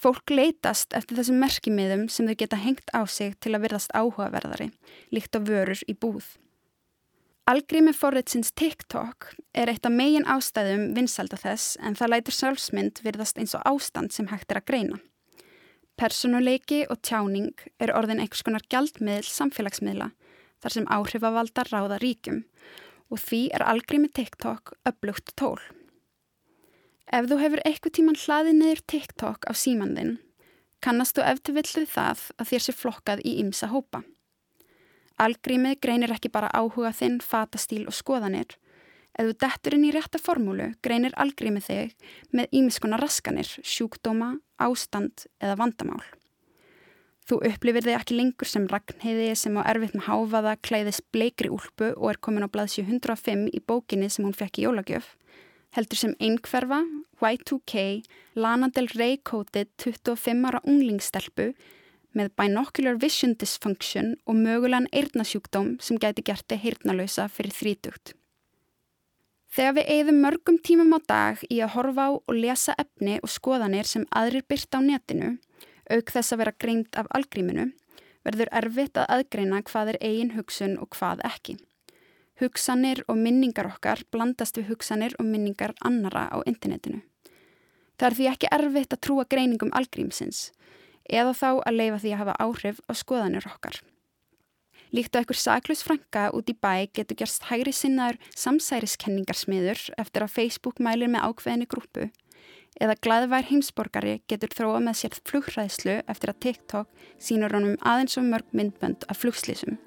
Fólk 0.00 0.32
leitast 0.32 0.94
eftir 0.96 1.18
þessum 1.18 1.42
merkimiðum 1.44 2.06
sem 2.08 2.28
þau 2.28 2.38
geta 2.40 2.56
hengt 2.56 2.88
á 2.96 3.04
sig 3.04 3.34
til 3.36 3.52
að 3.52 3.66
verðast 3.66 3.92
áhugaverðari, 3.92 4.70
líkt 5.12 5.36
á 5.36 5.44
vörur 5.44 5.84
í 5.84 5.92
búð. 5.92 6.38
Algrími 7.48 7.92
forritsins 7.96 8.52
TikTok 8.52 9.30
er 9.56 9.70
eitt 9.72 9.86
af 9.88 9.94
megin 9.94 10.26
ástæðum 10.28 10.90
vinsalda 10.94 11.38
þess 11.40 11.78
en 11.80 11.96
það 11.98 12.12
lætur 12.12 12.36
sjálfsmynd 12.36 13.00
virðast 13.04 13.40
eins 13.40 13.56
og 13.56 13.64
ástand 13.66 14.12
sem 14.14 14.28
hægt 14.30 14.52
er 14.52 14.60
að 14.60 14.68
greina. 14.68 15.00
Personuleiki 16.00 16.84
og 16.92 17.00
tjáning 17.04 17.56
er 17.80 17.94
orðin 17.96 18.20
einhvers 18.22 18.44
konar 18.46 18.64
gjaldmiðl 18.72 19.26
samfélagsmiðla 19.26 20.12
þar 20.60 20.76
sem 20.76 20.88
áhrifavaldar 20.92 21.72
ráða 21.72 21.98
ríkjum 22.04 22.44
og 23.10 23.20
því 23.24 23.42
er 23.56 23.66
algrími 23.66 24.12
TikTok 24.14 24.76
upplugt 24.86 25.34
tól. 25.36 25.58
Ef 27.10 27.26
þú 27.26 27.40
hefur 27.40 27.64
eitthvað 27.66 27.96
tíman 27.96 28.20
hlaðið 28.20 28.58
niður 28.60 28.82
TikTok 28.92 29.48
á 29.50 29.52
símandin, 29.56 30.18
kannast 30.78 31.16
þú 31.18 31.26
eftir 31.26 31.56
villuð 31.58 31.90
það 31.90 32.24
að 32.38 32.50
þér 32.52 32.66
sé 32.66 32.76
flokkað 32.76 33.24
í 33.26 33.36
ymsa 33.42 33.72
hópa. 33.72 34.04
Algrímið 35.20 35.80
greinir 35.84 36.14
ekki 36.14 36.30
bara 36.32 36.48
áhuga 36.56 36.94
þinn, 36.96 37.18
fatastíl 37.20 37.84
og 37.90 37.96
skoðanir. 37.96 38.56
Ef 39.18 39.26
þú 39.26 39.34
dettur 39.42 39.76
inn 39.76 39.84
í 39.84 39.90
rétta 39.92 40.20
formúlu, 40.22 40.70
greinir 40.80 41.12
algrímið 41.20 41.66
þig 41.66 42.08
með 42.32 42.56
ímiskona 42.56 42.96
raskanir, 43.00 43.50
sjúkdóma, 43.60 44.38
ástand 44.62 45.26
eða 45.42 45.58
vandamál. 45.60 46.04
Þú 47.28 47.36
upplifir 47.46 47.84
þig 47.84 47.94
ekki 47.98 48.16
lengur 48.16 48.48
sem 48.48 48.64
ragnheiði 48.70 49.34
sem 49.38 49.58
á 49.60 49.62
erfitt 49.70 49.92
með 49.94 50.06
háfaða 50.08 50.54
klæðis 50.66 51.02
bleikri 51.12 51.50
úlpu 51.52 51.92
og 51.92 52.08
er 52.10 52.18
komin 52.24 52.46
á 52.46 52.50
blaðsju 52.50 52.86
105 52.88 53.44
í 53.52 53.60
bókinni 53.60 54.08
sem 54.10 54.24
hún 54.26 54.34
fekk 54.34 54.62
í 54.62 54.64
jólagjöf. 54.64 55.12
Heldur 55.76 56.00
sem 56.00 56.16
einhverfa, 56.18 56.80
Y2K, 57.20 58.02
Lana 58.34 58.70
Del 58.74 58.88
Rey 58.96 59.20
kótið 59.22 59.68
25 59.84 60.48
ára 60.48 60.62
unglingstelpu 60.64 61.52
með 62.16 62.32
binocular 62.38 62.96
vision 63.00 63.36
dysfunction 63.38 64.14
og 64.26 64.38
mögulegan 64.38 64.88
eirnasjúkdóm 64.92 65.76
sem 65.82 65.98
gæti 66.00 66.24
gert 66.26 66.46
þið 66.50 66.62
heyrnalösa 66.64 67.28
fyrir 67.30 67.54
þrítugt. 67.54 68.14
Þegar 69.50 69.74
við 69.80 69.88
eigðum 69.94 70.20
mörgum 70.22 70.58
tímum 70.62 70.94
á 70.94 71.00
dag 71.10 71.40
í 71.50 71.58
að 71.58 71.72
horfa 71.74 72.06
á 72.06 72.10
og 72.14 72.34
lesa 72.36 72.74
efni 72.78 73.18
og 73.18 73.32
skoðanir 73.34 73.88
sem 73.88 74.06
aðrir 74.14 74.46
byrta 74.46 74.78
á 74.78 74.86
netinu, 74.86 75.30
auk 75.90 76.12
þess 76.14 76.34
að 76.34 76.42
vera 76.44 76.54
greind 76.54 76.94
af 76.94 77.10
algríminu, 77.18 77.72
verður 78.22 78.52
erfitt 78.60 79.00
að 79.00 79.10
aðgreina 79.16 79.62
hvað 79.66 79.94
er 79.94 79.98
eigin 80.06 80.34
hugsun 80.36 80.78
og 80.78 80.94
hvað 80.94 81.24
ekki. 81.26 81.56
Hugsanir 82.40 83.02
og 83.08 83.18
minningar 83.18 83.68
okkar 83.68 84.04
blandast 84.12 84.56
við 84.56 84.70
hugsanir 84.70 85.16
og 85.18 85.26
minningar 85.26 85.74
annara 85.84 86.28
á 86.30 86.38
internetinu. 86.46 87.02
Það 87.98 88.06
er 88.06 88.16
því 88.16 88.28
ekki 88.30 88.52
erfitt 88.54 88.94
að 88.94 89.02
trúa 89.04 89.26
greiningum 89.28 89.74
algrímsins, 89.76 90.52
eða 91.10 91.34
þá 91.36 91.50
að 91.66 91.76
leifa 91.76 92.02
því 92.02 92.12
að 92.14 92.22
hafa 92.22 92.38
áhrif 92.46 92.80
á 92.86 92.92
skoðanir 92.96 93.48
okkar. 93.50 93.80
Líkt 94.90 95.14
á 95.14 95.22
einhver 95.22 95.38
saklaus 95.38 95.84
franka 95.86 96.30
út 96.34 96.50
í 96.50 96.56
bæ 96.56 96.90
getur 96.90 97.18
gerst 97.20 97.46
hægri 97.50 97.74
sinnaður 97.74 98.18
samsæriskenningarsmiður 98.34 99.84
eftir 100.02 100.26
að 100.26 100.34
Facebook 100.34 100.82
mælir 100.82 101.12
með 101.12 101.28
ákveðinni 101.30 101.70
grúpu 101.70 102.08
eða 102.80 102.96
glæðvær 103.04 103.48
heimsborgari 103.50 104.16
getur 104.30 104.52
þróa 104.54 104.80
með 104.84 104.98
sér 105.00 105.16
flugræðslu 105.28 105.96
eftir 106.10 106.32
að 106.32 106.40
TikTok 106.46 107.06
sínur 107.20 107.54
honum 107.56 107.78
aðeins 107.86 108.18
og 108.20 108.28
mörg 108.30 108.54
myndbönd 108.56 109.06
af 109.10 109.20
flugslísum. 109.22 109.78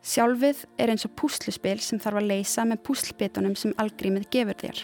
Sjálfið 0.00 0.64
er 0.80 0.92
eins 0.92 1.04
og 1.04 1.14
púsluspil 1.20 1.78
sem 1.84 2.00
þarf 2.00 2.22
að 2.22 2.30
leysa 2.32 2.64
með 2.68 2.82
púslbitunum 2.88 3.56
sem 3.58 3.74
algrímið 3.80 4.30
gefur 4.32 4.58
þér. 4.62 4.82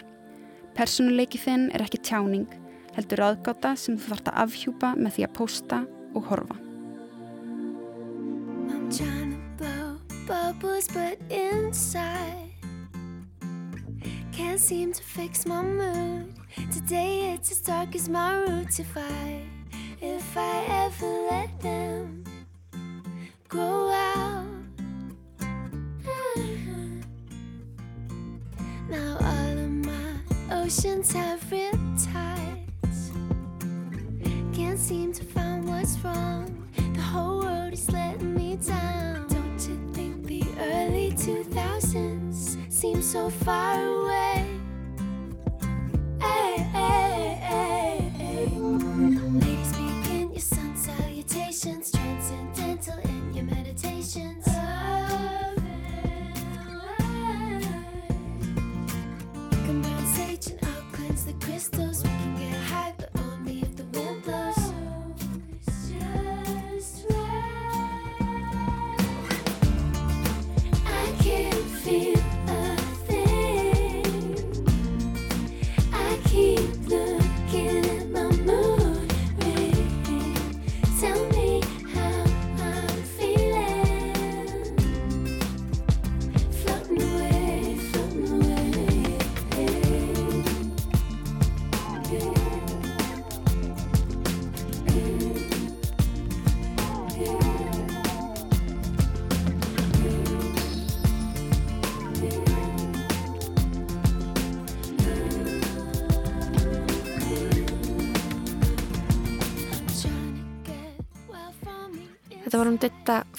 Personuleiki 0.77 1.41
þinn 1.41 1.69
er 1.73 1.83
ekki 1.85 2.03
tjáning 2.05 2.45
heldur 2.97 3.23
aðgáta 3.29 3.75
sem 3.77 3.97
þú 3.97 4.11
þart 4.15 4.31
að 4.31 4.39
afhjúpa 4.43 4.93
með 4.97 5.17
því 5.17 5.27
að 5.27 5.35
posta 5.37 5.83
og 6.17 6.31
horfa. 6.31 6.63
Bubbles 10.27 10.89
but 10.89 11.17
inside 11.31 12.51
Can't 14.33 14.59
seem 14.59 14.91
to 14.91 15.01
fix 15.01 15.45
my 15.45 15.61
mood. 15.63 16.33
Today 16.73 17.33
it's 17.33 17.51
as 17.51 17.59
dark 17.59 17.95
as 17.95 18.09
my 18.09 18.35
roots. 18.35 18.79
If 18.79 18.97
I, 18.97 19.41
if 20.01 20.37
I 20.37 20.65
ever 20.85 21.27
let 21.31 21.61
them 21.61 22.23
grow 23.47 23.89
out 23.89 24.45
Now 28.89 29.17
all 29.19 29.57
of 29.57 29.71
my 29.71 30.19
oceans 30.51 31.13
have 31.13 31.41
riptides 31.49 32.66
can't 34.57 34.79
seem 34.79 35.13
to 35.13 35.23
find 35.23 35.69
what's 35.69 35.99
wrong. 35.99 36.67
The 36.95 36.99
whole 36.99 37.41
world 37.41 37.73
is 37.73 37.91
letting 37.91 38.33
me 38.33 38.55
down. 38.55 39.27
Don't 39.27 39.59
you 39.69 39.77
think 39.93 40.25
the 40.25 40.43
early 40.59 41.11
2000s 41.11 42.57
seem 42.73 43.03
so 43.03 43.29
far 43.29 43.75
away. 43.85 44.47
Hey, 46.19 46.57
hey, 46.73 47.37
hey, 47.49 48.11
hey. 48.17 48.47
Ladies, 49.43 49.73
begin 49.73 50.31
your 50.31 50.39
sun 50.39 50.75
salutations, 50.75 51.91
transcendental 51.91 52.97
in 53.03 53.33
your 53.35 53.45
meditations. 53.45 54.47
You 62.03 62.06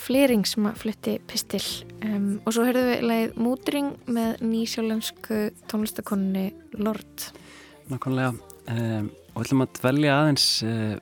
flering 0.09 0.47
sem 0.49 0.65
að 0.69 0.81
flutti 0.83 1.17
pistil 1.29 1.65
um, 2.07 2.39
og 2.47 2.55
svo 2.55 2.65
heyrðum 2.65 2.89
við 2.89 3.03
leið 3.11 3.35
Múdring 3.45 3.91
með 4.09 4.43
nýsjálfensku 4.47 5.41
tónlistakonni 5.69 6.47
Lord. 6.81 7.29
Nákvæmlega 7.91 8.33
um, 8.73 9.11
og 9.35 9.43
ætlum 9.45 9.65
að 9.67 9.75
dvelja 9.81 10.15
aðeins 10.23 10.47
uh, 10.65 10.97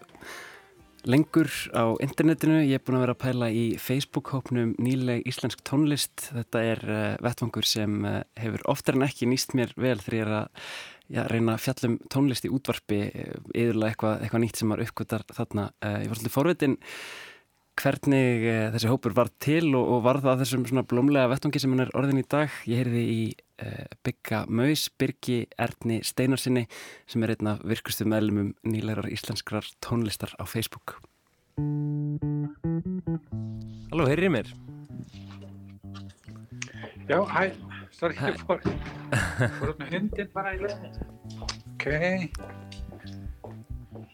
lengur 1.07 1.51
á 1.71 1.95
internetinu. 2.03 2.59
Ég 2.67 2.81
er 2.81 2.83
búin 2.83 2.99
að 2.99 3.05
vera 3.07 3.15
að 3.15 3.23
pæla 3.23 3.51
í 3.55 3.65
Facebook-hópnum 3.79 4.75
Nýleg 4.83 5.23
Íslensk 5.31 5.63
tónlist. 5.67 6.27
Þetta 6.33 6.65
er 6.73 6.83
uh, 6.91 7.07
vettvangur 7.23 7.69
sem 7.69 8.01
uh, 8.03 8.19
hefur 8.43 8.67
oftar 8.75 8.99
en 8.99 9.07
ekki 9.07 9.31
nýst 9.31 9.55
mér 9.59 9.75
vel 9.79 10.01
þegar 10.03 10.19
ég 10.19 10.27
er 10.27 10.35
að 10.41 10.67
já, 11.07 11.23
reyna 11.31 11.55
að 11.55 11.63
fjallum 11.69 11.97
tónlist 12.11 12.49
í 12.49 12.51
útvarpi 12.51 13.01
yfirlega 13.07 13.93
eitthvað, 13.93 14.19
eitthvað 14.27 14.45
nýtt 14.49 14.61
sem 14.65 14.75
var 14.75 14.83
uppgötar 14.83 15.27
þarna. 15.31 15.71
Uh, 15.79 15.97
ég 16.03 16.11
var 16.11 16.19
svolítið 16.19 16.37
forvitin 16.41 16.79
hvernig 17.77 18.45
uh, 18.47 18.69
þessi 18.75 18.91
hópur 18.91 19.15
var 19.17 19.31
til 19.43 19.75
og, 19.77 19.85
og 19.97 20.05
var 20.07 20.21
það 20.23 20.33
að 20.33 20.45
þessum 20.45 20.67
svona 20.71 20.87
blómlega 20.89 21.31
vettvangi 21.33 21.63
sem 21.63 21.75
hann 21.75 21.85
er 21.87 21.93
orðin 21.99 22.23
í 22.23 22.27
dag. 22.37 22.55
Ég 22.69 22.83
heyrði 22.83 23.03
í 23.13 23.19
uh, 23.63 23.85
Bygga 24.07 24.45
Maus, 24.49 24.87
Birgi 24.99 25.43
Erni 25.61 26.01
Steinarsinni 26.07 26.67
sem 27.09 27.27
er 27.27 27.35
einn 27.37 27.53
af 27.53 27.65
virkustu 27.67 28.09
meðlumum 28.09 28.55
nýlegar 28.67 29.11
íslenskrar 29.13 29.69
tónlistar 29.85 30.33
á 30.41 30.45
Facebook. 30.49 30.99
Halló, 33.91 34.05
heyrið 34.11 34.33
mér? 34.35 34.55
Já, 37.07 37.21
hæ, 37.23 37.53
sorry, 37.95 38.17
ég 38.19 38.41
fór, 38.43 38.59
fór 39.61 39.71
upp 39.71 39.79
með 39.79 39.93
hundin 39.95 40.33
bara 40.35 40.57
í 40.57 40.59
leðinu. 40.65 40.91
Ok, 41.77 41.87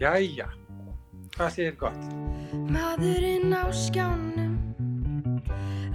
jæja, 0.02 0.48
hvað 1.36 1.54
segir 1.56 1.78
gott? 1.80 2.04
Maðurinn 2.72 3.54
á 3.54 3.64
skjánum 3.72 4.58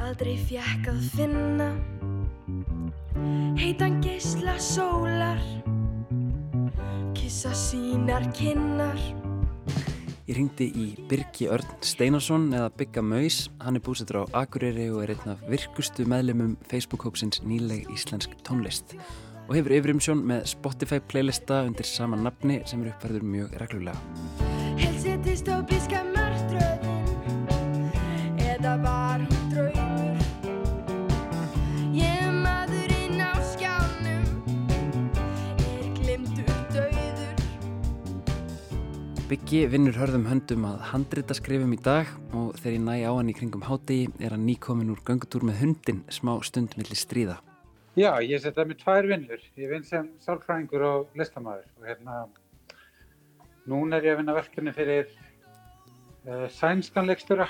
Aldrei 0.01 0.35
fjekk 0.47 0.89
að 0.91 1.03
finna 1.13 1.69
Heitan 3.57 3.99
geisla 4.03 4.57
sólar 4.61 5.41
Kissa 7.17 7.53
sínar 7.57 8.25
kinnar 8.37 8.99
Ég 10.27 10.35
ringdi 10.35 10.65
í 10.75 10.85
Birgi 11.07 11.47
Örn 11.47 11.69
Steinarsson 11.87 12.49
eða 12.51 12.67
Bygga 12.75 12.99
Maus. 12.99 13.45
Hann 13.63 13.79
er 13.79 13.83
búsettur 13.85 14.25
á 14.27 14.43
Akureyri 14.43 14.89
og 14.91 15.05
er 15.05 15.13
einn 15.13 15.31
af 15.31 15.45
virkustu 15.47 16.03
meðlumum 16.03 16.57
Facebook-hópsins 16.67 17.39
Nýleg 17.47 17.87
Íslensk 17.95 18.35
tónlist 18.43 18.97
og 19.47 19.55
hefur 19.55 19.77
yfirimsjón 19.77 20.25
með 20.27 20.43
Spotify 20.51 20.99
playlista 20.99 21.61
undir 21.63 21.87
sama 21.87 22.19
nafni 22.19 22.59
sem 22.67 22.83
er 22.83 22.91
uppverður 22.91 23.23
mjög 23.23 23.55
reglulega. 23.63 25.06
Byggi 39.27 39.65
vinnur 39.67 39.97
hörðum 39.99 40.23
höndum 40.29 40.63
að 40.69 40.83
handrita 40.87 41.35
skrifum 41.35 41.73
í 41.75 41.77
dag 41.83 42.07
og 42.31 42.53
þegar 42.61 42.75
ég 42.77 42.83
næ 42.85 42.93
á 43.03 43.11
hann 43.11 43.27
í 43.27 43.33
kringum 43.35 43.65
hátegi 43.67 44.05
er 44.23 44.31
hann 44.31 44.45
nýkomin 44.47 44.93
úr 44.93 45.01
göngutúr 45.03 45.43
með 45.43 45.57
hundin 45.65 45.99
smá 46.07 46.31
stund 46.47 46.77
millir 46.79 46.95
stríða. 46.95 47.35
Já, 47.99 48.23
ég 48.23 48.39
setja 48.39 48.63
með 48.63 48.79
tvær 48.85 49.09
vinnur. 49.11 49.43
Ég 49.59 49.73
vinn 49.73 49.83
sem 49.83 50.07
sálfræðingur 50.23 50.85
og 50.87 51.19
listamæður 51.19 51.67
og 51.75 51.89
hérna, 51.89 52.21
núna 53.67 53.99
er 53.99 54.07
ég 54.07 54.15
að 54.15 54.21
vinna 54.21 54.37
verkefni 54.37 54.75
fyrir 54.79 55.11
uh, 55.11 56.47
sænskan 56.61 57.11
leikstjóra. 57.11 57.49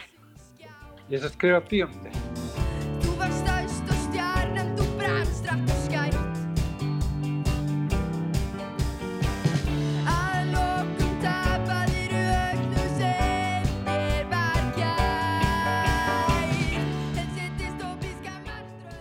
Ég 1.11 1.19
er 1.19 1.29
að 1.29 1.37
skrifa 1.37 1.61
bíómyndir. 1.69 2.66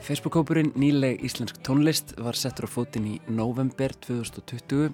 Facebook-hópurinn 0.07 0.71
Nýleg 0.79 1.19
Íslensk 1.27 1.57
tónlist 1.67 2.13
var 2.23 2.37
settur 2.39 2.69
á 2.69 2.71
fótinn 2.71 3.09
í 3.11 3.15
november 3.27 3.91
2020 4.07 4.93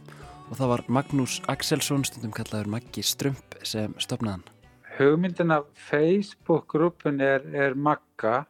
og 0.48 0.54
það 0.56 0.70
var 0.70 0.82
Magnús 0.88 1.34
Axelsson, 1.52 2.06
stundum 2.08 2.32
kallaður 2.32 2.70
Maggi 2.72 3.04
Strömp, 3.04 3.58
sem 3.60 3.92
stopnaðan. 4.00 4.46
Hugmyndin 4.96 5.52
af 5.52 5.66
Facebook-grúpun 5.90 7.20
er, 7.20 7.44
er 7.52 7.76
Magga. 7.76 8.46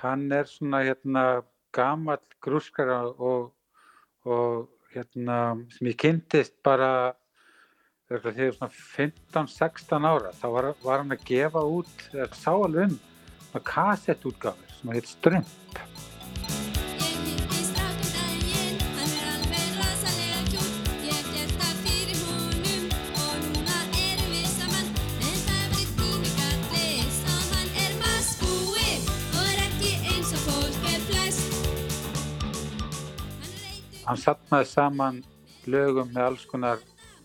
Hann 0.00 0.32
er 0.32 0.48
svona 0.48 0.80
hérna 0.86 1.26
gamall 1.76 2.24
grúskara 2.40 3.02
og, 3.12 3.52
og 4.24 4.94
hérna 4.94 5.58
sem 5.76 5.92
ég 5.92 6.00
kynntist 6.00 6.56
bara 6.64 7.12
þegar 8.08 8.56
svona 8.56 8.72
15-16 9.44 10.08
ára. 10.08 10.32
Þá 10.40 10.48
var, 10.56 10.72
var 10.80 11.04
hann 11.04 11.12
að 11.20 11.28
gefa 11.28 11.68
út, 11.68 11.94
eða 12.16 12.32
sá 12.32 12.52
alveg 12.56 12.88
um, 12.88 12.98
svona 13.50 13.66
kassettútgáfur 13.74 14.69
sem 14.80 14.92
heit 14.94 15.06
Strömp. 15.06 15.46
Hann 34.10 34.18
sapnaði 34.18 34.66
saman 34.66 35.18
lögum 35.70 36.08
með 36.10 36.24
alls 36.24 36.46
konar 36.50 36.80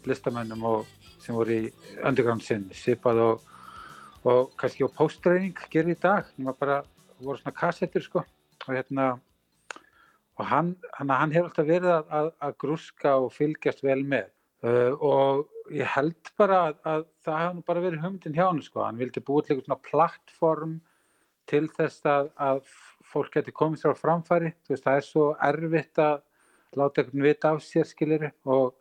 listamönnum 0.06 0.84
sem 1.24 1.34
voru 1.34 1.56
í 1.56 1.72
underground 2.06 2.44
sinni, 2.46 2.76
svipað 2.78 3.22
og, 3.24 3.48
og 4.22 4.52
kannski 4.60 4.86
á 4.86 4.94
postreining 4.94 5.58
gerir 5.74 5.96
í 5.96 5.98
dag, 5.98 6.30
nema 6.38 6.54
bara 6.54 6.84
voru 7.22 7.40
svona 7.40 7.56
kassettur 7.56 8.04
sko. 8.04 8.24
Og 8.66 8.72
hérna 8.74 9.16
og 10.36 10.48
hann, 10.50 10.76
hann, 10.98 11.12
hann 11.12 11.32
hefur 11.32 11.50
alltaf 11.50 11.68
verið 11.68 11.92
að, 11.94 12.10
að, 12.18 12.32
að 12.44 12.56
grúska 12.64 13.14
og 13.24 13.30
fylgjast 13.36 13.84
vel 13.86 14.02
með. 14.04 14.32
Uh, 14.66 14.92
og 15.00 15.74
ég 15.74 15.88
held 15.96 16.32
bara 16.40 16.62
að, 16.70 16.78
að 16.90 17.06
það 17.26 17.40
hefði 17.42 17.56
nú 17.58 17.66
bara 17.70 17.84
verið 17.84 18.04
humdin 18.06 18.36
hjá 18.36 18.46
hann 18.48 18.62
sko, 18.66 18.84
hann 18.86 19.00
vildi 19.00 19.24
búið 19.24 19.48
til 19.48 19.56
eitthvað 19.56 19.68
svona 19.68 19.86
plattform 19.90 20.76
til 21.50 21.66
þess 21.76 22.08
að, 22.10 22.72
fólk 23.06 23.36
geti 23.38 23.54
komið 23.56 23.84
sér 23.84 23.94
á 23.94 24.02
framfæri, 24.02 24.50
veist 24.68 24.84
það 24.84 24.98
er 25.00 25.06
svo 25.06 25.26
erfitt 25.46 26.02
að 26.02 26.16
láta 26.76 27.04
einhvern 27.04 27.24
vita 27.24 27.52
af 27.54 27.62
sér 27.64 27.86
skilir 27.88 28.26
og 28.44 28.74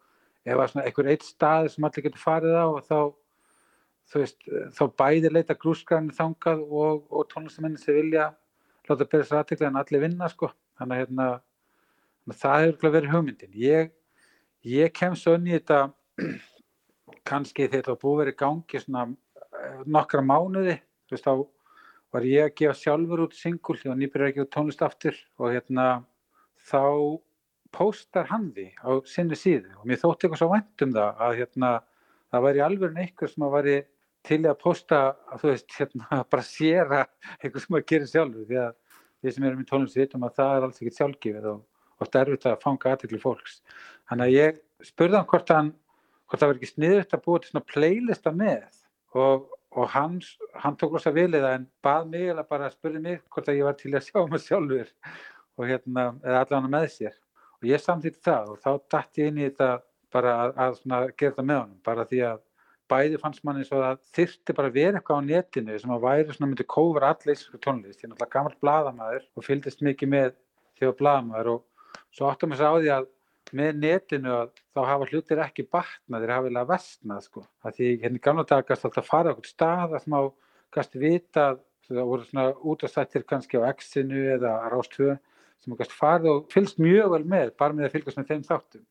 ef 0.45 0.55
það 0.55 0.63
er 0.65 0.73
svona 0.73 0.87
einhver 0.89 1.11
eitt 1.13 1.27
staður 1.27 1.75
sem 1.75 1.87
allir 1.87 2.07
getur 2.07 2.23
farið 2.23 2.57
á 2.57 2.67
og 2.67 2.81
þá 2.89 2.99
veist, 4.13 4.41
þá 4.77 4.85
bæði 5.01 5.33
leita 5.33 5.57
grúskarinn 5.59 6.13
þangað 6.15 6.63
og, 6.69 7.05
og 7.11 7.29
tónlistamennin 7.33 7.81
sem 7.81 7.97
vilja 7.97 8.31
láta 8.89 9.07
byrja 9.09 9.29
sér 9.29 9.41
aðtekla 9.41 9.71
en 9.71 9.81
allir 9.81 10.05
vinna 10.05 10.29
sko. 10.31 10.51
Þannig 10.79 10.97
að 10.97 11.03
hérna, 11.03 11.29
það 12.43 12.65
hefur 12.67 12.95
verið 12.97 13.15
hugmyndin. 13.15 13.59
Ég, 13.59 13.93
ég 14.69 14.95
kem 14.97 15.17
svo 15.19 15.37
inn 15.39 15.49
í 15.49 15.57
þetta 15.57 15.81
kannski 17.29 17.69
þegar 17.69 17.91
það 17.91 18.01
búið 18.05 18.33
í 18.33 18.39
gangi 18.45 18.83
svona 18.83 19.07
eh, 19.09 19.83
nokkra 19.87 20.25
mánuði, 20.25 20.79
þú 21.09 21.17
veist, 21.17 21.29
þá 21.29 22.15
var 22.15 22.27
ég 22.29 22.49
að 22.49 22.57
gefa 22.61 22.79
sjálfur 22.79 23.25
út 23.25 23.39
singul 23.39 23.79
og 23.79 23.97
nýbyrjar 23.99 24.31
að 24.31 24.37
gefa 24.39 24.53
tónlist 24.55 24.85
aftur 24.87 25.17
og 25.41 25.55
hérna 25.55 25.87
þá 26.69 26.85
póstar 27.75 28.29
hann 28.31 28.53
því 28.55 28.69
á 28.87 28.91
sinni 29.09 29.39
síðu. 29.39 29.73
Og 29.81 29.89
mér 29.89 29.99
þótti 30.03 30.29
eitthvað 30.29 30.43
svo 30.43 30.51
vænt 30.53 30.85
um 30.87 30.95
það 30.95 31.25
að 31.27 31.37
hérna 31.41 31.71
það 32.31 32.47
væri 32.47 32.63
alveg 32.65 33.01
einhver 33.03 33.33
sem 33.33 33.47
að 33.47 33.55
væri 33.57 33.75
til 34.25 34.41
að 34.49 34.59
pósta 34.61 35.01
að 35.31 35.43
þú 35.43 35.53
veist 35.53 35.79
hérna 35.79 36.21
bara 36.33 36.47
séra 36.47 37.05
eitthvað 37.39 37.65
sem 37.67 37.79
að 37.79 37.87
gera 37.93 38.11
sjálfur 38.11 38.49
því 38.51 38.61
að 38.65 38.75
við 39.25 39.37
sem 39.37 39.47
erum 39.49 39.63
í 39.63 39.69
tónlist 39.69 39.99
vitum 40.01 40.27
að 40.27 40.37
það 40.41 40.55
er 40.57 40.67
alls 40.67 40.81
ekkert 40.81 41.01
sjálfgefið 41.01 41.49
og 41.53 42.05
oft 42.05 42.19
erfitt 42.21 42.47
að 42.51 42.61
fanga 42.65 42.93
aðtekli 42.93 43.21
fólks. 43.23 43.61
Þannig 44.11 44.27
að 44.27 44.37
ég 44.37 44.63
spurði 44.85 45.21
hann 45.21 45.29
hvort 45.31 45.53
hann 45.55 45.71
hvort 46.29 46.41
það 46.41 46.51
var 46.51 46.59
ekki 46.59 46.71
sniðut 46.73 47.15
að 47.15 47.23
búa 47.25 47.41
til 47.41 47.51
svona 47.53 47.69
playlista 47.71 48.33
með 48.35 48.65
og, 49.15 49.45
og 49.75 49.91
hann, 49.95 50.17
hann 50.61 50.79
tók 50.81 50.97
losa 50.97 51.13
vilið 51.15 51.47
en 51.51 51.67
bað 51.85 52.09
mig 52.11 52.31
eða 52.33 52.47
bara 52.49 52.73
spurði 52.73 53.03
mig 53.05 53.21
hvort 53.29 53.51
að 53.51 53.61
ég 53.61 53.69
var 53.69 53.77
til 53.79 53.93
að 53.95 54.07
sjá 54.09 54.21
mig 54.31 54.43
sjálfur 54.45 54.91
og 55.55 55.69
hérna, 55.69 56.07
eða 56.25 56.41
allavega 56.43 56.73
með 56.73 56.89
sér 56.97 57.19
og 57.61 57.69
ég 57.69 57.83
samþýtti 57.83 58.25
það 58.25 58.55
og 58.55 58.63
þá 58.65 58.71
dætt 58.97 59.21
ég 59.21 59.31
inn 59.31 59.41
í 59.41 59.47
þetta 59.47 59.71
bara 60.15 60.35
að, 60.41 60.57
að 60.65 60.77
svona, 60.81 61.01
gera 61.13 61.35
þetta 61.35 61.47
með 61.51 61.61
honum 61.63 61.81
bara 61.87 62.09
því 62.11 62.25
að 62.31 62.43
bæði 62.95 63.21
fannst 63.21 63.45
manni 63.47 63.67
svo 63.67 63.83
að 63.85 64.01
þyrfti 64.17 64.57
bara 64.57 64.71
að 64.71 64.79
vera 64.79 65.01
eitthvað 65.01 65.21
á 65.21 65.29
netinu 65.29 65.79
sem 65.83 65.93
að 65.95 66.07
væri 66.07 66.37
svona 66.37 66.51
myndi 66.51 66.67
kófur 66.75 67.07
allir 67.09 67.35
íslensku 67.35 67.61
tónlist, 67.61 68.01
ég 68.01 68.07
er 68.07 68.13
náttúrulega 68.13 68.35
gammal 68.37 68.57
bladamæður 68.63 69.27
og 69.35 69.47
fylgdist 69.47 69.85
mikið 69.85 70.13
með 70.15 70.31
þegar 70.79 70.97
bladamæður 71.01 71.53
og 71.55 71.93
svo 72.15 72.31
áttum 72.31 72.55
við 72.55 72.65
á 72.65 72.73
því 72.73 72.95
að 72.95 73.11
með 73.55 73.83
netinu 73.83 74.33
að 74.35 74.55
þá 74.75 74.81
hafa 74.89 75.09
hlutir 75.11 75.43
ekki 75.45 75.67
batnað, 75.71 76.25
þeir 76.25 76.33
hafa 76.35 76.47
vilja 76.49 76.65
vestnað 76.71 77.27
sko, 77.29 77.45
að 77.63 77.77
því 77.77 77.91
hérna 78.03 78.19
í 78.19 78.25
gamla 78.25 78.47
daga 78.49 78.67
gæst 78.71 78.89
alltaf 78.89 79.05
að 79.05 79.11
fara 79.11 79.35
okkur 79.35 79.51
stað 79.51 79.95
að 79.95 80.05
smá 80.07 80.19
gæst 80.75 80.99
vita, 80.99 81.45
það 81.87 82.09
voru 82.09 82.27
svona 82.27 82.47
útastættir 82.73 83.27
kannski 83.29 83.61
á 83.61 83.69
X-inu 83.71 84.25
eða 84.39 84.57
Rástvö 84.73 85.15
sem 85.63 85.77
gæst 85.79 85.95
farið 85.95 86.31
og 86.33 86.49
fylgst 86.53 86.81
mjög 86.83 87.15
vel 87.15 87.23
með, 87.29 87.53
bara 87.61 87.77
með 87.77 87.89
að 87.89 87.97
fylgast 87.99 88.21
með 88.21 88.31
þeim 88.33 88.45
þáttum. 88.49 88.85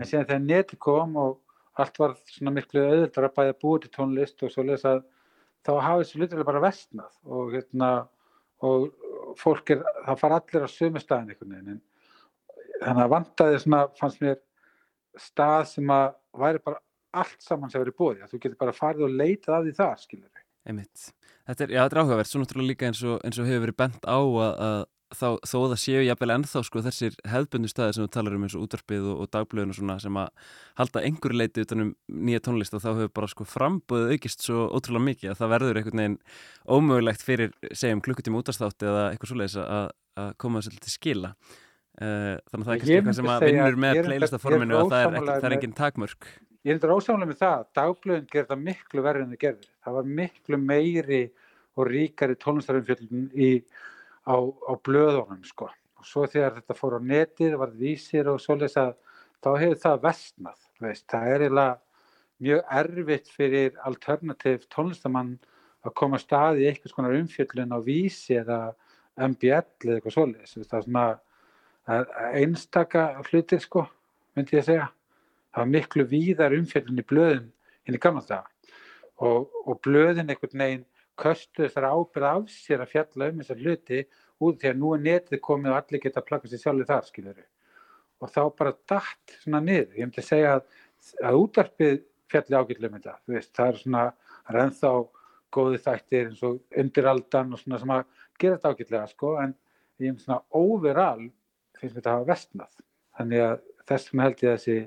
En 0.00 0.08
síðan 0.08 0.28
þegar 0.28 0.42
neti 0.44 0.78
kom 0.80 1.14
og 1.20 1.38
allt 1.80 1.98
var 2.00 2.16
svona 2.28 2.54
miklu 2.56 2.82
auðvitað 2.84 3.28
að 3.28 3.36
bæða 3.38 3.58
búið 3.62 3.84
til 3.84 3.92
tónlist 3.96 4.44
og 4.44 4.52
svo 4.52 4.64
les 4.66 4.84
að 4.88 5.02
þá 5.64 5.72
hafa 5.78 6.02
þessu 6.02 6.20
hlutir 6.20 6.44
bara 6.48 6.64
vestnað 6.64 7.16
og 7.24 7.54
hérna 7.54 7.90
og 8.62 8.90
fólk 9.40 9.72
er, 9.74 9.82
það 10.06 10.20
fara 10.20 10.40
allir 10.40 10.66
á 10.66 10.70
sömu 10.70 11.02
staðin 11.02 11.32
einhvern 11.32 11.54
veginn 11.54 11.74
en 11.76 11.82
þannig 12.82 13.04
að 13.06 13.14
vantaði 13.14 13.62
svona 13.62 13.82
fannst 13.98 14.22
mér 14.22 14.38
stað 15.20 15.64
sem 15.72 15.92
að 15.92 16.14
væri 16.42 16.62
bara 16.64 16.82
allt 17.22 17.44
saman 17.44 17.72
sem 17.72 17.82
verið 17.82 17.98
búið, 17.98 18.22
að 18.24 18.32
þú 18.32 18.38
getur 18.44 18.60
bara 18.62 18.76
farið 18.76 19.06
og 19.06 19.18
leitað 19.20 19.56
af 19.58 19.66
því 19.66 19.74
það, 19.78 19.98
skilur 20.06 20.30
Einmitt. 20.62 21.08
Þetta 21.42 21.64
er, 21.64 21.72
já, 21.74 21.80
þetta 21.82 21.96
er 21.96 22.00
áhugavert, 22.04 22.30
svo 22.30 22.40
náttúrulega 22.40 22.70
líka 22.70 22.88
eins 22.88 23.00
og, 23.02 23.16
eins 23.26 23.38
og 23.42 23.48
hefur 23.48 23.64
verið 23.64 23.78
bent 23.80 24.04
á 24.06 24.14
að, 24.14 24.52
að 24.66 24.82
þá, 25.16 25.28
þó 25.46 25.56
það 25.72 25.78
séu 25.82 26.02
jafnvel 26.06 26.34
ennþá 26.34 26.62
sko 26.66 26.82
þessir 26.84 27.16
hefðbundu 27.28 27.70
staðir 27.70 27.94
sem 27.96 28.04
þú 28.06 28.10
talar 28.14 28.36
um 28.36 28.44
eins 28.46 28.56
og 28.56 28.62
útvarpið 28.66 29.08
og, 29.12 29.16
og 29.22 29.26
dagblöðun 29.34 29.72
og 29.72 29.76
svona 29.78 29.96
sem 30.02 30.16
að 30.20 30.28
halda 30.80 31.02
einhverju 31.08 31.38
leiti 31.38 31.64
utanum 31.66 31.90
nýja 32.08 32.42
tónlist 32.46 32.76
og 32.76 32.82
þá 32.84 32.90
hefur 32.90 33.12
bara 33.18 33.30
sko 33.32 33.46
frambúðið 33.48 34.14
aukist 34.16 34.46
svo 34.46 34.58
ótrúlega 34.70 35.06
mikið 35.08 35.28
að 35.32 35.38
það 35.40 35.52
verður 35.54 35.80
einhvern 35.80 36.02
veginn 36.02 36.18
ómögulegt 36.76 37.22
fyrir, 37.26 37.50
segjum, 37.70 38.04
klukkutíma 38.04 38.40
útastátt 38.42 38.86
eða 38.86 39.02
eitthvað 39.10 39.30
svoleiðis 39.32 39.58
að, 39.62 39.86
að 40.22 40.30
koma 40.42 40.62
þessu 40.62 40.82
til 40.86 40.94
skila. 40.96 41.30
Uh, 41.92 42.40
þannig 42.48 42.62
að 42.62 42.66
það 42.66 42.72
er 42.72 42.78
kannski 42.80 42.96
eitthvað 42.96 43.18
sem 43.18 43.28
að 43.28 43.44
vinnur 43.48 43.76
með 43.84 43.94
playlistaforminu 44.06 44.74
að 44.78 44.86
það 44.88 45.02
er, 45.02 45.06
ekki, 45.12 45.28
það 45.28 45.48
er 45.48 45.54
engin 45.58 45.76
takmörk. 45.76 46.22
Ég 46.62 46.78
er 46.78 46.94
ósálega 46.94 47.28
með 47.28 47.38
á, 54.26 54.36
á 54.38 54.72
blöðunum 54.86 55.42
sko. 55.46 55.68
Og 55.98 56.06
svo 56.06 56.26
þegar 56.26 56.58
þetta 56.58 56.76
fór 56.78 56.98
á 56.98 57.00
netið, 57.02 57.56
var 57.60 57.72
vísir 57.78 58.30
og 58.30 58.40
svoleiðis 58.42 58.78
að 58.80 58.92
þá 59.42 59.50
hefur 59.62 59.80
það 59.84 60.04
vestnað. 60.06 60.60
Veist. 60.82 61.06
Það 61.10 61.28
er 61.30 61.44
eiginlega 61.46 61.74
mjög 62.42 62.62
erfitt 62.78 63.28
fyrir 63.30 63.76
alternativ 63.86 64.64
tónlistamann 64.72 65.36
að 65.82 65.94
koma 65.98 66.18
stað 66.18 66.62
í 66.62 66.66
eitthvað 66.70 66.94
skonar 66.94 67.18
umfjöldun 67.18 67.74
á 67.74 67.78
vísi 67.86 68.38
eða 68.40 68.58
MBL 69.18 69.62
eða 69.86 69.98
eitthvað 69.98 70.16
svoleiðis. 70.16 70.56
Það 70.66 70.78
er 70.78 70.86
svona 70.86 71.06
einstaka 72.38 73.06
hlutir 73.28 73.62
sko, 73.62 73.86
myndi 74.34 74.56
ég 74.56 74.64
að 74.64 74.70
segja. 74.70 74.88
Það 75.52 75.62
var 75.62 75.72
miklu 75.76 76.06
víðar 76.08 76.56
umfjöldun 76.56 77.02
í 77.02 77.06
blöðun 77.06 77.50
inn 77.86 77.98
í 77.98 78.02
gamla 78.02 78.22
daga 78.26 78.48
og, 79.22 79.50
og 79.66 79.80
blöðin 79.84 80.30
einhvern 80.30 80.64
veginn 80.64 80.84
köstu 81.20 81.64
þessar 81.64 81.88
ábyrð 81.92 82.28
af 82.28 82.52
sér 82.52 82.84
að 82.84 82.92
fjalla 82.92 83.28
um 83.30 83.42
þessar 83.42 83.62
hluti 83.62 84.04
út 84.42 84.60
því 84.60 84.70
að 84.70 84.78
nú 84.80 84.92
er 84.96 85.02
netið 85.06 85.42
komið 85.44 85.72
og 85.72 85.78
allir 85.78 86.02
geta 86.02 86.22
að 86.22 86.28
plaka 86.30 86.50
sér 86.50 86.62
sjálfur 86.62 86.88
þar, 86.88 87.08
skiljuru. 87.08 87.44
Og 88.22 88.30
þá 88.32 88.42
bara 88.58 88.74
dætt 88.90 89.36
svona 89.42 89.60
niður. 89.62 89.92
Ég 89.98 90.06
myndi 90.06 90.22
að 90.22 90.28
segja 90.28 90.54
að, 90.56 90.62
að 91.28 91.38
útarpið 91.42 91.98
fjalli 92.32 92.58
ágætlega 92.58 92.90
um 92.90 92.98
þetta. 92.98 93.16
Þú 93.26 93.36
veist, 93.36 93.52
það 93.58 93.72
er 93.72 93.80
svona, 93.82 94.04
það 94.46 94.54
er 94.54 94.62
ennþá 94.64 94.92
góði 95.52 95.82
þættir 95.84 96.30
eins 96.30 96.42
og 96.48 96.80
undiraldan 96.82 97.52
og 97.52 97.62
svona 97.62 97.82
sem 97.82 97.94
að 97.94 98.02
gera 98.40 98.58
þetta 98.58 98.72
ágætlega, 98.72 99.12
sko, 99.12 99.34
en 99.42 99.54
ég 100.00 100.08
myndi 100.08 100.24
svona 100.24 100.40
overall 100.58 101.26
finnst 101.78 101.96
mér 101.96 102.00
þetta 102.00 102.12
að 102.12 102.20
hafa 102.20 102.30
vestnað. 102.30 102.76
Þannig 103.18 103.44
að 103.46 103.56
þess 103.90 104.10
vegna 104.10 104.28
held 104.28 104.42
ég 104.42 104.52
að 104.52 104.56
þessi 104.56 104.78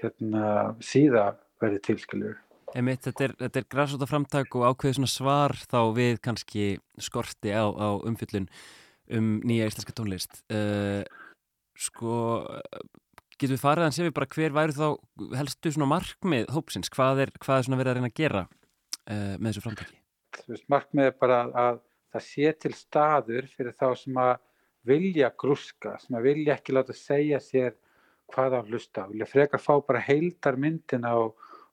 hérna 0.00 0.52
síða 0.84 1.26
verði 1.60 1.82
tilskiljur. 1.88 2.38
Einmitt, 2.76 3.02
þetta 3.02 3.24
er, 3.26 3.32
er 3.48 3.66
græsóta 3.66 4.06
framtak 4.06 4.54
og 4.54 4.66
ákveðið 4.68 5.00
svona 5.00 5.10
svar 5.10 5.54
þá 5.58 5.80
við 5.96 6.20
kannski 6.22 6.66
skorti 7.02 7.50
á, 7.50 7.66
á 7.66 7.98
umfyllun 8.06 8.46
um 9.10 9.30
nýja 9.42 9.66
íslenska 9.70 9.94
tónlist. 9.96 10.42
Uh, 10.52 11.02
sko, 11.74 12.14
getur 13.34 13.56
við 13.56 13.62
farið 13.64 13.88
að 13.88 13.96
sé 13.96 14.06
við 14.06 14.14
bara 14.20 14.30
hver 14.36 14.54
væri 14.54 14.76
þá 14.76 14.86
helstu 15.40 15.74
svona 15.74 15.90
markmið 15.96 16.50
hópsins? 16.54 16.92
Hvað 16.94 17.24
er, 17.26 17.34
hvað 17.42 17.58
er 17.58 17.66
svona 17.66 17.80
verið 17.80 17.92
að 17.92 17.98
reyna 17.98 18.12
að 18.12 18.20
gera 18.22 18.44
uh, 18.46 19.34
með 19.34 19.48
þessu 19.50 19.64
framtaki? 19.66 20.00
Markmið 20.70 21.10
er 21.10 21.18
bara 21.18 21.42
að 21.64 21.82
það 22.14 22.26
sé 22.26 22.54
til 22.62 22.74
staður 22.78 23.50
fyrir 23.50 23.76
þá 23.76 23.88
sem 23.98 24.22
að 24.22 24.34
vilja 24.86 25.34
grúska, 25.38 25.98
sem 26.00 26.16
að 26.16 26.26
vilja 26.30 26.56
ekki 26.56 26.74
láta 26.74 26.96
segja 26.96 27.40
sér 27.42 27.74
hvað 28.30 28.56
á 28.56 28.60
hlusta. 28.62 29.08
Vilja 29.10 29.28
frekar 29.28 29.62
fá 29.62 29.74
bara 29.82 30.02
heildar 30.06 30.58
myndin 30.60 31.02
á 31.02 31.18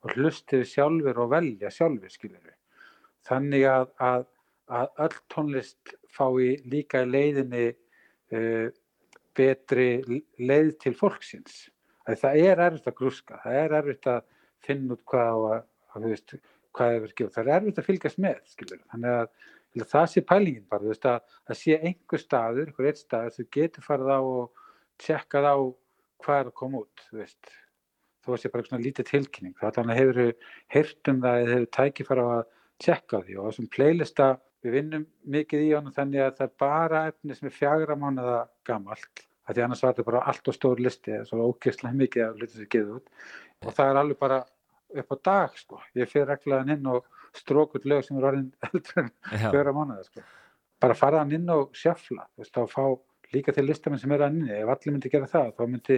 og 0.08 0.16
hlustið 0.16 0.66
sjálfur 0.70 1.22
og 1.24 1.32
velja 1.36 1.72
sjálfur, 1.74 2.12
skiljur 2.12 2.40
við. 2.40 2.56
Þannig 3.28 3.66
að, 3.68 3.88
að, 4.08 4.28
að 4.80 5.02
öll 5.06 5.18
tónlist 5.34 5.96
fái 6.16 6.58
líka 6.70 7.04
í 7.04 7.10
leiðinni 7.12 7.66
uh, 7.74 8.68
betri 9.38 9.90
leið 10.40 10.72
til 10.84 10.94
fólksins. 10.98 11.66
Að 12.08 12.22
það 12.24 12.46
er 12.46 12.64
erfitt 12.70 12.88
að 12.88 12.98
grúska, 13.02 13.42
það 13.44 13.60
er 13.62 13.76
erfitt 13.82 14.10
að 14.14 14.22
finna 14.64 14.96
út 14.96 15.04
hvað, 15.12 15.44
að, 15.52 15.68
að, 15.92 16.08
veist, 16.14 16.38
hvað 16.78 16.94
er 16.94 17.04
verið 17.04 17.34
það 17.36 17.44
er 17.44 17.54
erfitt 17.58 17.82
að 17.82 17.90
fylgjast 17.92 18.24
með, 18.24 18.40
skiljur 18.54 18.80
við. 18.80 18.88
Þannig 18.94 19.18
að 19.18 19.92
það 19.92 20.08
sé 20.14 20.24
pælingin 20.32 20.70
bara, 20.72 20.88
veist, 20.88 21.10
að 21.12 21.60
sé 21.60 21.78
einhver 21.82 22.24
staður, 22.24 22.72
einhver 22.72 22.90
eitt 22.90 23.04
staður, 23.04 23.36
þú 23.36 23.48
getur 23.60 23.86
farið 23.86 24.16
á 24.16 24.20
og 24.24 24.64
tjekkað 25.04 25.52
á 25.52 25.58
hvað 26.24 26.40
er 26.40 26.50
að 26.50 26.60
koma 26.64 26.86
út, 26.86 27.10
veist 27.14 27.52
þó 28.28 28.34
að 28.36 28.42
sé 28.44 28.52
bara 28.54 28.68
svona 28.68 28.84
lítið 28.84 29.10
tilkynning. 29.12 29.56
Það 29.58 29.70
allan 29.72 29.96
hefur 29.98 30.20
heyrt 30.76 31.12
um 31.12 31.24
það 31.24 31.40
eða 31.44 31.54
hefur 31.54 31.72
tækifæra 31.78 32.28
á 32.28 32.30
að 32.36 32.44
tjekka 32.84 33.24
því 33.24 33.38
og 33.38 33.48
þessum 33.48 33.72
playlista 33.74 34.28
við 34.66 34.76
vinnum 34.78 35.08
mikið 35.38 35.64
í 35.64 35.72
honum 35.74 35.96
þannig 35.96 36.24
að 36.26 36.36
það 36.38 36.48
er 36.48 36.54
bara 36.64 37.02
efni 37.12 37.38
sem 37.38 37.50
er 37.50 37.56
fjagra 37.56 37.98
mánuða 38.00 38.38
gamalt. 38.68 39.26
Því 39.48 39.64
annars 39.64 39.84
var 39.84 39.94
þetta 39.94 40.08
bara 40.10 40.24
allt 40.28 40.50
og 40.52 40.56
stór 40.58 40.82
listi 40.84 41.14
eða 41.16 41.28
svo 41.30 41.50
ógeðslega 41.54 42.00
mikið 42.02 42.24
af 42.26 42.34
hlutum 42.36 42.58
sem 42.58 42.72
getur 42.74 42.98
út 42.98 43.12
og 43.64 43.74
það 43.78 43.92
er 43.92 44.00
alveg 44.02 44.20
bara 44.20 44.40
upp 45.02 45.14
á 45.14 45.18
dag 45.30 45.60
sko. 45.60 45.80
Ég 45.96 46.12
fyrir 46.12 46.28
reglaðan 46.32 46.74
inn 46.76 46.90
og 46.92 47.08
strókut 47.38 47.86
lög 47.88 48.04
sem 48.06 48.18
er 48.20 48.28
orðin 48.30 48.50
eldri 48.70 49.04
en 49.04 49.14
fjöra 49.48 49.74
mánuða 49.76 50.08
sko. 50.08 50.26
Bara 50.84 50.98
faraðan 50.98 51.38
inn 51.40 51.54
og 51.54 51.72
sjafla, 51.78 52.28
veist, 52.38 52.54
þá 52.54 52.70
fá 52.70 52.84
líka 53.34 53.54
til 53.56 53.66
listamenn 53.66 54.02
sem 54.02 54.12
eru 54.14 54.28
að 54.28 54.36
inni. 54.36 54.52
Ef 54.60 54.74
allir 54.74 54.94
myndi 54.94 55.12
gera 55.14 55.30
það, 55.32 55.54
þá 55.58 55.64
myndi 55.72 55.98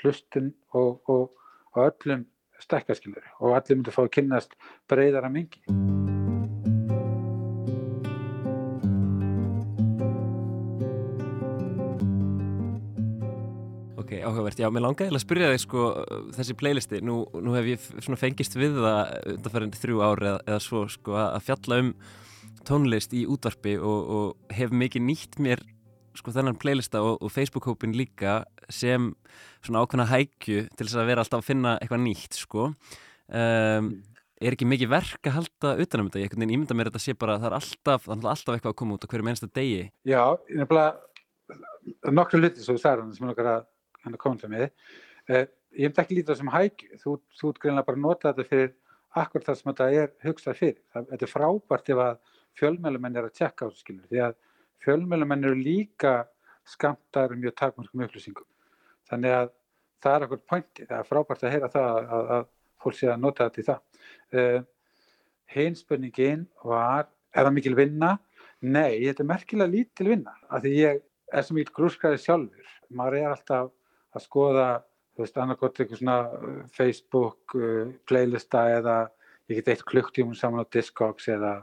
hlustun 0.00 0.52
og, 0.78 1.00
og 1.10 1.32
á 1.74 1.90
öllum 1.90 2.24
stækkaskilur 2.62 3.24
og 3.42 3.56
allir 3.58 3.78
myndi 3.78 3.92
fá 3.94 4.04
að 4.04 4.14
kynnast 4.16 4.54
breyðara 4.90 5.30
mingi. 5.32 5.60
Ok, 14.00 14.12
áhugavert. 14.20 14.60
Já, 14.60 14.68
mér 14.70 14.86
langaði 14.86 15.12
að 15.12 15.24
spyrja 15.24 15.52
þig 15.52 15.62
sko 15.64 15.86
þessi 16.36 16.58
playlisti. 16.60 17.02
Nú, 17.04 17.22
nú 17.40 17.56
hef 17.58 17.72
ég 17.74 18.18
fengist 18.20 18.58
við 18.60 18.78
það 18.78 19.14
undanfærandi 19.34 19.80
þrjú 19.80 20.04
ári 20.04 20.30
eða, 20.30 20.42
eða 20.46 20.60
svo 20.62 20.86
sko 20.92 21.18
að 21.24 21.40
fjalla 21.48 21.80
um 21.82 21.94
tónlist 22.64 23.12
í 23.16 23.26
útvarpi 23.28 23.76
og, 23.76 24.12
og 24.16 24.54
hef 24.56 24.72
mikið 24.72 25.08
nýtt 25.10 25.40
mér 25.42 25.60
sko 26.18 26.32
þennan 26.34 26.58
playlista 26.60 27.02
og, 27.04 27.18
og 27.22 27.32
Facebook-hópin 27.32 27.94
líka 27.96 28.42
sem 28.72 29.12
svona 29.64 29.82
ákveðna 29.84 30.08
hækju 30.10 30.66
til 30.70 30.86
þess 30.86 30.98
að 31.00 31.08
vera 31.10 31.24
alltaf 31.24 31.42
að 31.42 31.48
finna 31.48 31.76
eitthvað 31.80 32.04
nýtt 32.04 32.38
sko. 32.38 32.68
Um, 33.28 33.90
er 34.44 34.56
ekki 34.56 34.68
mikið 34.68 34.90
verk 34.92 35.28
að 35.28 35.36
halda 35.38 35.72
utanum 35.84 36.10
þetta, 36.10 36.20
ég 36.20 36.28
einhvern 36.28 36.44
veginn 36.44 36.54
ímynda 36.58 36.76
mér 36.76 36.90
þetta 36.90 37.02
sé 37.02 37.14
bara 37.18 37.38
það 37.40 37.48
er 37.48 37.56
alltaf, 37.58 38.06
það 38.06 38.14
er 38.16 38.30
alltaf 38.34 38.56
eitthvað 38.56 38.72
að 38.74 38.78
koma 38.80 38.96
út 38.96 39.06
á 39.06 39.10
hverju 39.10 39.26
mennsta 39.28 39.48
degi. 39.54 39.84
Já, 40.04 40.22
nefnilega 40.50 42.12
nokkru 42.12 42.40
hluti 42.42 42.64
svo 42.64 42.76
þú 42.76 42.82
sagði 42.82 43.04
hann 43.04 43.14
sem 43.16 43.26
er 43.26 43.34
okkar 43.34 43.50
að 43.54 43.66
hann 44.04 44.18
er 44.18 44.40
til 44.40 44.52
mig. 44.52 44.72
Uh, 45.30 45.44
ég 45.74 45.88
hef 45.88 46.00
ekki 46.02 46.18
lítið 46.18 46.32
það 46.32 46.40
sem 46.42 46.54
hækju. 46.54 47.00
Þú, 47.02 47.16
þú 47.40 47.52
greinlega 47.58 47.88
bara 47.88 48.02
nota 48.04 48.32
þetta 48.32 48.48
fyrir 48.50 48.72
akkur 49.22 49.44
það 49.46 49.60
sem 49.60 49.70
þetta 49.70 49.90
er 50.02 50.10
hugsað 50.26 50.58
fyrir. 50.60 50.80
Það, 50.92 51.08
þetta 51.12 51.26
er 51.26 51.32
frábært 51.32 51.92
ef 51.94 52.02
að 52.04 52.18
fjölmjölumenn 52.58 53.18
er 53.18 53.28
að 53.28 53.38
tjekka 53.38 53.66
á 53.66 53.68
þessu 53.68 53.84
skilur 53.84 54.10
því 54.10 54.22
að 54.28 54.36
fjölmjölumenn 54.84 55.48
eru 55.48 55.58
líka 55.58 56.14
skamtaður 56.68 57.40
mjög 57.40 57.56
takmörgum 57.60 58.04
upplýsingum. 58.06 58.46
Þannig 59.10 59.36
að 59.38 59.50
það 60.04 60.16
er 60.16 60.26
okkur 60.26 60.42
pointi 60.52 60.86
það 60.88 60.98
er 60.98 61.08
frábært 61.08 61.44
að 61.44 61.54
heyra 61.54 61.72
það 61.72 61.98
að, 62.02 62.30
að, 62.36 62.46
fólk 62.84 62.98
sé 62.98 63.10
að 63.10 63.20
nota 63.24 63.48
þetta 63.48 63.62
í 63.62 63.66
það. 63.68 64.06
Uh, 64.34 64.60
hinn 65.54 65.76
spurningin 65.78 66.46
var 66.64 67.08
er 67.34 67.46
það 67.46 67.56
mikil 67.58 67.76
vinna? 67.78 68.14
Nei, 68.64 69.04
þetta 69.04 69.24
er 69.24 69.30
merkilega 69.30 69.72
lítil 69.72 70.08
vinna 70.12 70.34
af 70.48 70.64
því 70.64 70.74
ég 70.78 71.04
er 71.34 71.44
sem 71.46 71.56
mikil 71.58 71.76
grúskaði 71.76 72.20
sjálfur. 72.22 72.74
Maður 72.94 73.20
er 73.20 73.30
alltaf 73.32 73.72
að 74.14 74.24
skoða 74.24 74.68
þú 75.14 75.22
veist, 75.24 75.36
annarkot 75.38 75.80
eitthvað 75.80 76.00
svona 76.00 76.18
uh, 76.38 76.62
Facebook 76.74 77.56
uh, 77.58 77.92
playlista 78.08 78.64
eða 78.78 78.96
ég 79.50 79.60
get 79.60 79.74
eitt 79.74 79.84
klukktímun 79.88 80.38
saman 80.38 80.64
á 80.64 80.72
Discogs 80.72 81.28
eða 81.30 81.58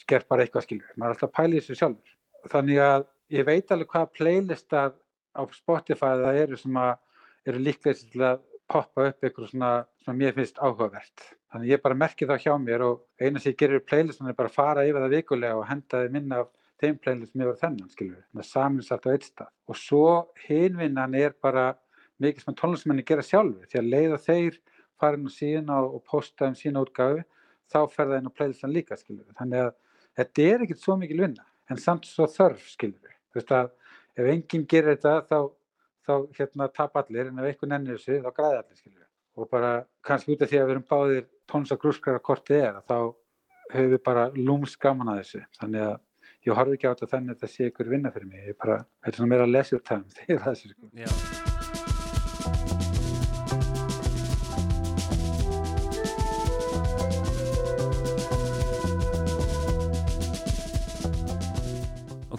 sker 0.00 0.24
bara 0.28 0.44
eitthvað 0.44 0.66
skilur 0.66 0.96
maður 0.96 1.10
er 1.10 1.16
alltaf 1.16 1.30
að 1.30 1.36
pæla 1.36 1.60
þessu 1.60 1.76
sjálfur 1.78 2.16
þannig 2.48 2.80
að 2.84 3.06
ég 3.30 3.46
veit 3.46 3.72
alveg 3.72 3.90
hvaða 3.92 4.12
playlistar 4.16 4.94
á 5.36 5.42
Spotify 5.54 6.14
það 6.22 6.40
eru 6.44 6.58
sem 6.60 6.78
að 6.80 6.94
eru 7.50 7.62
líklega 7.66 7.98
til 8.00 8.24
að 8.26 8.40
poppa 8.70 9.08
upp 9.10 9.26
eitthvað 9.26 9.50
svona 9.50 9.70
sem 10.04 10.16
mér 10.16 10.34
finnst 10.36 10.58
áhugavert. 10.62 11.26
Þannig 11.50 11.72
ég 11.72 11.82
bara 11.82 11.98
merki 11.98 12.28
það 12.30 12.44
hjá 12.44 12.54
mér 12.62 12.84
og 12.86 13.04
eina 13.18 13.42
sem 13.42 13.52
ég 13.52 13.58
gerir 13.58 13.82
playlistan 13.82 14.30
er 14.30 14.38
bara 14.38 14.50
að 14.50 14.58
fara 14.58 14.86
yfir 14.86 15.02
það 15.02 15.14
vikulega 15.16 15.58
og 15.58 15.66
henda 15.66 16.02
þið 16.04 16.16
minna 16.16 16.42
af 16.44 16.50
þeim 16.80 16.98
playlistum 17.02 17.44
yfir 17.44 17.58
þennan 17.64 17.92
skilur 17.92 18.22
með 18.36 18.48
saminsagt 18.48 19.08
á 19.10 19.12
eitt 19.12 19.26
stað. 19.26 19.50
Og 19.66 19.78
svo 19.78 20.06
hinvinnan 20.46 21.16
er 21.18 21.34
bara 21.42 21.66
mikið 22.22 22.46
sem 22.46 22.58
tónlistamenni 22.60 23.06
gera 23.08 23.26
sjálfur 23.26 23.66
því 23.66 23.80
að 23.80 23.90
leiða 23.94 24.22
þeir 24.28 24.58
farin 25.00 25.26
á 25.26 25.30
síðan 25.34 25.74
og 25.76 26.00
posta 26.08 26.50
um 26.50 26.56
sína 26.58 26.84
útgáfi 26.84 27.24
þá 27.72 27.80
fer 27.90 28.10
það 28.10 28.18
inn 28.18 28.30
á 28.30 28.36
playlistan 28.36 28.74
líka 28.74 28.98
skilur 29.00 29.38
þannig 29.38 29.66
að 29.66 29.70
þetta 30.20 30.48
er 30.52 30.64
ekkert 30.66 30.84
svo 30.84 30.96
mikil 31.00 31.22
vinna 31.24 31.46
en 31.70 31.80
samt 31.80 32.08
svo 32.08 32.26
þörf 32.30 32.66
skilur 32.74 33.10
þú 33.30 33.40
veist 33.40 33.54
að 33.54 33.70
ef 34.18 34.30
enginn 34.34 34.66
gerir 34.70 34.96
þetta 34.96 35.14
þá, 35.28 35.38
þá 36.06 36.14
hérna 36.38 36.68
tap 36.74 37.00
allir. 37.00 37.30
En 37.30 37.40
ef 37.40 37.50
einhvern 37.50 37.76
ennir 37.78 37.98
þessu 37.98 38.20
þá 38.24 38.30
græði 38.36 38.60
allir 38.60 38.82
skilur 38.82 39.06
og 39.40 39.48
bara 39.48 39.72
kannski 40.04 40.34
út 40.34 40.42
af 40.44 40.50
því 40.50 40.58
að 40.58 40.66
við 40.66 40.74
erum 40.74 40.86
báðir 40.90 41.26
tóns 41.48 41.72
og 41.72 41.80
grúskar 41.80 42.18
að 42.18 42.24
kortið 42.26 42.64
er 42.66 42.80
þá 42.90 42.96
höfum 43.70 43.92
við 43.94 44.02
bara 44.04 44.26
lúms 44.34 44.74
gaman 44.80 45.12
að 45.12 45.22
þessu. 45.22 45.44
Þannig 45.60 45.86
að 45.86 45.94
ég 46.48 46.58
horfi 46.58 46.76
ekki 46.76 46.90
á 46.90 46.92
þetta 46.92 47.12
þannig 47.14 47.30
að 47.30 47.38
þetta 47.38 47.54
sé 47.54 47.70
ykkur 47.70 47.94
vinna 47.94 48.12
fyrir 48.16 48.32
mig. 48.32 48.50
Ég 48.50 48.58
bara, 48.58 48.82
þetta 49.04 49.14
er 49.14 49.22
svona 49.22 49.32
meira 49.36 49.64
time 49.78 50.04
þegar 50.18 50.44
þessu 50.50 50.74
sko 50.74 51.49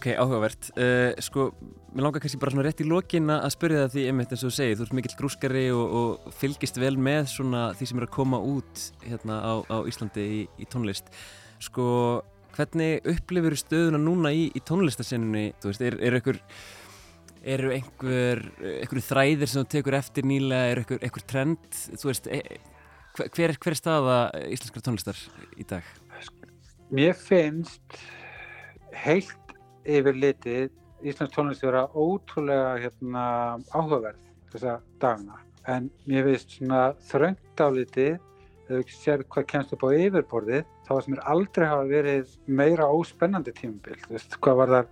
Ok, 0.02 0.16
áhugavert. 0.18 0.72
Uh, 0.74 1.12
sko, 1.22 1.52
mér 1.94 2.08
langar 2.08 2.24
kannski 2.24 2.40
bara 2.42 2.50
svona 2.50 2.64
rétt 2.66 2.80
í 2.82 2.88
lokina 2.90 3.36
að 3.46 3.52
spyrja 3.54 3.82
það 3.84 3.92
því 3.94 4.04
einmitt 4.10 4.32
eins 4.34 4.42
og 4.42 4.50
þú 4.50 4.56
segir, 4.56 4.78
þú 4.80 4.86
ert 4.88 4.94
mikill 4.98 5.18
grúskari 5.20 5.62
og, 5.78 5.92
og 6.00 6.32
fylgist 6.40 6.80
vel 6.82 6.96
með 6.98 7.28
svona 7.30 7.60
því 7.78 7.88
sem 7.92 8.00
er 8.00 8.06
að 8.08 8.14
koma 8.16 8.40
út 8.42 8.82
hérna 9.06 9.36
á, 9.46 9.54
á 9.62 9.78
Íslandi 9.92 10.24
í, 10.26 10.40
í 10.58 10.66
tónlist. 10.74 11.12
Sko, 11.62 11.86
hvernig 12.56 13.06
upplifur 13.12 13.56
stöðuna 13.62 14.00
núna 14.02 14.32
í, 14.34 14.48
í 14.58 14.62
tónlistasennunni? 14.66 15.44
Þú 15.62 15.70
veist, 15.70 15.84
er, 15.86 15.98
er 16.02 16.18
einhver, 16.18 16.40
eru 17.54 17.74
einhver, 17.76 18.42
einhver 18.72 19.04
þræðir 19.06 19.52
sem 19.52 19.62
þú 19.62 19.72
tekur 19.76 20.00
eftir 20.00 20.26
nýlega, 20.32 20.72
er 20.72 20.82
einhver, 20.82 21.02
einhver 21.06 21.28
trend? 21.30 21.68
Þú 21.92 22.10
veist, 22.10 22.32
e, 22.34 22.42
hver, 23.20 23.54
hver 23.54 23.76
er 23.76 23.78
staða 23.78 24.18
íslenskra 24.48 24.84
tónlistar 24.90 25.22
í 25.62 25.68
dag? 25.76 25.94
Mér 26.90 27.14
finnst 27.14 28.02
heilt 29.06 29.41
yfir 29.86 30.18
litið 30.18 30.70
Íslands 31.02 31.34
tónlist 31.34 31.64
vera 31.66 31.88
ótrúlega 31.98 32.76
hérna, 32.84 33.24
áhugaverð 33.74 34.28
þessa 34.52 34.76
dagana 35.02 35.40
en 35.70 35.90
mér 36.10 36.28
finnst 36.28 36.58
svona 36.58 36.82
þröngt 37.10 37.64
á 37.64 37.68
litið 37.74 38.12
ef 38.12 38.76
við 38.76 38.94
sér 38.96 39.24
hvað 39.30 39.48
kemst 39.54 39.74
upp 39.76 39.86
á 39.86 39.90
yfirborðið 39.98 40.68
þá 40.88 40.94
sem 41.06 41.16
er 41.18 41.24
aldrei 41.34 41.68
hafa 41.70 41.88
verið 41.90 42.36
meira 42.46 42.90
óspennandi 42.90 43.54
tímabil 43.58 43.98
þú 44.06 44.16
veist 44.16 44.38
hvað 44.40 44.62
var 44.62 44.76
þar 44.76 44.92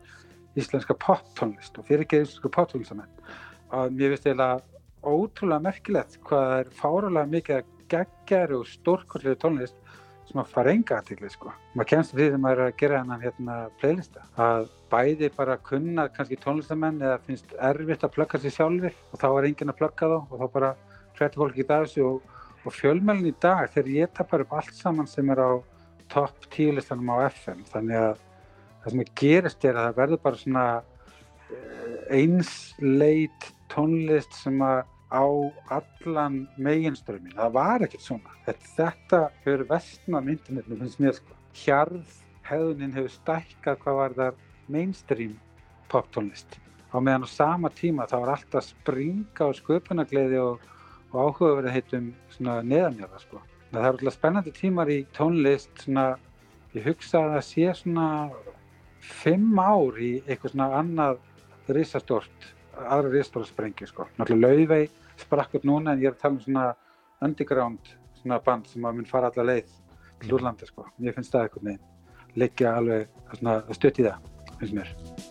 íslenska 0.60 0.98
poptónlist 1.06 1.78
og 1.80 1.88
fyrir 1.88 2.06
ekki 2.06 2.24
íslenska 2.24 2.52
poptónlistamenn 2.58 3.30
að 3.70 3.98
mér 3.98 4.16
finnst 4.16 4.30
eiginlega 4.30 4.80
ótrúlega 5.06 5.66
merkilegt 5.70 6.18
hvað 6.26 6.56
er 6.58 6.74
fáralega 6.76 7.34
mikið 7.36 7.60
að 7.60 7.76
geggjari 7.90 8.58
og 8.58 8.68
stórkvöldlega 8.70 9.42
tónlist 9.42 9.78
sem 10.30 10.42
að 10.42 10.52
fara 10.54 10.74
enga 10.76 11.00
aðtikli 11.00 11.30
sko. 11.34 11.54
Maður 11.74 11.90
kemst 11.94 12.14
við 12.14 12.28
þegar 12.28 12.44
maður 12.44 12.62
er 12.62 12.72
að 12.72 12.78
gera 12.82 13.00
hennan 13.02 13.24
hérna 13.24 13.56
playlista. 13.82 14.26
Að 14.38 14.68
bæði 14.92 15.30
bara 15.36 15.58
kunna 15.70 16.08
kannski 16.14 16.38
tónlistamenn 16.42 17.02
eða 17.02 17.20
finnst 17.26 17.56
erfitt 17.70 18.06
að 18.06 18.14
plugga 18.18 18.42
sér 18.42 18.56
sjálfur 18.56 18.96
og 19.12 19.22
þá 19.22 19.28
er 19.30 19.50
enginn 19.50 19.74
að 19.74 19.80
plugga 19.82 20.12
þá 20.12 20.18
og 20.20 20.36
þá 20.42 20.46
bara 20.56 20.72
hrættu 21.18 21.42
fólk 21.42 21.60
í 21.60 21.68
dag 21.68 21.86
þessu 21.86 22.06
og, 22.08 22.38
og 22.64 22.76
fjölmælinn 22.76 23.32
í 23.32 23.36
dag 23.42 23.66
þegar 23.74 23.92
ég 23.96 24.14
tapar 24.18 24.46
upp 24.46 24.56
allt 24.60 24.76
saman 24.78 25.10
sem 25.10 25.30
er 25.34 25.42
á 25.44 25.52
topp 26.10 26.50
tíulistanum 26.54 27.12
á 27.14 27.30
FM. 27.30 27.66
Þannig 27.70 28.00
að 28.02 28.24
það 28.84 28.94
sem 28.94 29.12
gerist 29.22 29.68
er 29.68 29.78
að 29.78 29.90
það 29.90 30.00
verður 30.02 30.24
bara 30.26 30.42
svona 30.44 30.66
einsleit 32.10 33.52
tónlist 33.70 34.34
sem 34.42 34.62
að 34.66 34.84
á 35.10 35.26
allan 35.74 36.44
meginströmmin. 36.62 37.38
Það 37.38 37.54
var 37.58 37.86
ekkert 37.86 38.06
svona. 38.06 38.36
Þetta 38.46 39.22
hefur 39.44 39.66
vestnað 39.72 40.28
myndinirnu 40.28 40.80
finnst 40.84 41.02
mér 41.02 41.18
sko. 41.18 41.38
Hjarð 41.58 42.14
hefðunin 42.50 42.96
hefur 42.98 43.16
stækkað 43.16 43.82
hvað 43.84 44.00
var 44.00 44.16
það 44.20 44.46
mainstream 44.70 45.36
poptónlist. 45.92 46.58
Á 46.90 46.98
meðan 46.98 47.26
á 47.26 47.30
sama 47.30 47.70
tíma 47.70 48.08
þá 48.10 48.16
var 48.24 48.34
alltaf 48.36 48.66
springa 48.70 49.50
og 49.50 49.58
sköpunagleiði 49.60 50.40
og, 50.42 50.62
og 51.12 51.18
áhugaverið 51.26 51.76
heitum 51.76 52.12
neðanjáða 52.40 53.22
sko. 53.22 53.42
Það 53.70 53.82
er 53.82 53.90
alltaf 53.92 54.18
spennandi 54.18 54.54
tímar 54.56 54.90
í 54.90 55.00
tónlist 55.18 55.84
svona, 55.84 56.06
ég 56.74 56.88
hugsa 56.90 57.22
að 57.26 57.36
það 57.36 57.46
sé 57.50 57.76
svona 57.82 58.08
fimm 59.20 59.60
ár 59.62 60.00
í 60.02 60.14
eitthvað 60.26 60.56
svona 60.56 60.72
annað 60.80 61.22
risastórt 61.70 62.50
aðra 62.80 63.14
risastóra 63.14 63.50
sprengju 63.50 63.90
sko. 63.90 64.08
Náttúrulega 64.18 64.58
Laufey 64.58 64.90
sprakk 65.20 65.60
upp 65.60 65.68
núna 65.68 65.94
en 65.94 66.02
ég 66.04 66.12
er 66.12 66.18
að 66.18 66.24
tala 66.24 66.38
um 66.38 66.42
svona 66.46 66.66
underground 67.26 67.94
svona 68.22 68.42
band 68.44 68.68
sem 68.72 68.86
að 68.86 69.00
mun 69.00 69.10
fara 69.10 69.30
alla 69.32 69.52
leið 69.54 69.72
til 70.24 70.36
úrlandi 70.36 70.68
sko. 70.70 70.88
Mér 70.98 71.16
finnst 71.18 71.36
það 71.36 71.48
eitthvað 71.48 71.70
neginn 71.70 71.88
leggja 72.38 72.76
alveg 72.78 73.10
stutt 73.76 74.00
í 74.02 74.06
það, 74.06 74.28
finnst 74.60 75.29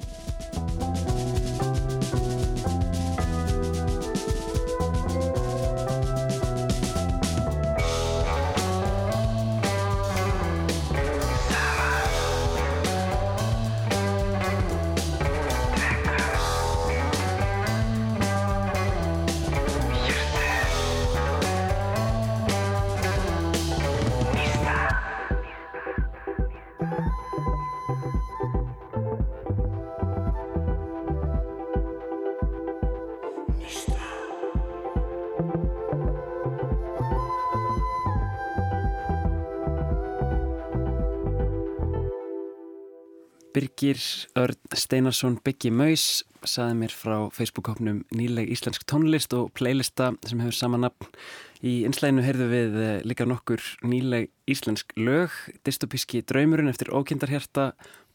Birgir 43.79 44.01
Örn 44.35 44.57
Steinarsson 44.75 45.37
Byggi 45.47 45.71
Maus 45.71 46.25
saði 46.43 46.75
mér 46.81 46.91
frá 46.91 47.29
Facebook-hópnum 47.31 48.01
Nýleg 48.11 48.49
Íslensk 48.51 48.83
tónlist 48.91 49.31
og 49.39 49.53
playlista 49.55 50.09
sem 50.27 50.41
hefur 50.43 50.57
sama 50.57 50.81
nafn. 50.83 51.07
Í 51.63 51.85
einslæginu 51.87 52.25
heyrðu 52.27 52.49
við 52.51 52.79
eh, 52.83 52.97
líka 53.07 53.23
nokkur 53.31 53.63
nýleg 53.87 54.33
íslensk 54.51 54.97
lög, 54.99 55.31
dystopíski 55.63 56.25
draumurinn 56.27 56.73
eftir 56.73 56.91
ókindarherta, 56.91 57.69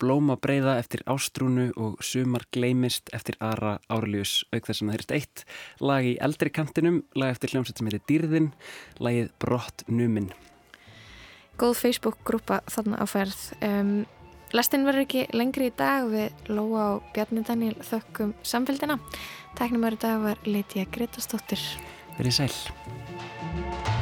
blóma 0.03 0.35
breyða 0.35 0.73
eftir 0.81 1.05
ástrúnu 1.07 1.69
og 1.79 2.03
sumar 2.03 2.43
gleimist 2.51 3.07
eftir 3.15 3.37
Ara 3.39 3.77
Árljus 3.87 4.41
auk 4.51 4.67
þess 4.67 4.81
að 4.81 4.89
það 4.89 4.97
heyrist 4.97 5.13
eitt, 5.15 5.45
lag 5.79 6.09
í 6.09 6.17
eldri 6.27 6.51
kantinum, 6.51 7.05
lag 7.15 7.37
eftir 7.37 7.53
hljómsveit 7.53 7.79
sem 7.79 7.87
heitir 7.87 8.03
Dýrðin, 8.11 8.49
lagið 8.99 9.31
Brott 9.39 9.85
Numin. 9.87 10.27
Góð 11.55 11.77
Facebook-grúpa 11.85 12.59
þarna 12.67 12.99
á 12.99 13.07
ferð. 13.07 13.45
Um, 13.63 13.95
Lestin 14.53 14.83
verður 14.85 15.07
ekki 15.07 15.21
lengri 15.33 15.71
í 15.71 15.73
dag 15.73 16.05
við 16.11 16.51
Lóa 16.53 16.83
og 16.95 17.07
Bjarni 17.15 17.41
Daniel 17.47 17.73
þökkum 17.81 18.35
samfélgina. 18.45 18.99
Tæknum 19.57 19.87
í 19.89 19.97
dag 19.97 20.21
var 20.21 20.45
Lítiða 20.45 20.85
Gretastóttir. 20.93 21.65
Verið 22.19 22.37
sæl. 22.37 23.92